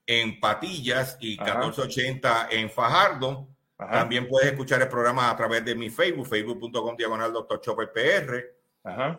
en 0.08 0.40
Patillas 0.40 1.18
y 1.20 1.38
1480 1.38 2.50
en 2.52 2.70
Fajardo. 2.70 3.48
También 3.78 4.28
puedes 4.28 4.52
escuchar 4.52 4.82
el 4.82 4.88
programa 4.88 5.30
a 5.30 5.36
través 5.36 5.66
de 5.66 5.76
mi 5.76 5.90
Facebook, 5.90 6.28
facebook.com 6.28 6.96
diagonal 6.96 7.34
Dr. 7.34 7.60
Chopper 7.60 7.92
PR. 7.92 8.56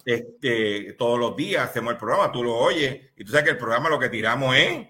Este, 0.05 0.93
todos 0.93 1.19
los 1.19 1.37
días 1.37 1.69
hacemos 1.69 1.93
el 1.93 1.99
programa, 1.99 2.31
tú 2.31 2.45
lo 2.45 2.55
oyes 2.55 3.11
y 3.17 3.25
tú 3.25 3.33
sabes 3.33 3.45
que 3.45 3.51
el 3.51 3.59
programa 3.59 3.89
lo 3.89 3.99
que 3.99 4.09
tiramos 4.09 4.55
es. 4.57 4.87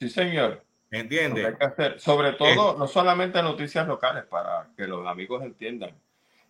Sí, 0.00 0.10
señor. 0.10 0.64
¿Entiendes? 0.90 1.56
Sobre 1.98 2.32
todo, 2.32 2.76
no 2.76 2.88
solamente 2.88 3.40
noticias 3.42 3.86
locales, 3.86 4.24
para 4.24 4.68
que 4.76 4.88
los 4.88 5.06
amigos 5.06 5.42
entiendan. 5.44 5.94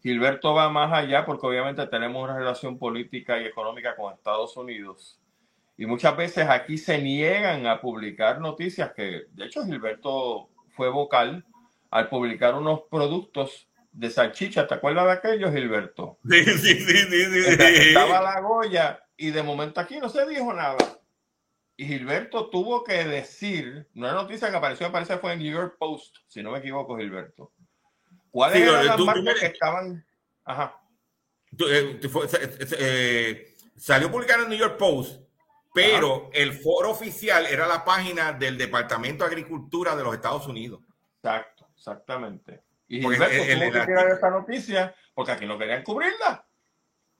Gilberto 0.02 0.54
va 0.54 0.70
más 0.70 0.90
allá 0.92 1.26
porque 1.26 1.46
obviamente 1.46 1.86
tenemos 1.86 2.24
una 2.24 2.38
relación 2.38 2.78
política 2.78 3.38
y 3.38 3.44
económica 3.44 3.94
con 3.94 4.14
Estados 4.14 4.56
Unidos. 4.56 5.19
Y 5.80 5.86
muchas 5.86 6.14
veces 6.14 6.46
aquí 6.46 6.76
se 6.76 6.98
niegan 6.98 7.66
a 7.66 7.80
publicar 7.80 8.38
noticias 8.38 8.92
que, 8.92 9.22
de 9.32 9.46
hecho, 9.46 9.64
Gilberto 9.64 10.50
fue 10.76 10.90
vocal 10.90 11.42
al 11.90 12.10
publicar 12.10 12.54
unos 12.54 12.82
productos 12.90 13.66
de 13.90 14.10
salchicha. 14.10 14.66
¿Te 14.66 14.74
acuerdas 14.74 15.06
de 15.06 15.12
aquello, 15.12 15.50
Gilberto? 15.50 16.18
Sí, 16.28 16.44
sí, 16.44 16.74
sí, 16.80 16.96
sí. 16.96 17.42
sí. 17.42 17.54
Estaba 17.58 18.20
la 18.20 18.40
Goya 18.40 19.02
y 19.16 19.30
de 19.30 19.42
momento 19.42 19.80
aquí 19.80 19.98
no 19.98 20.10
se 20.10 20.26
dijo 20.26 20.52
nada. 20.52 20.76
Y 21.78 21.86
Gilberto 21.86 22.50
tuvo 22.50 22.84
que 22.84 23.02
decir, 23.04 23.88
una 23.94 24.12
noticia 24.12 24.50
que 24.50 24.56
apareció, 24.58 24.86
me 24.86 24.92
parece 24.92 25.16
fue 25.16 25.32
en 25.32 25.38
New 25.38 25.50
York 25.50 25.76
Post, 25.78 26.18
si 26.28 26.42
no 26.42 26.50
me 26.50 26.58
equivoco, 26.58 26.98
Gilberto. 26.98 27.52
¿Cuáles 28.30 28.58
sí, 28.58 28.64
eran 28.64 28.84
las 28.84 28.96
tú, 28.98 29.06
marcas 29.06 29.32
tú, 29.32 29.40
que 29.40 29.46
estaban? 29.46 30.04
Ajá. 30.44 30.78
Tú, 31.56 31.64
eh, 31.70 31.98
fue, 32.06 32.26
eh, 32.78 33.54
salió 33.76 34.10
publicado 34.10 34.42
en 34.42 34.50
New 34.50 34.58
York 34.58 34.76
Post, 34.76 35.29
pero 35.72 36.16
Ajá. 36.16 36.30
el 36.34 36.52
foro 36.52 36.90
oficial 36.90 37.46
era 37.46 37.66
la 37.66 37.84
página 37.84 38.32
del 38.32 38.58
Departamento 38.58 39.24
de 39.24 39.30
Agricultura 39.30 39.94
de 39.94 40.04
los 40.04 40.14
Estados 40.14 40.46
Unidos. 40.46 40.80
Exacto, 41.16 41.68
exactamente. 41.76 42.62
Y 42.88 43.02
porque 43.02 43.18
Gilberto 43.18 43.52
el, 43.52 43.62
el, 43.62 43.86
tirar 43.86 44.10
esta 44.10 44.30
noticia 44.30 44.94
porque 45.14 45.32
aquí 45.32 45.46
no 45.46 45.58
querían 45.58 45.82
cubrirla. 45.82 46.46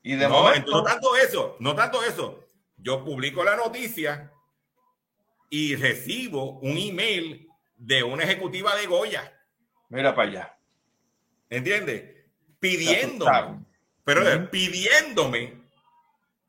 Y 0.03 0.17
de 0.17 0.29
no, 0.29 0.43
momento... 0.43 0.73
no 0.73 0.83
tanto 0.83 1.17
eso, 1.17 1.57
no 1.61 1.75
tanto 1.75 2.03
eso. 2.03 2.49
Yo 2.77 3.05
publico 3.05 3.45
la 3.45 3.57
noticia 3.57 4.33
y 5.51 5.77
recibo 5.77 6.59
un 6.61 6.79
email 6.79 7.47
de 7.77 8.03
una 8.03 8.25
ejecutiva 8.25 8.75
de 8.77 8.87
Goya. 8.87 9.33
Mira 9.91 10.15
para 10.15 10.29
allá. 10.29 10.59
¿Entiendes? 11.51 12.05
Pidiéndome, 12.59 13.65
pero 14.05 14.23
uh 14.23 14.25
-huh. 14.25 14.51
pidiéndome 14.51 15.60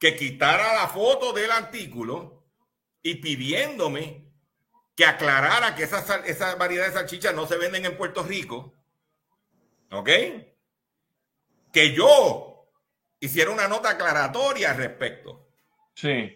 que 0.01 0.15
quitara 0.15 0.73
la 0.73 0.87
foto 0.87 1.31
del 1.31 1.51
artículo 1.51 2.43
y 3.03 3.15
pidiéndome 3.15 4.25
que 4.95 5.05
aclarara 5.05 5.75
que 5.75 5.83
esas, 5.83 6.09
esas 6.25 6.57
variedades 6.57 6.95
de 6.95 6.99
salchichas 6.99 7.35
no 7.35 7.45
se 7.45 7.57
venden 7.57 7.85
en 7.85 7.95
Puerto 7.95 8.23
Rico. 8.23 8.73
¿Ok? 9.91 10.09
Que 11.71 11.93
yo 11.93 12.67
hiciera 13.19 13.51
una 13.51 13.67
nota 13.67 13.91
aclaratoria 13.91 14.71
al 14.71 14.77
respecto. 14.77 15.47
Sí. 15.93 16.35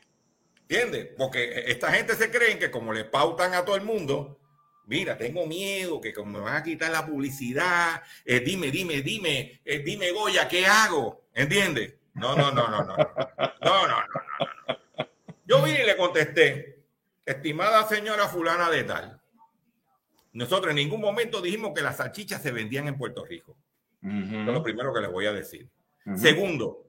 ¿Entiendes? 0.61 1.09
Porque 1.17 1.63
esta 1.65 1.91
gente 1.91 2.13
se 2.15 2.29
creen 2.29 2.59
que 2.59 2.69
como 2.69 2.93
le 2.93 3.05
pautan 3.05 3.55
a 3.55 3.65
todo 3.65 3.77
el 3.77 3.83
mundo, 3.83 4.39
mira, 4.85 5.17
tengo 5.17 5.47
miedo 5.47 5.99
que 5.99 6.13
como 6.13 6.37
me 6.37 6.39
van 6.39 6.57
a 6.57 6.63
quitar 6.63 6.91
la 6.91 7.03
publicidad, 7.03 8.03
eh, 8.25 8.41
dime, 8.41 8.69
dime, 8.69 9.01
dime, 9.01 9.59
eh, 9.65 9.79
dime 9.79 10.11
Goya, 10.11 10.47
¿qué 10.47 10.67
hago? 10.67 11.25
¿Entiendes? 11.33 11.95
No, 12.15 12.35
no, 12.35 12.51
no, 12.51 12.67
no, 12.67 12.83
no. 12.83 12.97
No, 12.97 13.87
no, 13.87 13.87
no, 13.87 13.97
no. 14.67 15.07
Yo 15.45 15.61
vine 15.61 15.83
y 15.83 15.85
le 15.85 15.95
contesté, 15.95 16.83
estimada 17.25 17.87
señora 17.87 18.27
fulana 18.27 18.69
de 18.69 18.83
tal, 18.83 19.21
nosotros 20.33 20.71
en 20.71 20.77
ningún 20.77 21.01
momento 21.01 21.41
dijimos 21.41 21.71
que 21.73 21.81
las 21.81 21.97
salchichas 21.97 22.41
se 22.41 22.51
vendían 22.51 22.87
en 22.87 22.97
Puerto 22.97 23.23
Rico. 23.23 23.55
Uh 24.01 24.07
-huh. 24.07 24.41
Eso 24.41 24.49
es 24.49 24.53
lo 24.53 24.63
primero 24.63 24.93
que 24.93 25.01
les 25.01 25.11
voy 25.11 25.25
a 25.27 25.33
decir. 25.33 25.69
Uh 26.05 26.11
-huh. 26.11 26.17
Segundo, 26.17 26.87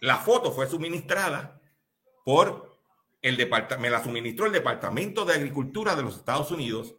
la 0.00 0.16
foto 0.16 0.52
fue 0.52 0.66
suministrada 0.68 1.60
por 2.24 2.78
el 3.22 3.36
departamento, 3.36 3.82
me 3.82 3.90
la 3.90 4.02
suministró 4.02 4.46
el 4.46 4.52
Departamento 4.52 5.24
de 5.24 5.34
Agricultura 5.34 5.94
de 5.94 6.02
los 6.02 6.16
Estados 6.16 6.50
Unidos 6.50 6.96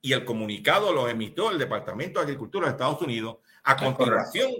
y 0.00 0.12
el 0.12 0.24
comunicado 0.24 0.92
lo 0.92 1.08
emitió 1.08 1.50
el 1.50 1.58
Departamento 1.58 2.20
de 2.20 2.24
Agricultura 2.24 2.66
de 2.66 2.72
Estados 2.72 3.02
Unidos. 3.02 3.38
A 3.62 3.76
continuación, 3.76 4.50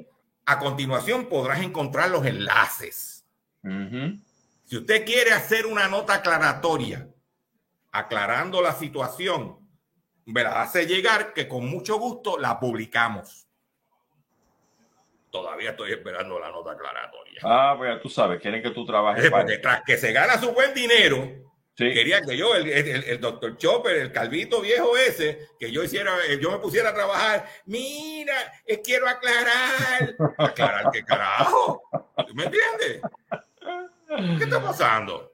a 0.47 0.59
continuación 0.59 1.26
podrás 1.26 1.61
encontrar 1.61 2.11
los 2.11 2.24
enlaces. 2.24 3.26
Uh 3.62 3.68
-huh. 3.68 4.22
Si 4.64 4.76
usted 4.76 5.05
quiere 5.05 5.32
hacer 5.32 5.66
una 5.66 5.88
nota 5.88 6.14
aclaratoria, 6.14 7.09
aclarando 7.92 8.62
la 8.62 8.72
situación, 8.72 9.59
me 10.24 10.42
la 10.42 10.62
hace 10.62 10.86
llegar 10.86 11.32
que 11.32 11.49
con 11.49 11.68
mucho 11.68 11.99
gusto 11.99 12.38
la 12.38 12.59
publicamos. 12.59 13.47
Todavía 15.30 15.70
estoy 15.70 15.92
esperando 15.92 16.38
la 16.38 16.51
nota 16.51 16.72
aclaratoria. 16.72 17.40
Ah, 17.44 17.74
pues 17.76 18.01
tú 18.01 18.09
sabes, 18.09 18.40
quieren 18.40 18.62
que 18.62 18.70
tú 18.70 18.86
trabajes. 18.86 19.24
Eh, 19.24 19.30
porque 19.30 19.59
tras 19.59 19.82
que 19.82 19.97
se 19.97 20.12
gana 20.12 20.38
su 20.38 20.53
buen 20.53 20.72
dinero, 20.72 21.45
sí. 21.77 21.93
querían 21.93 22.24
que 22.27 22.37
yo, 22.37 22.55
el, 22.55 22.68
el, 22.68 23.05
el, 23.05 23.20
doctor 23.20 23.57
Chopper, 23.57 23.97
el 23.97 24.12
calvito 24.12 24.61
viejo 24.61 24.97
ese, 24.97 25.49
que 25.59 25.70
yo 25.70 25.83
hiciera, 25.83 26.12
eh, 26.29 26.39
yo 26.41 26.51
me 26.51 26.59
pusiera 26.59 26.91
a 26.91 26.95
trabajar. 26.95 27.47
Mira, 27.66 28.35
eh, 28.66 28.81
quiero 28.83 29.09
aclarar. 29.09 30.16
¿Aclarar 30.39 30.91
qué 30.93 31.05
carajo? 31.05 31.83
¿Tú 32.27 32.35
me 32.35 32.45
entiendes? 32.45 33.01
¿Qué 34.39 34.45
está 34.45 34.62
pasando? 34.62 35.33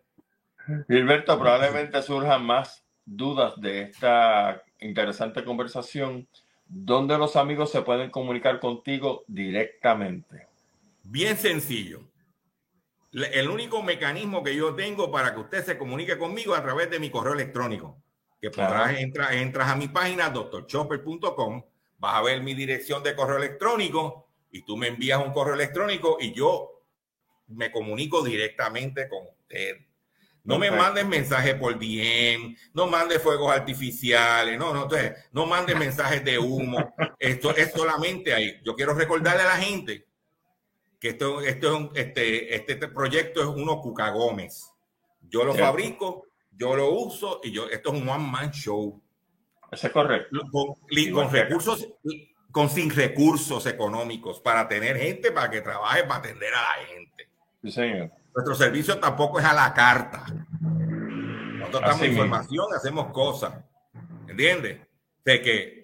Gilberto, 0.88 1.38
probablemente 1.38 2.03
surjan 2.03 2.45
más 2.45 2.84
dudas 3.05 3.61
de 3.61 3.82
esta 3.82 4.62
interesante 4.80 5.45
conversación. 5.45 6.28
¿Dónde 6.66 7.18
los 7.18 7.36
amigos 7.36 7.70
se 7.70 7.82
pueden 7.82 8.11
comunicar 8.11 8.59
contigo 8.61 9.24
directamente? 9.26 10.47
Bien 11.03 11.36
sencillo. 11.36 12.11
El 13.12 13.50
único 13.50 13.82
mecanismo 13.82 14.42
que 14.42 14.56
yo 14.56 14.74
tengo 14.74 15.10
para 15.10 15.34
que 15.34 15.40
usted 15.40 15.64
se 15.64 15.76
comunique 15.76 16.16
conmigo 16.16 16.54
a 16.54 16.62
través 16.62 16.90
de 16.90 16.98
mi 16.98 17.10
correo 17.10 17.34
electrónico, 17.34 18.02
que 18.40 18.50
podrás 18.50 18.98
entrar, 18.98 19.34
entras 19.34 19.68
a 19.68 19.76
mi 19.76 19.88
página 19.88 20.30
doctorchopper.com, 20.30 21.62
vas 21.98 22.14
a 22.14 22.22
ver 22.22 22.42
mi 22.42 22.54
dirección 22.54 23.02
de 23.02 23.14
correo 23.14 23.36
electrónico 23.36 24.28
y 24.50 24.64
tú 24.64 24.78
me 24.78 24.88
envías 24.88 25.24
un 25.24 25.32
correo 25.32 25.54
electrónico 25.54 26.16
y 26.20 26.32
yo 26.32 26.82
me 27.48 27.70
comunico 27.70 28.22
directamente 28.22 29.08
con 29.10 29.26
usted. 29.26 29.76
No 30.44 30.58
me 30.58 30.70
mandes 30.70 31.06
mensajes 31.06 31.54
por 31.54 31.78
DM, 31.78 32.56
no 32.72 32.86
mandes 32.86 33.22
fuegos 33.22 33.52
artificiales, 33.52 34.58
no, 34.58 34.72
no, 34.72 34.84
entonces, 34.84 35.12
no 35.32 35.46
mandes 35.46 35.76
mensajes 35.76 36.24
de 36.24 36.38
humo. 36.38 36.94
Esto 37.18 37.54
es 37.54 37.72
solamente 37.72 38.32
ahí. 38.32 38.58
Yo 38.64 38.74
quiero 38.74 38.94
recordarle 38.94 39.42
a 39.42 39.46
la 39.46 39.56
gente 39.56 40.06
que 41.03 41.09
esto, 41.09 41.40
esto 41.40 41.66
es 41.66 41.72
un, 41.72 41.90
este, 41.96 42.55
este, 42.55 42.74
este, 42.74 42.86
proyecto 42.86 43.40
es 43.40 43.48
uno 43.48 43.80
Cuca 43.80 44.11
Gómez. 44.11 44.72
Yo 45.28 45.42
lo 45.42 45.53
fabrico, 45.53 46.28
yo 46.53 46.76
lo 46.76 46.92
uso 46.92 47.40
y 47.42 47.50
yo, 47.50 47.68
esto 47.68 47.92
es 47.92 48.00
un 48.00 48.09
one 48.09 48.24
man 48.24 48.53
show. 48.53 49.03
Eso 49.72 49.88
es 49.88 49.92
correcto. 49.92 50.38
Con, 50.53 50.76
con 51.12 51.32
recursos, 51.32 51.88
con 52.53 52.70
sin 52.70 52.88
recursos 52.88 53.66
económicos 53.66 54.38
para 54.38 54.68
tener 54.68 54.96
gente 54.96 55.32
para 55.32 55.50
que 55.50 55.61
trabaje 55.61 56.05
para 56.05 56.20
atender 56.20 56.55
a 56.55 56.62
la 56.62 56.86
gente. 56.86 57.28
Sí, 57.62 57.72
señor. 57.72 58.12
Nuestro 58.32 58.55
servicio 58.55 59.00
tampoco 59.00 59.40
es 59.40 59.44
a 59.44 59.55
la 59.55 59.74
carta. 59.74 60.24
Nosotros 60.61 61.82
damos 61.82 62.07
información, 62.07 62.66
hacemos 62.76 63.11
cosas. 63.11 63.55
¿Entiendes? 64.28 64.78
De 65.24 65.42
que 65.42 65.81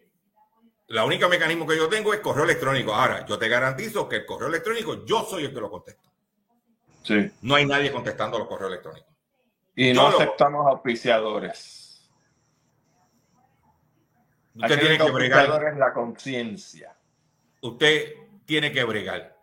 la 0.89 1.05
única 1.05 1.29
mecanismo 1.29 1.67
que 1.67 1.77
yo 1.77 1.89
tengo 1.89 2.15
es 2.15 2.21
correo 2.21 2.45
electrónico. 2.45 2.95
Ahora, 2.95 3.25
yo 3.27 3.39
te 3.39 3.49
garantizo 3.49 4.09
que 4.09 4.17
el 4.17 4.27
correo 4.27 4.49
electrónico 4.49 5.05
yo 5.05 5.25
soy 5.25 5.45
el 5.45 5.55
que 5.55 5.61
lo 5.61 5.71
contesto. 5.71 6.11
Sí. 7.03 7.31
No 7.43 7.55
hay 7.55 7.67
nadie 7.67 7.93
contestando 7.93 8.39
los 8.39 8.49
correos 8.49 8.73
electrónicos. 8.73 9.15
Y 9.77 9.93
no 9.93 10.09
aceptamos 10.09 10.65
lo... 10.65 10.73
auspiciadores. 10.73 12.11
Usted 14.55 14.81
tiene 14.81 14.99
que 14.99 15.11
bregar. 15.11 15.65
Es 15.65 15.77
la 15.77 15.93
conciencia. 15.93 16.97
Usted 17.61 18.15
tiene 18.45 18.73
que 18.73 18.83
bregar. 18.85 19.37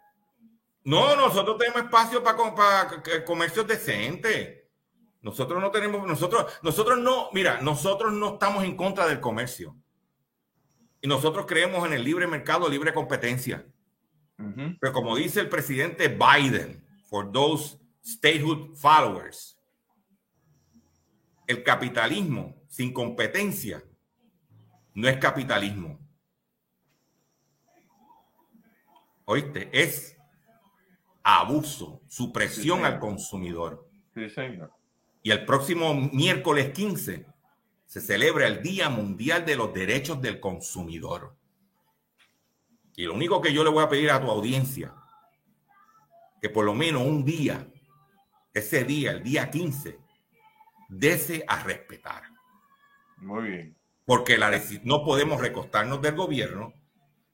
No, 0.83 1.15
nosotros 1.15 1.57
tenemos 1.57 1.83
espacio 1.83 2.23
para, 2.23 2.55
para 2.55 3.25
comercios 3.25 3.67
decentes. 3.67 4.63
Nosotros 5.21 5.61
no 5.61 5.71
tenemos, 5.71 6.05
nosotros, 6.05 6.59
nosotros 6.61 6.99
no, 6.99 7.29
mira, 7.33 7.59
nosotros 7.61 8.13
no 8.13 8.33
estamos 8.33 8.63
en 8.63 8.75
contra 8.75 9.07
del 9.07 9.19
comercio. 9.19 9.75
Y 11.05 11.07
nosotros 11.07 11.45
creemos 11.45 11.85
en 11.85 11.93
el 11.93 12.03
libre 12.03 12.25
mercado, 12.25 12.67
libre 12.67 12.91
competencia. 12.91 13.63
Uh 14.39 14.43
-huh. 14.43 14.77
Pero 14.81 14.91
como 14.91 15.15
dice 15.15 15.39
el 15.39 15.49
presidente 15.49 16.07
Biden, 16.07 16.83
for 17.07 17.31
those 17.31 17.77
statehood 18.03 18.75
followers, 18.75 19.55
el 21.45 21.63
capitalismo 21.63 22.55
sin 22.67 22.91
competencia 22.91 23.83
no 24.95 25.07
es 25.07 25.17
capitalismo. 25.17 25.99
Oíste, 29.25 29.69
es 29.71 30.17
abuso, 31.21 32.01
supresión 32.07 32.79
sí, 32.79 32.83
al 32.85 32.99
consumidor. 32.99 33.87
Sí, 34.15 34.27
señor. 34.27 34.73
Y 35.21 35.29
el 35.29 35.45
próximo 35.45 35.93
miércoles 35.93 36.71
15 36.73 37.27
se 37.95 38.01
celebra 38.01 38.45
el 38.45 38.61
Día 38.61 38.89
Mundial 38.89 39.45
de 39.45 39.55
los 39.55 39.73
Derechos 39.73 40.21
del 40.21 40.41
Consumidor. 40.41 41.33
Y 42.93 43.05
lo 43.05 43.13
único 43.13 43.41
que 43.41 43.53
yo 43.53 43.63
le 43.63 43.69
voy 43.69 43.85
a 43.85 43.87
pedir 43.87 44.11
a 44.11 44.19
tu 44.19 44.29
audiencia 44.29 44.93
que 46.41 46.49
por 46.49 46.65
lo 46.65 46.73
menos 46.73 47.03
un 47.03 47.23
día, 47.23 47.65
ese 48.53 48.83
día, 48.83 49.11
el 49.11 49.23
día 49.23 49.49
15, 49.49 49.97
dese 50.89 51.45
a 51.47 51.63
respetar. 51.63 52.23
Muy 53.15 53.49
bien. 53.49 53.77
Porque 54.03 54.37
la, 54.37 54.51
no 54.83 55.05
podemos 55.05 55.39
recostarnos 55.39 56.01
del 56.01 56.15
gobierno 56.15 56.73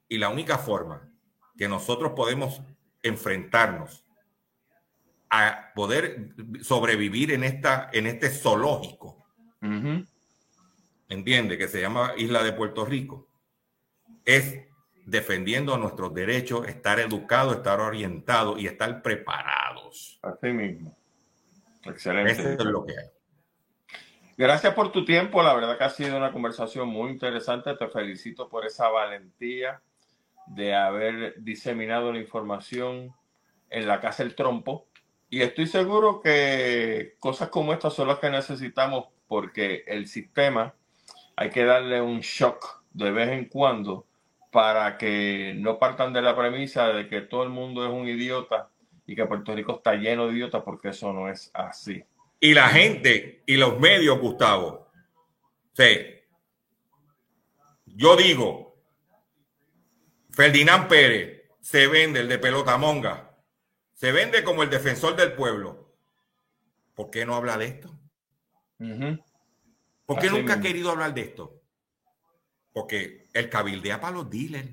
y 0.08 0.18
la 0.18 0.28
única 0.28 0.58
forma 0.58 1.12
que 1.58 1.66
nosotros 1.66 2.12
podemos 2.14 2.62
enfrentarnos 3.02 4.04
a 5.28 5.72
poder 5.74 6.36
sobrevivir 6.60 7.32
en, 7.32 7.42
esta, 7.42 7.90
en 7.92 8.06
este 8.06 8.30
zoológico, 8.30 9.26
entiende, 11.12 11.58
que 11.58 11.68
se 11.68 11.80
llama 11.80 12.14
Isla 12.16 12.42
de 12.42 12.52
Puerto 12.52 12.84
Rico, 12.84 13.28
es 14.24 14.66
defendiendo 15.04 15.76
nuestros 15.78 16.14
derechos, 16.14 16.66
estar 16.68 17.00
educados, 17.00 17.56
estar 17.56 17.80
orientados 17.80 18.60
y 18.60 18.66
estar 18.66 19.02
preparados. 19.02 20.18
Así 20.22 20.48
mismo. 20.48 20.96
Excelente. 21.84 22.32
Eso 22.32 22.48
es 22.50 22.64
lo 22.64 22.84
que 22.84 22.92
hay. 22.98 23.06
Gracias 24.36 24.74
por 24.74 24.92
tu 24.92 25.04
tiempo. 25.04 25.42
La 25.42 25.54
verdad 25.54 25.76
que 25.76 25.84
ha 25.84 25.90
sido 25.90 26.16
una 26.16 26.32
conversación 26.32 26.88
muy 26.88 27.10
interesante. 27.10 27.74
Te 27.74 27.88
felicito 27.88 28.48
por 28.48 28.64
esa 28.64 28.88
valentía 28.88 29.80
de 30.46 30.74
haber 30.74 31.34
diseminado 31.42 32.12
la 32.12 32.18
información 32.18 33.14
en 33.70 33.86
la 33.86 34.00
casa 34.00 34.22
del 34.22 34.34
trompo. 34.34 34.86
Y 35.28 35.42
estoy 35.42 35.66
seguro 35.66 36.20
que 36.20 37.16
cosas 37.18 37.48
como 37.48 37.72
estas 37.72 37.94
son 37.94 38.08
las 38.08 38.18
que 38.18 38.30
necesitamos 38.30 39.06
porque 39.26 39.84
el 39.86 40.06
sistema 40.06 40.74
hay 41.36 41.50
que 41.50 41.64
darle 41.64 42.00
un 42.00 42.20
shock 42.20 42.82
de 42.92 43.10
vez 43.10 43.30
en 43.30 43.46
cuando 43.46 44.06
para 44.50 44.98
que 44.98 45.54
no 45.56 45.78
partan 45.78 46.12
de 46.12 46.22
la 46.22 46.36
premisa 46.36 46.88
de 46.88 47.08
que 47.08 47.22
todo 47.22 47.42
el 47.42 47.48
mundo 47.48 47.84
es 47.86 47.92
un 47.92 48.06
idiota 48.06 48.70
y 49.06 49.16
que 49.16 49.26
Puerto 49.26 49.54
Rico 49.54 49.76
está 49.76 49.94
lleno 49.94 50.26
de 50.26 50.34
idiotas 50.34 50.62
porque 50.62 50.90
eso 50.90 51.12
no 51.12 51.28
es 51.28 51.50
así. 51.54 52.04
Y 52.38 52.54
la 52.54 52.68
gente 52.68 53.42
y 53.46 53.56
los 53.56 53.78
medios, 53.78 54.18
Gustavo. 54.18 54.90
Sí. 55.74 56.20
Yo 57.86 58.16
digo, 58.16 58.82
Ferdinand 60.30 60.88
Pérez 60.88 61.42
se 61.60 61.86
vende 61.86 62.20
el 62.20 62.28
de 62.28 62.38
pelota 62.38 62.76
monga. 62.76 63.36
Se 63.92 64.12
vende 64.12 64.42
como 64.42 64.62
el 64.62 64.70
defensor 64.70 65.14
del 65.14 65.32
pueblo. 65.32 65.94
¿Por 66.94 67.10
qué 67.10 67.24
no 67.24 67.36
habla 67.36 67.56
de 67.56 67.66
esto? 67.66 67.90
¿Por 70.14 70.22
qué 70.22 70.30
nunca 70.30 70.54
ha 70.54 70.60
querido 70.60 70.90
hablar 70.90 71.14
de 71.14 71.22
esto? 71.22 71.62
Porque 72.72 73.28
el 73.32 73.48
cabildea 73.48 74.00
para 74.00 74.14
los 74.14 74.30
dealers, 74.30 74.70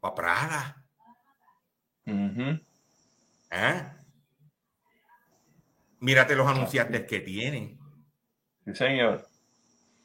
para 0.00 0.14
Prada. 0.14 0.86
¿Eh? 2.06 3.92
Mírate 6.00 6.36
los 6.36 6.46
anunciantes 6.46 7.06
que 7.06 7.20
tienen. 7.20 7.78
Sí, 8.66 8.74
señor. 8.74 9.26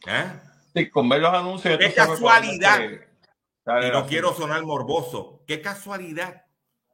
¿Eh? 0.08 0.40
Sí, 0.74 0.90
con 0.90 1.10
ver 1.10 1.22
los 1.22 1.34
anuncios. 1.34 1.78
Qué 1.78 1.94
casualidad. 1.94 2.80
Y 2.82 3.92
no 3.92 4.08
quiero 4.08 4.34
sonar 4.34 4.64
morboso. 4.64 5.44
Qué 5.46 5.62
casualidad 5.62 6.46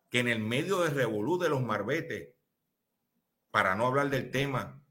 que 0.09 0.19
en 0.19 0.27
el 0.27 0.39
medio 0.39 0.81
de 0.81 0.89
revolú 0.89 1.37
de 1.37 1.49
los 1.49 1.61
marbetes, 1.61 2.29
para 3.51 3.75
no 3.75 3.87
hablar 3.87 4.09
del 4.09 4.31
tema, 4.31 4.81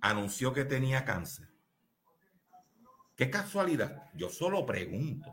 anunció 0.00 0.52
que 0.52 0.64
tenía 0.64 1.04
cáncer. 1.04 1.53
Qué 3.16 3.30
casualidad. 3.30 4.10
Yo 4.14 4.28
solo 4.28 4.66
pregunto. 4.66 5.30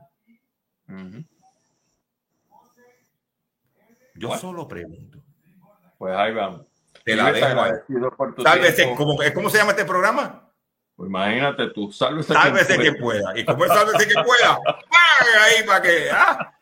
Yo 4.15 4.37
solo 4.37 4.67
pregunto. 4.67 5.23
Pues 5.97 6.15
ahí 6.15 6.33
vamos. 6.33 6.65
Te 7.03 7.15
la 7.15 7.31
dejo. 7.31 8.43
Sálvese. 8.43 8.93
¿Cómo, 8.95 9.17
¿Cómo 9.33 9.49
se 9.49 9.57
llama 9.57 9.71
este 9.71 9.85
programa? 9.85 10.51
Pues 10.95 11.09
imagínate 11.09 11.69
tú, 11.69 11.91
sálvese, 11.91 12.31
sálvese 12.31 12.77
que, 12.77 12.93
pueda. 12.93 13.35
Y 13.35 13.43
como 13.43 13.65
es 13.65 13.71
sálvese 13.71 14.07
que 14.07 14.21
pueda, 14.21 14.59
ahí 15.41 15.63
para 15.65 15.81
que. 15.81 16.11
¿ah? 16.11 16.53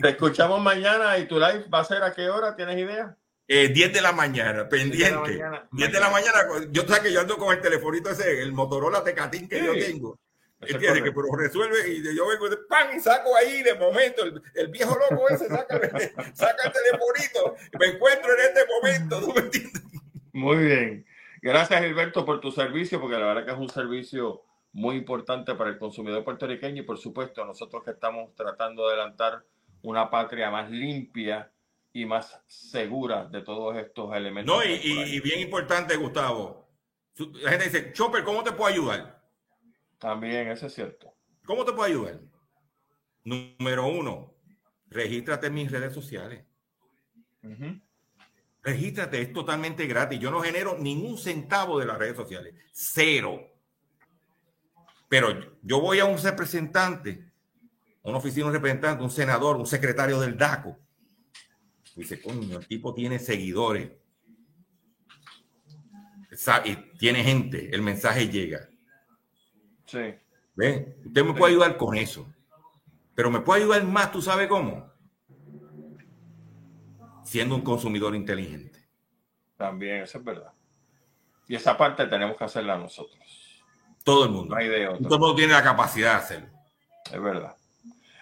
Te 0.00 0.08
escuchamos 0.10 0.60
mañana 0.60 1.18
y 1.18 1.26
tu 1.26 1.40
live 1.40 1.64
va 1.72 1.80
a 1.80 1.84
ser 1.84 2.04
a 2.04 2.12
qué 2.12 2.28
hora, 2.30 2.54
¿tienes 2.54 2.78
idea? 2.78 3.16
Eh, 3.50 3.68
10 3.68 3.94
de 3.94 4.02
la 4.02 4.12
mañana, 4.12 4.68
pendiente. 4.68 5.42
10 5.72 5.92
de 5.92 6.00
la 6.00 6.10
mañana. 6.10 6.46
yo 6.70 6.82
sé 6.82 7.00
que 7.00 7.10
yo 7.10 7.20
ando 7.20 7.38
con 7.38 7.54
el 7.56 7.62
telefonito 7.62 8.10
ese, 8.10 8.42
el 8.42 8.52
Motorola 8.52 9.02
Tecatín 9.02 9.48
que 9.48 9.64
yo 9.64 9.72
tengo. 9.72 10.18
Entiende 10.60 11.02
que 11.02 11.12
pero 11.12 11.34
resuelve 11.34 11.88
y 11.88 12.16
yo 12.16 12.26
vengo 12.26 12.50
de 12.50 12.56
pan 12.68 12.88
y 12.94 13.00
saco 13.00 13.34
ahí 13.36 13.62
de 13.62 13.74
momento 13.74 14.24
el, 14.24 14.42
el 14.54 14.68
viejo 14.68 14.98
loco 14.98 15.28
ese 15.28 15.46
saca, 15.46 15.78
saca, 16.34 16.64
el 16.64 16.72
telefonito 16.72 17.54
me 17.78 17.86
encuentro 17.86 18.32
en 18.34 18.40
este 18.40 18.66
momento 18.66 19.20
¿tú 19.20 19.32
me 19.34 19.40
entiendes? 19.42 19.82
muy 20.32 20.56
bien 20.56 21.06
gracias 21.42 21.80
Gilberto 21.80 22.24
por 22.24 22.40
tu 22.40 22.50
servicio 22.50 23.00
porque 23.00 23.18
la 23.18 23.26
verdad 23.26 23.44
que 23.44 23.52
es 23.52 23.56
un 23.56 23.68
servicio 23.68 24.42
muy 24.72 24.96
importante 24.96 25.54
para 25.54 25.70
el 25.70 25.78
consumidor 25.78 26.24
puertorriqueño 26.24 26.82
y 26.82 26.84
por 26.84 26.98
supuesto 26.98 27.44
nosotros 27.44 27.84
que 27.84 27.92
estamos 27.92 28.34
tratando 28.34 28.88
de 28.88 28.94
adelantar 28.94 29.44
una 29.82 30.10
patria 30.10 30.50
más 30.50 30.68
limpia 30.72 31.52
y 32.02 32.06
más 32.06 32.40
segura 32.46 33.24
de 33.26 33.42
todos 33.42 33.76
estos 33.76 34.14
elementos. 34.14 34.54
No, 34.54 34.64
y, 34.64 34.80
y 34.82 35.20
bien 35.20 35.40
importante, 35.40 35.96
Gustavo. 35.96 36.68
La 37.42 37.50
gente 37.50 37.64
dice, 37.64 37.92
Chopper, 37.92 38.22
¿cómo 38.22 38.44
te 38.44 38.52
puedo 38.52 38.72
ayudar? 38.72 39.20
También, 39.98 40.48
eso 40.48 40.66
es 40.66 40.74
cierto. 40.74 41.12
¿Cómo 41.44 41.64
te 41.64 41.72
puedo 41.72 41.84
ayudar? 41.84 42.20
Número 43.24 43.86
uno, 43.88 44.34
regístrate 44.88 45.48
en 45.48 45.54
mis 45.54 45.70
redes 45.70 45.92
sociales. 45.92 46.44
Regístrate, 48.62 49.20
es 49.20 49.32
totalmente 49.32 49.86
gratis. 49.86 50.20
Yo 50.20 50.30
no 50.30 50.40
genero 50.40 50.78
ningún 50.78 51.18
centavo 51.18 51.80
de 51.80 51.86
las 51.86 51.98
redes 51.98 52.16
sociales. 52.16 52.54
Cero. 52.72 53.40
Pero 55.08 55.58
yo 55.62 55.80
voy 55.80 55.98
a 55.98 56.04
un 56.04 56.18
representante, 56.18 57.32
una 58.02 58.18
oficina, 58.18 58.46
un 58.46 58.52
representante, 58.52 59.02
un 59.02 59.10
senador, 59.10 59.56
un 59.56 59.66
secretario 59.66 60.20
del 60.20 60.36
DACO. 60.36 60.78
Dice, 61.98 62.22
coño, 62.22 62.58
el 62.60 62.66
tipo 62.68 62.94
tiene 62.94 63.18
seguidores. 63.18 63.90
Y 66.64 66.76
tiene 66.96 67.24
gente, 67.24 67.74
el 67.74 67.82
mensaje 67.82 68.28
llega. 68.28 68.68
Sí. 69.84 70.14
¿Ve? 70.54 70.96
Usted 71.04 71.24
me 71.24 71.34
puede 71.34 71.54
ayudar 71.54 71.76
con 71.76 71.96
eso. 71.96 72.32
Pero 73.16 73.32
me 73.32 73.40
puede 73.40 73.62
ayudar 73.62 73.82
más, 73.82 74.12
¿tú 74.12 74.22
sabes 74.22 74.46
cómo? 74.46 74.92
Siendo 77.24 77.56
un 77.56 77.62
consumidor 77.62 78.14
inteligente. 78.14 78.88
También, 79.56 80.02
eso 80.02 80.18
es 80.18 80.24
verdad. 80.24 80.52
Y 81.48 81.56
esa 81.56 81.76
parte 81.76 82.06
tenemos 82.06 82.36
que 82.36 82.44
hacerla 82.44 82.78
nosotros. 82.78 83.64
Todo 84.04 84.24
el 84.24 84.30
mundo. 84.30 84.54
No 84.54 84.60
hay 84.60 84.68
de 84.68 84.86
Todo 84.86 85.16
el 85.16 85.20
mundo 85.20 85.34
tiene 85.34 85.52
la 85.52 85.64
capacidad 85.64 86.12
de 86.12 86.18
hacerlo. 86.18 86.48
Es 87.12 87.20
verdad. 87.20 87.56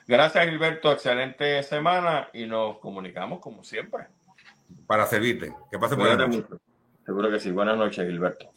Gracias, 0.07 0.49
Gilberto. 0.49 0.93
Excelente 0.93 1.63
semana 1.63 2.29
y 2.33 2.47
nos 2.47 2.79
comunicamos 2.79 3.41
como 3.41 3.65
siempre. 3.65 4.07
Para 4.87 5.07
servirte. 5.07 5.53
Que 5.71 5.79
pase 5.79 5.97
buenas 5.97 6.19
noches. 6.29 6.45
Seguro 7.05 7.31
que 7.31 7.41
sí. 7.41 7.51
Buenas 7.51 7.77
noches, 7.77 8.07
Gilberto. 8.07 8.51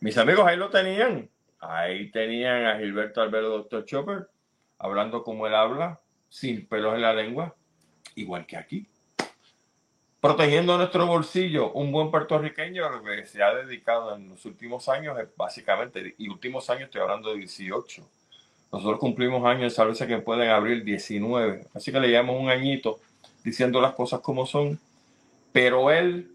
Mis 0.00 0.16
amigos 0.16 0.46
ahí 0.46 0.56
lo 0.56 0.70
tenían. 0.70 1.28
Ahí 1.60 2.10
tenían 2.10 2.66
a 2.66 2.78
Gilberto 2.78 3.20
Alberto 3.20 3.48
Doctor 3.50 3.84
Chopper 3.84 4.28
hablando 4.78 5.22
como 5.22 5.46
él 5.46 5.54
habla, 5.54 6.00
sin 6.28 6.66
pelos 6.66 6.94
en 6.94 7.02
la 7.02 7.14
lengua, 7.14 7.54
igual 8.14 8.46
que 8.46 8.56
aquí. 8.56 8.88
Protegiendo 10.20 10.76
nuestro 10.76 11.06
bolsillo, 11.06 11.72
un 11.72 11.92
buen 11.92 12.10
puertorriqueño 12.10 12.88
lo 12.88 13.02
que 13.02 13.26
se 13.26 13.42
ha 13.42 13.54
dedicado 13.54 14.14
en 14.16 14.30
los 14.30 14.44
últimos 14.44 14.88
años, 14.88 15.16
básicamente, 15.36 16.14
y 16.18 16.28
últimos 16.28 16.68
años 16.68 16.84
estoy 16.84 17.02
hablando 17.02 17.30
de 17.30 17.38
18. 17.38 18.08
Nosotros 18.72 18.98
cumplimos 18.98 19.44
años, 19.46 19.74
sabes 19.74 19.98
que 19.98 20.18
pueden 20.18 20.50
abrir 20.50 20.84
19. 20.84 21.66
Así 21.74 21.92
que 21.92 22.00
le 22.00 22.10
llamamos 22.10 22.42
un 22.42 22.50
añito 22.50 22.98
diciendo 23.44 23.80
las 23.80 23.94
cosas 23.94 24.20
como 24.20 24.46
son. 24.46 24.78
Pero 25.52 25.90
él 25.90 26.32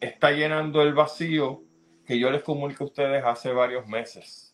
está 0.00 0.30
llenando 0.32 0.82
el 0.82 0.94
vacío 0.94 1.62
que 2.06 2.18
yo 2.18 2.30
les 2.30 2.42
comuniqué 2.42 2.84
a 2.84 2.86
ustedes 2.86 3.24
hace 3.24 3.52
varios 3.52 3.86
meses 3.86 4.52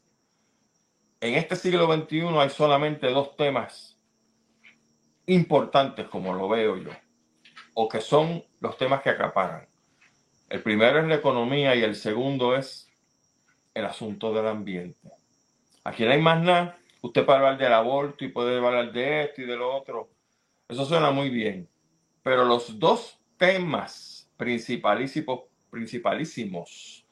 en 1.21 1.35
este 1.35 1.57
siglo 1.57 1.93
XXI 1.93 2.21
hay 2.39 2.51
solamente 2.51 3.09
dos 3.09 3.37
temas 3.37 3.97
importantes, 5.27 6.07
como 6.07 6.33
lo 6.33 6.49
veo 6.49 6.77
yo, 6.77 6.91
o 7.75 7.89
que 7.89 8.01
son 8.01 8.45
los 8.61 8.79
temas 8.79 9.03
que 9.03 9.11
acaparan. 9.11 9.67
El 10.49 10.63
primero 10.63 11.01
es 11.01 11.07
la 11.07 11.17
economía 11.17 11.75
y 11.75 11.83
el 11.83 11.97
segundo 11.97 12.57
es 12.57 12.89
el 13.75 13.85
asunto 13.85 14.33
del 14.33 14.47
ambiente. 14.47 15.11
Aquí 15.85 16.05
no 16.05 16.13
hay 16.13 16.23
más 16.23 16.43
nada. 16.43 16.78
Usted 17.01 17.25
puede 17.25 17.39
hablar 17.39 17.59
del 17.59 17.73
aborto 17.73 18.25
y 18.25 18.29
puede 18.29 18.57
hablar 18.57 18.93
de 18.93 19.25
esto 19.25 19.43
y 19.43 19.47
de 19.47 19.57
lo 19.57 19.75
otro. 19.75 20.11
Eso 20.69 20.85
suena 20.85 21.11
muy 21.11 21.31
bien. 21.31 21.69
Pero 22.23 22.45
los 22.45 22.79
dos 22.79 23.19
temas 23.37 24.31
principalísimos, 24.37 25.43
principalísimos 25.71 27.07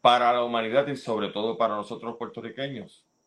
para 0.00 0.32
la 0.32 0.44
humanidad 0.44 0.86
y 0.88 0.96
sobre 0.96 1.28
todo 1.28 1.58
para 1.58 1.76
nosotros 1.76 2.16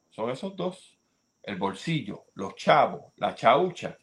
son 0.10 0.30
esos 0.30 0.56
dos. 0.56 0.96
El 1.44 1.56
bolsillo, 1.56 2.26
los 2.36 2.56
chavos, 2.56 3.14
la 3.16 3.34
chaucha 3.34 3.98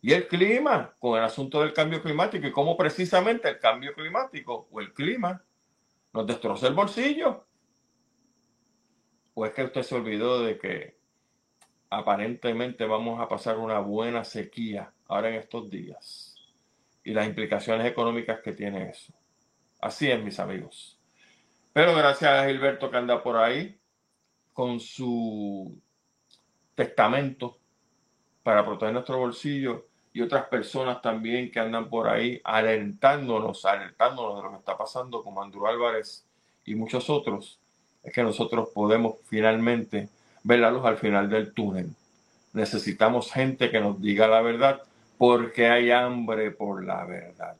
Y 0.00 0.12
el 0.12 0.28
clima, 0.28 0.94
con 0.98 1.18
el 1.18 1.24
asunto 1.24 1.60
del 1.60 1.72
cambio 1.72 2.00
climático 2.00 2.46
y 2.46 2.52
cómo 2.52 2.76
precisamente 2.76 3.48
el 3.48 3.58
cambio 3.58 3.92
climático 3.94 4.68
o 4.70 4.80
el 4.80 4.92
clima 4.92 5.44
nos 6.12 6.26
destroza 6.26 6.68
el 6.68 6.74
bolsillo. 6.74 7.46
¿O 9.34 9.44
es 9.44 9.52
que 9.52 9.64
usted 9.64 9.82
se 9.82 9.94
olvidó 9.94 10.42
de 10.42 10.58
que 10.58 10.95
aparentemente 11.90 12.84
vamos 12.86 13.20
a 13.20 13.28
pasar 13.28 13.58
una 13.58 13.78
buena 13.78 14.24
sequía 14.24 14.92
ahora 15.06 15.28
en 15.28 15.34
estos 15.36 15.70
días? 15.70 16.34
Y 17.04 17.12
las 17.12 17.26
implicaciones 17.26 17.86
económicas 17.86 18.40
que 18.40 18.52
tiene 18.52 18.90
eso. 18.90 19.12
Así 19.80 20.10
es, 20.10 20.22
mis 20.22 20.40
amigos. 20.40 20.98
Pero 21.72 21.94
gracias 21.94 22.30
a 22.30 22.46
Gilberto 22.46 22.90
que 22.90 22.96
anda 22.96 23.22
por 23.22 23.36
ahí 23.36 23.78
con 24.52 24.80
su 24.80 25.78
testamento 26.74 27.58
para 28.42 28.64
proteger 28.64 28.94
nuestro 28.94 29.18
bolsillo 29.18 29.86
y 30.12 30.22
otras 30.22 30.46
personas 30.46 31.02
también 31.02 31.50
que 31.50 31.60
andan 31.60 31.90
por 31.90 32.08
ahí 32.08 32.40
alentándonos, 32.42 33.64
alentándonos 33.66 34.36
de 34.36 34.42
lo 34.42 34.50
que 34.52 34.58
está 34.58 34.78
pasando, 34.78 35.22
como 35.22 35.42
Andrew 35.42 35.66
Álvarez 35.66 36.26
y 36.64 36.74
muchos 36.74 37.10
otros, 37.10 37.60
es 38.02 38.14
que 38.14 38.22
nosotros 38.22 38.70
podemos 38.72 39.16
finalmente 39.24 40.08
ver 40.46 40.60
la 40.60 40.70
luz 40.70 40.84
al 40.84 40.96
final 40.96 41.28
del 41.28 41.52
túnel. 41.52 41.90
Necesitamos 42.52 43.32
gente 43.32 43.68
que 43.68 43.80
nos 43.80 44.00
diga 44.00 44.28
la 44.28 44.42
verdad 44.42 44.80
porque 45.18 45.66
hay 45.66 45.90
hambre 45.90 46.52
por 46.52 46.84
la 46.84 47.04
verdad. 47.04 47.56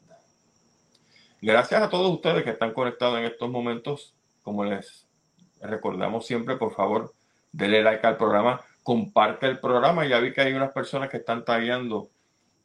Gracias 1.42 1.82
a 1.82 1.90
todos 1.90 2.12
ustedes 2.12 2.44
que 2.44 2.50
están 2.50 2.72
conectados 2.72 3.18
en 3.18 3.24
estos 3.24 3.50
momentos. 3.50 4.14
Como 4.42 4.64
les 4.64 5.04
recordamos 5.60 6.26
siempre, 6.26 6.56
por 6.56 6.74
favor, 6.74 7.12
denle 7.50 7.82
like 7.82 8.06
al 8.06 8.16
programa, 8.16 8.60
comparte 8.84 9.46
el 9.46 9.58
programa. 9.58 10.06
Ya 10.06 10.20
vi 10.20 10.32
que 10.32 10.42
hay 10.42 10.52
unas 10.52 10.70
personas 10.70 11.10
que 11.10 11.16
están 11.16 11.44
tagueando 11.44 12.08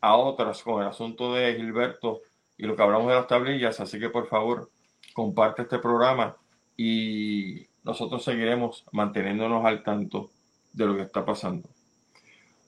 a 0.02 0.18
otras 0.18 0.62
con 0.62 0.84
el 0.84 0.88
asunto 0.88 1.34
de 1.34 1.56
Gilberto 1.56 2.22
y 2.58 2.68
lo 2.68 2.76
que 2.76 2.84
hablamos 2.84 3.08
de 3.08 3.16
las 3.16 3.28
tablillas. 3.28 3.80
Así 3.80 4.00
que 4.00 4.10
por 4.10 4.28
favor, 4.28 4.70
comparte 5.14 5.64
este 5.64 5.80
programa 5.80 6.38
y 6.78 7.71
nosotros 7.84 8.24
seguiremos 8.24 8.86
manteniéndonos 8.92 9.66
al 9.66 9.84
tanto 9.84 10.30
de 10.74 10.86
lo 10.86 10.96
que 10.96 11.02
está 11.04 11.26
pasando. 11.26 11.70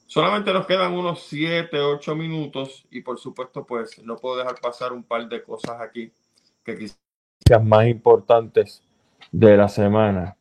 Solamente 0.07 0.53
nos 0.53 0.67
quedan 0.67 0.93
unos 0.93 1.23
7, 1.23 1.79
8 1.79 2.15
minutos 2.15 2.85
y 2.91 3.01
por 3.01 3.17
supuesto 3.17 3.65
pues 3.65 4.03
no 4.03 4.17
puedo 4.17 4.37
dejar 4.37 4.59
pasar 4.61 4.93
un 4.93 5.03
par 5.03 5.27
de 5.27 5.41
cosas 5.43 5.81
aquí 5.81 6.11
que 6.63 6.77
quizás 6.77 6.97
más 7.63 7.87
importantes 7.87 8.83
de 9.31 9.57
la 9.57 9.67
semana. 9.67 10.37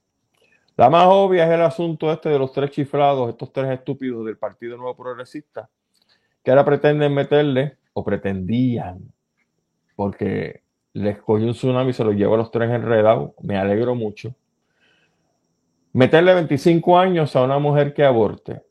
La 0.76 0.88
más 0.90 1.06
obvia 1.08 1.44
es 1.44 1.50
el 1.50 1.62
asunto 1.62 2.10
este 2.10 2.28
de 2.28 2.38
los 2.38 2.52
tres 2.52 2.70
chiflados, 2.70 3.28
estos 3.28 3.52
tres 3.52 3.70
estúpidos 3.70 4.24
del 4.24 4.36
Partido 4.36 4.76
Nuevo 4.76 4.96
Progresista, 4.96 5.68
que 6.42 6.50
ahora 6.50 6.64
pretenden 6.64 7.14
meterle, 7.14 7.76
o 7.92 8.04
pretendían, 8.04 9.12
porque 9.96 10.62
les 10.94 11.20
cogió 11.20 11.46
un 11.46 11.52
tsunami 11.52 11.90
y 11.90 11.92
se 11.92 12.04
los 12.04 12.14
llevó 12.14 12.34
a 12.34 12.38
los 12.38 12.50
tres 12.50 12.70
enredados, 12.70 13.32
me 13.42 13.58
alegro 13.58 13.94
mucho. 13.94 14.34
Meterle 15.92 16.34
25 16.34 16.98
años 16.98 17.36
a 17.36 17.42
una 17.42 17.58
mujer 17.58 17.92
que 17.92 18.04
aborte. 18.04 18.62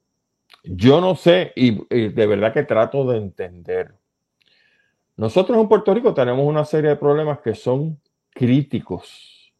Yo 0.63 1.01
no 1.01 1.15
sé, 1.15 1.53
y, 1.55 2.09
de 2.09 2.28
verdad 2.28 2.53
que 2.53 2.63
trato 2.63 3.05
de 3.05 3.17
entender. 3.17 3.95
Nosotros 5.17 5.57
en 5.57 5.67
Puerto 5.67 5.93
Rico 5.93 6.13
tenemos 6.13 6.45
una 6.45 6.65
serie 6.65 6.91
de 6.91 6.95
problemas 6.95 7.39
que 7.39 7.53
son 7.53 7.99
críticos. 8.32 9.53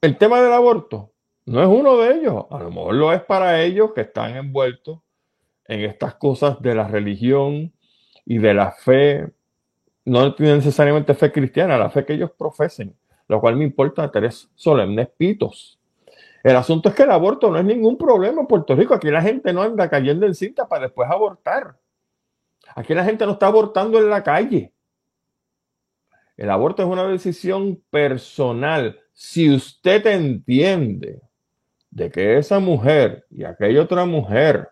El 0.00 0.16
tema 0.16 0.40
del 0.40 0.52
aborto 0.52 1.12
no 1.46 1.60
es 1.60 1.68
uno 1.68 1.96
de 1.96 2.14
ellos. 2.14 2.44
A 2.50 2.58
lo 2.60 2.70
mejor 2.70 2.94
lo 2.94 3.12
es 3.12 3.22
para 3.22 3.62
ellos 3.62 3.92
que 3.94 4.02
están 4.02 4.36
envueltos 4.36 5.00
en 5.66 5.80
estas 5.80 6.14
cosas 6.14 6.60
de 6.60 6.74
la 6.74 6.86
religión 6.86 7.72
y 8.24 8.38
de 8.38 8.54
la 8.54 8.72
fe, 8.72 9.28
no 10.04 10.34
necesariamente 10.38 11.14
fe 11.14 11.32
cristiana, 11.32 11.78
la 11.78 11.90
fe 11.90 12.04
que 12.04 12.14
ellos 12.14 12.30
profesen, 12.36 12.94
lo 13.26 13.40
cual 13.40 13.56
me 13.56 13.64
importa 13.64 14.10
tres 14.10 14.50
solemnes 14.54 15.08
pitos. 15.16 15.78
El 16.42 16.56
asunto 16.56 16.88
es 16.88 16.94
que 16.94 17.02
el 17.02 17.10
aborto 17.10 17.50
no 17.50 17.58
es 17.58 17.64
ningún 17.64 17.98
problema 17.98 18.40
en 18.40 18.46
Puerto 18.46 18.74
Rico. 18.74 18.94
Aquí 18.94 19.10
la 19.10 19.22
gente 19.22 19.52
no 19.52 19.62
anda 19.62 19.88
cayendo 19.88 20.26
en 20.26 20.34
cinta 20.34 20.68
para 20.68 20.84
después 20.84 21.10
abortar. 21.10 21.76
Aquí 22.74 22.94
la 22.94 23.04
gente 23.04 23.26
no 23.26 23.32
está 23.32 23.46
abortando 23.46 23.98
en 23.98 24.08
la 24.10 24.22
calle. 24.22 24.72
El 26.36 26.50
aborto 26.50 26.82
es 26.82 26.88
una 26.88 27.06
decisión 27.08 27.82
personal. 27.90 29.00
Si 29.12 29.52
usted 29.52 30.06
entiende 30.06 31.20
de 31.90 32.10
que 32.10 32.38
esa 32.38 32.60
mujer 32.60 33.26
y 33.30 33.44
aquella 33.44 33.82
otra 33.82 34.04
mujer 34.04 34.70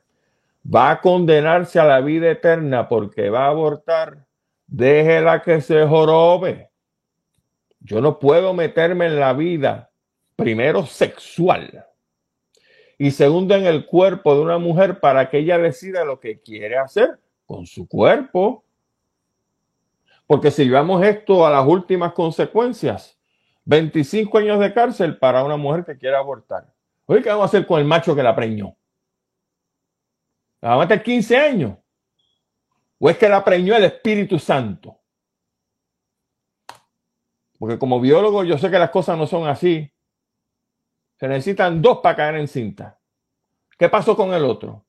va 0.64 0.91
a 0.91 1.01
condenarse 1.01 1.81
a 1.81 1.85
la 1.85 2.01
vida 2.01 2.31
eterna 2.31 2.89
porque 2.89 3.31
va 3.31 3.47
a 3.47 3.51
abortar, 3.51 4.25
déjela 4.67 5.43
que 5.43 5.61
se 5.61 5.85
jorobe. 5.87 6.71
Yo 7.81 8.01
no 8.01 8.19
puedo 8.19 8.53
meterme 8.53 9.07
en 9.07 9.19
la 9.19 9.33
vida, 9.33 9.91
primero 10.37 10.87
sexual, 10.87 11.87
y 12.99 13.11
segundo 13.11 13.55
en 13.55 13.66
el 13.66 13.87
cuerpo 13.87 14.34
de 14.34 14.43
una 14.43 14.59
mujer 14.59 15.01
para 15.01 15.28
que 15.28 15.39
ella 15.39 15.59
decida 15.59 16.05
lo 16.05 16.18
que 16.20 16.41
quiere 16.41 16.78
hacer 16.78 17.18
con 17.45 17.66
su 17.66 17.87
cuerpo. 17.87 18.64
Porque 20.26 20.51
si 20.51 20.64
llevamos 20.64 21.05
esto 21.05 21.47
a 21.47 21.51
las 21.51 21.66
últimas 21.66 22.12
consecuencias, 22.12 23.18
25 23.64 24.39
años 24.39 24.61
de 24.61 24.72
cárcel 24.72 25.18
para 25.18 25.45
una 25.45 25.57
mujer 25.57 25.84
que 25.84 25.99
quiere 25.99 26.16
abortar. 26.16 26.72
Oye, 27.05 27.22
¿qué 27.22 27.28
vamos 27.28 27.45
a 27.45 27.47
hacer 27.47 27.66
con 27.66 27.80
el 27.80 27.87
macho 27.87 28.14
que 28.14 28.22
la 28.22 28.34
preñó? 28.34 28.76
¿La 30.61 30.70
va 30.70 30.74
a 30.76 30.78
meter 30.87 31.03
15 31.03 31.37
años? 31.37 31.78
¿O 32.99 33.11
es 33.11 33.18
que 33.18 33.28
la 33.28 33.45
preñó 33.45 33.76
el 33.76 33.84
Espíritu 33.84 34.39
Santo? 34.39 34.99
Porque 37.59 37.78
como 37.78 38.01
biólogo 38.01 38.43
yo 38.43 38.59
sé 38.59 38.70
que 38.70 38.78
las 38.78 38.91
cosas 38.91 39.16
no 39.16 39.26
son 39.26 39.47
así. 39.47 39.93
Se 41.19 41.29
necesitan 41.29 41.81
dos 41.81 41.99
para 42.03 42.17
caer 42.17 42.37
en 42.37 42.49
cinta. 42.49 42.99
¿Qué 43.79 43.89
pasó 43.89 44.17
con 44.17 44.33
el 44.33 44.45
otro? 44.45 44.85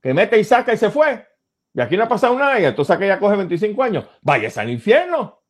Que 0.00 0.14
mete 0.14 0.38
y 0.38 0.44
saca 0.44 0.72
y 0.72 0.76
se 0.76 0.90
fue. 0.90 1.26
Y 1.74 1.80
aquí 1.80 1.96
no 1.96 2.04
ha 2.04 2.08
pasado 2.08 2.38
nada 2.38 2.58
y 2.58 2.64
entonces 2.64 2.94
aquella 2.94 3.18
coge 3.18 3.36
25 3.36 3.82
años. 3.82 4.06
Vaya 4.22 4.48
al 4.56 4.70
infierno. 4.70 5.42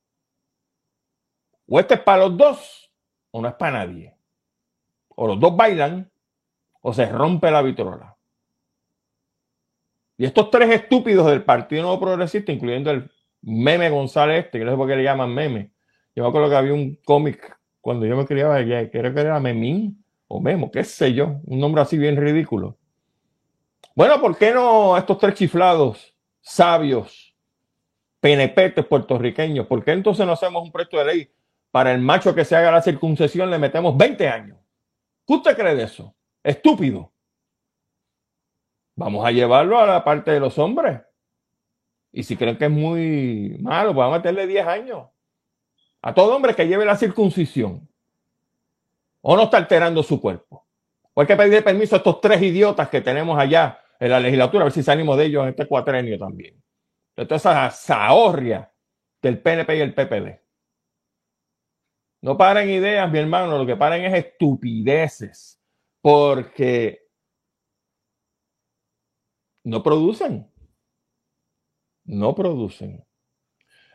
O 1.69 1.79
este 1.79 1.95
es 1.95 2.01
para 2.01 2.25
los 2.25 2.37
dos 2.37 2.93
o 3.31 3.41
no 3.41 3.49
es 3.49 3.55
para 3.55 3.85
nadie. 3.85 4.17
O 5.11 5.27
los 5.27 5.39
dos 5.39 5.57
bailan 5.57 6.11
o 6.81 6.93
se 6.93 7.07
rompe 7.07 7.51
la 7.51 7.63
vitrola. 7.63 8.17
Y 10.17 10.25
estos 10.25 10.51
tres 10.51 10.71
estúpidos 10.71 11.27
del 11.27 11.45
Partido 11.45 11.83
Nuevo 11.83 12.01
Progresista, 12.01 12.51
incluyendo 12.51 12.91
el 12.91 13.11
meme 13.43 13.89
González 13.91 14.47
este, 14.47 14.59
que 14.59 14.65
no 14.65 14.73
sé 14.73 14.77
por 14.77 14.89
qué 14.89 14.97
le 14.97 15.05
llaman 15.05 15.33
meme. 15.33 15.73
Yo 16.15 16.25
me 16.25 16.29
acuerdo 16.29 16.49
que 16.49 16.57
había 16.57 16.75
un 16.75 16.97
cómic 17.05 17.58
cuando 17.81 18.07
yo 18.07 18.17
me 18.17 18.27
criaba, 18.27 18.59
creo 18.63 19.15
que 19.15 19.21
era 19.21 19.41
Memín 19.41 20.05
o 20.27 20.41
Memo, 20.41 20.71
qué 20.71 20.85
sé 20.85 21.15
yo, 21.15 21.41
un 21.45 21.59
nombre 21.59 21.83
así 21.83 21.97
bien 21.97 22.17
ridículo. 22.17 22.77
Bueno, 23.95 24.21
¿por 24.21 24.37
qué 24.37 24.53
no 24.53 24.97
estos 24.97 25.19
tres 25.19 25.35
chiflados, 25.35 26.15
sabios, 26.41 27.35
penepetes 28.21 28.85
puertorriqueños? 28.87 29.67
¿Por 29.67 29.83
qué 29.83 29.93
entonces 29.93 30.25
no 30.27 30.33
hacemos 30.33 30.63
un 30.63 30.71
proyecto 30.71 30.99
de 30.99 31.05
ley 31.05 31.31
para 31.71 31.93
el 31.93 32.01
macho 32.01 32.35
que 32.35 32.45
se 32.45 32.57
haga 32.57 32.71
la 32.71 32.83
circuncesión 32.83 33.51
le 33.51 33.59
metemos 33.59 33.97
20 33.97 34.29
años? 34.29 34.59
¿Qué 35.27 35.35
usted 35.35 35.57
cree 35.57 35.75
de 35.75 35.85
eso? 35.85 36.15
Estúpido. 36.43 37.13
Vamos 38.95 39.25
a 39.25 39.31
llevarlo 39.31 39.79
a 39.79 39.87
la 39.87 40.05
parte 40.05 40.31
de 40.31 40.41
los 40.41 40.59
hombres. 40.59 41.01
Y 42.13 42.23
si 42.23 42.37
creen 42.37 42.57
que 42.57 42.65
es 42.65 42.71
muy 42.71 43.57
malo, 43.61 43.95
vamos 43.95 44.15
a 44.15 44.19
meterle 44.19 44.47
10 44.47 44.67
años. 44.67 45.09
A 46.03 46.15
todo 46.15 46.37
hombre 46.37 46.55
que 46.55 46.67
lleve 46.67 46.85
la 46.85 46.97
circuncisión. 46.97 47.89
O 49.21 49.37
no 49.37 49.45
está 49.45 49.57
alterando 49.57 50.03
su 50.03 50.21
cuerpo. 50.21 50.67
O 51.13 51.21
hay 51.21 51.27
que 51.27 51.37
pedir 51.37 51.65
permiso 51.65 51.97
a 51.97 51.99
estos 51.99 52.21
tres 52.21 52.41
idiotas 52.41 52.89
que 52.89 53.01
tenemos 53.01 53.39
allá 53.39 53.83
en 53.99 54.11
la 54.11 54.21
legislatura, 54.21 54.63
a 54.63 54.65
ver 54.67 54.73
si 54.73 54.83
salimos 54.83 55.19
de 55.19 55.27
ellos 55.27 55.43
en 55.43 55.49
este 55.51 55.67
cuatrenio 55.67 56.19
también. 56.19 56.63
De 57.17 57.27
esa 57.35 57.69
zahorria 57.71 58.73
del 59.21 59.41
PNP 59.43 59.77
y 59.77 59.81
el 59.81 59.95
PPD. 59.95 60.41
No 62.21 62.37
paren 62.37 62.71
ideas, 62.71 63.11
mi 63.11 63.19
hermano, 63.19 63.59
lo 63.59 63.67
que 63.67 63.77
paren 63.77 64.05
es 64.05 64.25
estupideces. 64.25 65.61
Porque 66.01 67.09
no 69.65 69.83
producen. 69.83 70.51
No 72.05 72.35
producen. 72.35 73.05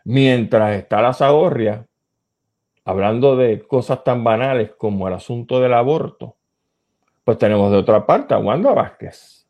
Mientras 0.05 0.75
está 0.75 1.01
la 1.01 1.13
zahorria, 1.13 1.87
hablando 2.85 3.35
de 3.35 3.65
cosas 3.65 4.03
tan 4.03 4.23
banales 4.23 4.71
como 4.77 5.07
el 5.07 5.13
asunto 5.13 5.59
del 5.59 5.73
aborto, 5.73 6.37
pues 7.23 7.37
tenemos 7.37 7.71
de 7.71 7.77
otra 7.77 8.05
parte 8.05 8.33
a 8.33 8.39
Wanda 8.39 8.73
Vázquez 8.73 9.43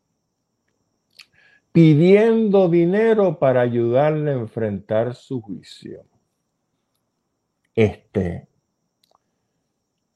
pidiendo 1.74 2.68
dinero 2.68 3.36
para 3.40 3.60
ayudarle 3.60 4.30
a 4.30 4.34
enfrentar 4.34 5.16
su 5.16 5.42
juicio. 5.42 6.04
Este, 7.74 8.46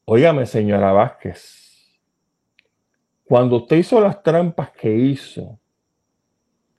óigame, 0.04 0.46
señora 0.46 0.92
Vázquez, 0.92 1.98
cuando 3.24 3.56
usted 3.56 3.78
hizo 3.78 4.00
las 4.00 4.22
trampas 4.22 4.70
que 4.70 4.94
hizo 4.94 5.58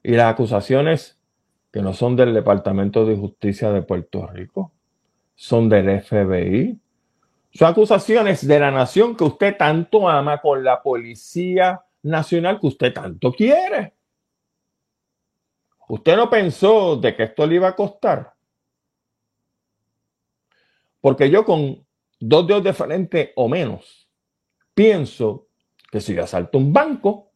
Y 0.01 0.13
las 0.13 0.31
acusaciones 0.31 1.19
que 1.73 1.81
no 1.81 1.93
son 1.93 2.15
del 2.15 2.33
Departamento 2.33 3.05
de 3.05 3.17
Justicia 3.17 3.73
de 3.73 3.81
Puerto 3.81 4.27
Rico, 4.27 4.71
son 5.39 5.69
del 5.69 6.01
FBI. 6.01 6.77
Son 7.53 7.69
acusaciones 7.69 8.45
de 8.45 8.59
la 8.59 8.71
nación 8.71 9.15
que 9.15 9.23
usted 9.23 9.55
tanto 9.55 10.09
ama 10.09 10.41
con 10.41 10.65
la 10.65 10.83
Policía 10.83 11.81
Nacional 12.03 12.59
que 12.59 12.67
usted 12.67 12.93
tanto 12.93 13.31
quiere. 13.31 13.93
¿Usted 15.87 16.17
no 16.17 16.29
pensó 16.29 16.97
de 16.97 17.15
que 17.15 17.23
esto 17.23 17.47
le 17.47 17.55
iba 17.55 17.69
a 17.69 17.75
costar? 17.75 18.33
Porque 20.99 21.29
yo 21.29 21.45
con 21.45 21.87
dos 22.19 22.45
dedos 22.45 22.63
de 22.65 22.73
frente 22.73 23.31
o 23.37 23.47
menos, 23.47 24.09
pienso 24.73 25.47
que 25.89 26.01
si 26.01 26.13
yo 26.13 26.25
asalto 26.25 26.57
un 26.57 26.73
banco, 26.73 27.31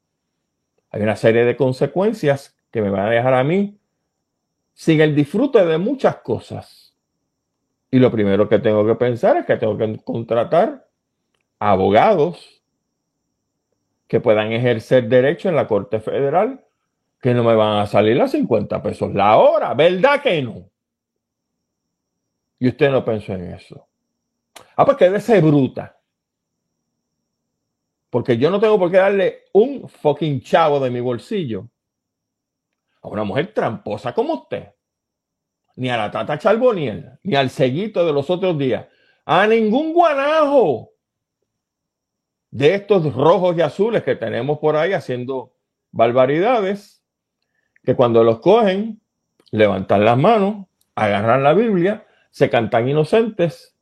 hay 0.89 1.01
una 1.01 1.15
serie 1.15 1.45
de 1.45 1.55
consecuencias 1.55 2.53
que 2.69 2.81
me 2.81 2.89
van 2.89 3.07
a 3.07 3.11
dejar 3.11 3.33
a 3.33 3.45
mí 3.45 3.79
sin 4.73 4.99
el 4.99 5.15
disfrute 5.15 5.65
de 5.65 5.77
muchas 5.77 6.17
cosas. 6.17 6.82
Y 7.93 7.99
lo 7.99 8.09
primero 8.09 8.49
que 8.49 8.57
tengo 8.57 8.83
que 8.87 8.95
pensar 8.95 9.37
es 9.37 9.45
que 9.45 9.55
tengo 9.55 9.77
que 9.77 9.99
contratar 10.03 10.89
abogados 11.59 12.63
que 14.07 14.19
puedan 14.19 14.51
ejercer 14.51 15.07
derecho 15.07 15.47
en 15.47 15.55
la 15.55 15.67
Corte 15.67 15.99
Federal, 15.99 16.65
que 17.21 17.35
no 17.35 17.43
me 17.43 17.53
van 17.53 17.81
a 17.81 17.85
salir 17.85 18.19
a 18.19 18.27
50 18.27 18.81
pesos 18.81 19.13
la 19.13 19.37
hora, 19.37 19.75
¿verdad 19.75 20.23
que 20.23 20.41
no? 20.41 20.71
Y 22.57 22.69
usted 22.69 22.89
no 22.89 23.05
pensó 23.05 23.33
en 23.33 23.53
eso. 23.53 23.87
Ah, 24.75 24.85
pues 24.85 25.23
ser 25.23 25.43
bruta. 25.43 25.95
Porque 28.09 28.39
yo 28.39 28.49
no 28.49 28.59
tengo 28.59 28.79
por 28.79 28.89
qué 28.89 28.97
darle 28.97 29.43
un 29.53 29.87
fucking 29.87 30.41
chavo 30.41 30.79
de 30.79 30.89
mi 30.89 30.99
bolsillo 30.99 31.69
a 33.03 33.07
una 33.07 33.23
mujer 33.23 33.53
tramposa 33.53 34.15
como 34.15 34.33
usted. 34.33 34.73
Ni 35.75 35.89
a 35.89 35.97
la 35.97 36.11
Tata 36.11 36.37
Charboniel, 36.37 37.11
ni 37.23 37.35
al 37.35 37.49
seguito 37.49 38.05
de 38.05 38.13
los 38.13 38.29
otros 38.29 38.57
días. 38.57 38.87
A 39.25 39.47
ningún 39.47 39.93
guanajo 39.93 40.91
de 42.51 42.75
estos 42.75 43.13
rojos 43.13 43.57
y 43.57 43.61
azules 43.61 44.03
que 44.03 44.15
tenemos 44.15 44.59
por 44.59 44.75
ahí 44.75 44.93
haciendo 44.93 45.53
barbaridades, 45.91 47.03
que 47.83 47.95
cuando 47.95 48.23
los 48.23 48.39
cogen, 48.39 49.01
levantan 49.51 50.05
las 50.05 50.17
manos, 50.17 50.67
agarran 50.95 51.43
la 51.43 51.53
Biblia, 51.53 52.05
se 52.29 52.49
cantan 52.49 52.87
inocentes 52.87 53.75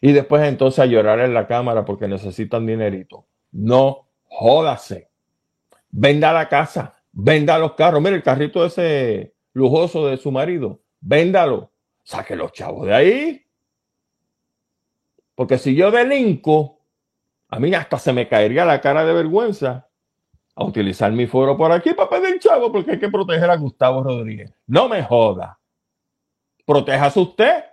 y 0.00 0.12
después 0.12 0.42
entonces 0.44 0.80
a 0.80 0.86
llorar 0.86 1.20
en 1.20 1.34
la 1.34 1.46
cámara 1.46 1.84
porque 1.84 2.08
necesitan 2.08 2.66
dinerito. 2.66 3.26
No 3.50 4.08
jódase. 4.24 5.10
Venda 5.90 6.32
la 6.32 6.48
casa, 6.48 6.96
venda 7.12 7.58
los 7.58 7.74
carros. 7.74 8.00
Mire 8.00 8.16
el 8.16 8.22
carrito 8.22 8.64
ese 8.64 9.34
lujoso 9.52 10.06
de 10.06 10.16
su 10.16 10.30
marido, 10.30 10.80
véndalo. 11.00 11.72
Saque 12.02 12.36
los 12.36 12.52
chavos 12.52 12.86
de 12.86 12.94
ahí. 12.94 13.46
Porque 15.34 15.58
si 15.58 15.74
yo 15.74 15.90
delinco, 15.90 16.80
a 17.48 17.58
mí 17.58 17.74
hasta 17.74 17.98
se 17.98 18.12
me 18.12 18.28
caería 18.28 18.64
la 18.64 18.80
cara 18.80 19.04
de 19.04 19.12
vergüenza 19.12 19.88
a 20.54 20.64
utilizar 20.64 21.12
mi 21.12 21.26
foro 21.26 21.56
por 21.56 21.70
aquí 21.70 21.94
para 21.94 22.10
pedir 22.10 22.40
chavo 22.40 22.72
porque 22.72 22.92
hay 22.92 22.98
que 22.98 23.08
proteger 23.08 23.48
a 23.48 23.56
Gustavo 23.56 24.02
Rodríguez. 24.02 24.52
No 24.66 24.88
me 24.88 25.02
joda. 25.04 25.60
Protéjase 26.66 27.20
usted. 27.20 27.64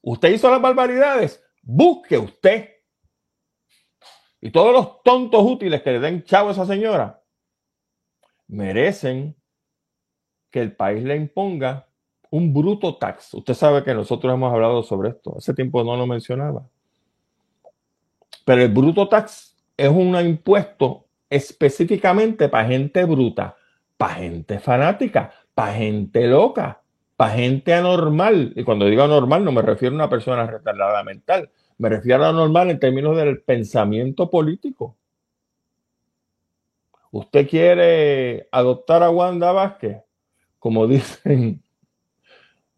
Usted 0.00 0.30
hizo 0.30 0.50
las 0.50 0.62
barbaridades. 0.62 1.44
Busque 1.62 2.16
usted. 2.16 2.70
Y 4.40 4.50
todos 4.50 4.72
los 4.72 5.02
tontos 5.02 5.42
útiles 5.42 5.82
que 5.82 5.92
le 5.92 6.00
den 6.00 6.24
chavo 6.24 6.48
a 6.48 6.52
esa 6.52 6.66
señora, 6.66 7.22
merecen 8.46 9.36
que 10.50 10.60
el 10.60 10.76
país 10.76 11.02
le 11.02 11.16
imponga 11.16 11.88
un 12.34 12.52
bruto 12.52 12.96
tax. 12.96 13.32
Usted 13.34 13.54
sabe 13.54 13.84
que 13.84 13.94
nosotros 13.94 14.34
hemos 14.34 14.52
hablado 14.52 14.82
sobre 14.82 15.10
esto. 15.10 15.36
Hace 15.38 15.54
tiempo 15.54 15.84
no 15.84 15.96
lo 15.96 16.04
mencionaba. 16.04 16.68
Pero 18.44 18.60
el 18.60 18.72
bruto 18.72 19.08
tax 19.08 19.54
es 19.76 19.88
un 19.88 20.16
impuesto 20.16 21.06
específicamente 21.30 22.48
para 22.48 22.66
gente 22.66 23.04
bruta, 23.04 23.54
para 23.96 24.14
gente 24.14 24.58
fanática, 24.58 25.32
para 25.54 25.74
gente 25.74 26.26
loca, 26.26 26.82
para 27.16 27.34
gente 27.34 27.72
anormal. 27.72 28.52
Y 28.56 28.64
cuando 28.64 28.86
digo 28.86 29.04
anormal 29.04 29.44
no 29.44 29.52
me 29.52 29.62
refiero 29.62 29.94
a 29.94 29.98
una 29.98 30.10
persona 30.10 30.44
retardada 30.44 31.04
mental. 31.04 31.50
Me 31.78 31.88
refiero 31.88 32.24
a 32.24 32.30
anormal 32.30 32.68
en 32.68 32.80
términos 32.80 33.16
del 33.16 33.42
pensamiento 33.42 34.28
político. 34.28 34.96
¿Usted 37.12 37.48
quiere 37.48 38.48
adoptar 38.50 39.04
a 39.04 39.10
Wanda 39.10 39.52
Vázquez? 39.52 39.98
Como 40.58 40.86
dicen 40.88 41.63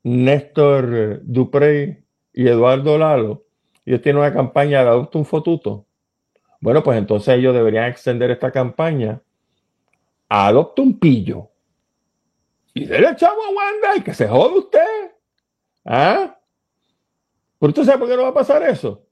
Néstor 0.07 1.21
Duprey 1.25 2.05
y 2.33 2.47
Eduardo 2.47 2.97
Lalo. 2.97 3.45
Ellos 3.85 4.01
tienen 4.03 4.21
una 4.21 4.33
campaña 4.33 4.85
de 4.85 4.91
adopta 4.91 5.19
un 5.19 5.25
fotuto. 5.25 5.85
Bueno, 6.61 6.81
pues 6.85 6.97
entonces 6.97 7.37
ellos 7.37 7.53
deberían 7.53 7.87
extender 7.87 8.31
esta 8.31 8.53
campaña 8.53 9.21
a 10.29 10.47
adopta 10.47 10.81
un 10.83 10.97
pillo. 11.01 11.51
Y 12.73 12.85
dele 12.85 13.17
chavo 13.17 13.43
a 13.43 13.49
Wanda 13.49 13.97
y 13.97 14.03
que 14.03 14.15
se 14.15 14.29
jode 14.29 14.61
usted. 14.61 15.11
¿Ah? 15.85 16.39
¿Pero 17.59 17.71
usted 17.71 17.83
sabe 17.83 17.99
por 17.99 18.09
qué 18.09 18.17
no 18.17 18.23
va 18.23 18.29
a 18.29 18.35
pasar 18.35 18.63
eso? 18.63 19.05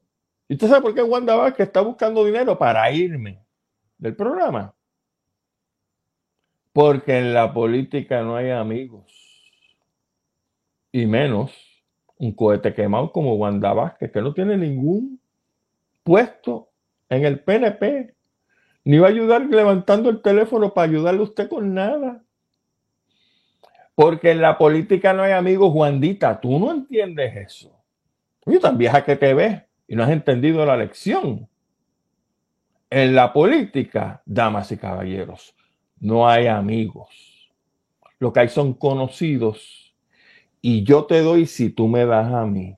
¿Y 0.47 0.55
usted 0.55 0.69
sabe 0.69 0.83
por 0.83 0.95
qué 0.95 1.03
Wanda 1.03 1.35
Vázquez 1.35 1.67
está 1.67 1.81
buscando 1.81 2.25
dinero 2.25 2.57
para 2.57 2.89
irme 2.93 3.45
del 3.99 4.15
programa? 4.15 4.73
Porque 6.73 7.19
en 7.19 7.35
la 7.35 7.53
política 7.53 8.23
no 8.23 8.37
hay 8.37 8.51
amigos. 8.51 9.24
Y 10.95 11.07
menos 11.07 11.51
un 12.19 12.31
cohete 12.31 12.73
quemado 12.73 13.11
como 13.11 13.35
Wanda 13.35 13.73
Vázquez, 13.73 14.13
que 14.13 14.23
no 14.23 14.33
tiene 14.33 14.57
ningún 14.57 15.21
puesto 16.05 16.69
en 17.09 17.25
el 17.25 17.41
PNP. 17.41 18.15
Ni 18.85 18.99
va 18.99 19.09
a 19.09 19.11
ayudar 19.11 19.45
levantando 19.47 20.09
el 20.09 20.23
teléfono 20.23 20.73
para 20.73 20.89
ayudarle 20.89 21.19
a 21.19 21.25
usted 21.25 21.49
con 21.49 21.75
nada. 21.75 22.23
Porque 23.97 24.31
en 24.31 24.41
la 24.41 24.57
política 24.57 25.13
no 25.13 25.25
hay 25.25 25.33
amigos, 25.33 25.73
Juandita. 25.73 26.41
Tú 26.41 26.61
no 26.61 26.71
entiendes 26.71 27.35
eso. 27.39 27.77
Yo 28.47 28.61
tan 28.61 28.79
vieja 28.79 29.05
que 29.05 29.17
te 29.17 29.35
ves 29.35 29.63
y 29.89 29.97
no 29.97 30.05
has 30.05 30.11
entendido 30.11 30.65
la 30.65 30.77
lección. 30.77 31.49
En 32.89 33.17
la 33.17 33.33
política, 33.33 34.23
damas 34.25 34.71
y 34.71 34.77
caballeros, 34.77 35.57
no 35.99 36.29
hay 36.29 36.47
amigos. 36.47 37.51
Lo 38.21 38.33
que 38.33 38.39
hay 38.39 38.49
son 38.49 38.75
conocidos. 38.75 39.84
Y 40.67 40.83
yo 40.83 41.05
te 41.05 41.21
doy 41.21 41.45
si 41.45 41.69
tú 41.69 41.89
me 41.89 42.07
das 42.07 42.33
a 42.33 42.47
mí. 42.47 42.75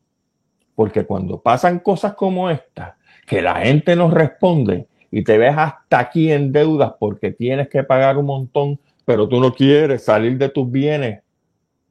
Porque 0.74 1.06
cuando 1.06 1.40
pasan 1.40 1.78
cosas 1.78 2.14
como 2.14 2.50
esta, 2.50 2.96
que 3.28 3.40
la 3.40 3.60
gente 3.60 3.94
no 3.94 4.10
responde 4.10 4.88
y 5.08 5.22
te 5.22 5.38
ves 5.38 5.54
hasta 5.56 6.00
aquí 6.00 6.32
en 6.32 6.50
deudas 6.50 6.94
porque 6.98 7.30
tienes 7.30 7.68
que 7.68 7.84
pagar 7.84 8.18
un 8.18 8.26
montón, 8.26 8.80
pero 9.04 9.28
tú 9.28 9.38
no 9.38 9.54
quieres 9.54 10.02
salir 10.02 10.36
de 10.36 10.48
tus 10.48 10.68
bienes 10.68 11.22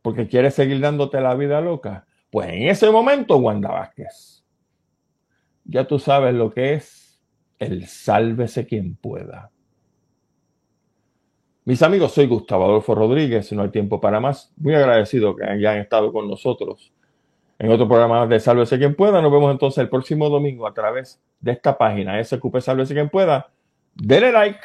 porque 0.01 0.27
quieres 0.27 0.53
seguir 0.53 0.81
dándote 0.81 1.21
la 1.21 1.33
vida 1.33 1.61
loca, 1.61 2.05
pues 2.29 2.49
en 2.49 2.63
ese 2.63 2.91
momento, 2.91 3.37
Wanda 3.37 3.69
Vázquez, 3.69 4.43
ya 5.63 5.87
tú 5.87 5.97
sabes 5.97 6.33
lo 6.33 6.51
que 6.51 6.73
es 6.73 7.21
el 7.57 7.87
sálvese 7.87 8.67
quien 8.67 8.97
pueda. 8.97 9.49
Mis 11.65 11.81
amigos, 11.81 12.11
soy 12.11 12.27
Gustavo 12.27 12.65
Adolfo 12.65 12.93
Rodríguez, 12.93 13.51
no 13.53 13.63
hay 13.63 13.69
tiempo 13.69 13.99
para 13.99 14.19
más. 14.19 14.53
Muy 14.55 14.75
agradecido 14.75 15.35
que 15.35 15.45
hayan 15.45 15.79
estado 15.79 16.13
con 16.13 16.29
nosotros 16.29 16.93
en 17.57 17.71
otro 17.71 17.87
programa 17.87 18.27
de 18.27 18.39
Sálvese 18.39 18.77
quien 18.77 18.95
pueda. 18.95 19.19
Nos 19.19 19.31
vemos 19.31 19.51
entonces 19.51 19.79
el 19.79 19.89
próximo 19.89 20.29
domingo 20.29 20.67
a 20.67 20.75
través 20.75 21.19
de 21.39 21.53
esta 21.53 21.75
página 21.75 22.23
SQP 22.23 22.59
Sálvese 22.59 22.93
quien 22.93 23.09
pueda. 23.09 23.47
Dele 23.95 24.31
like, 24.31 24.59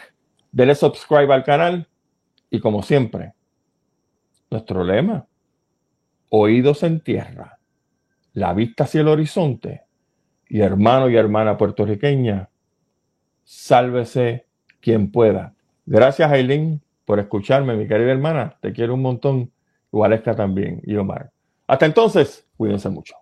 dele 0.52 0.74
subscribe 0.74 1.32
al 1.32 1.42
canal 1.42 1.88
y 2.50 2.60
como 2.60 2.82
siempre, 2.82 3.32
nuestro 4.50 4.84
lema, 4.84 5.24
oídos 6.28 6.82
en 6.82 7.00
tierra, 7.00 7.60
la 8.34 8.52
vista 8.52 8.84
hacia 8.84 9.00
el 9.00 9.08
horizonte 9.08 9.84
y 10.50 10.60
hermano 10.60 11.08
y 11.08 11.16
hermana 11.16 11.56
puertorriqueña, 11.56 12.50
sálvese 13.42 14.44
quien 14.80 15.10
pueda. 15.10 15.54
Gracias, 15.86 16.30
Aileen 16.30 16.82
por 17.10 17.18
escucharme, 17.18 17.74
mi 17.74 17.88
querida 17.88 18.12
hermana. 18.12 18.56
Te 18.60 18.72
quiero 18.72 18.94
un 18.94 19.02
montón. 19.02 19.50
Igualesca 19.92 20.36
también 20.36 20.80
y 20.84 20.94
Omar. 20.94 21.32
Hasta 21.66 21.84
entonces, 21.84 22.46
cuídense 22.56 22.88
mucho. 22.88 23.16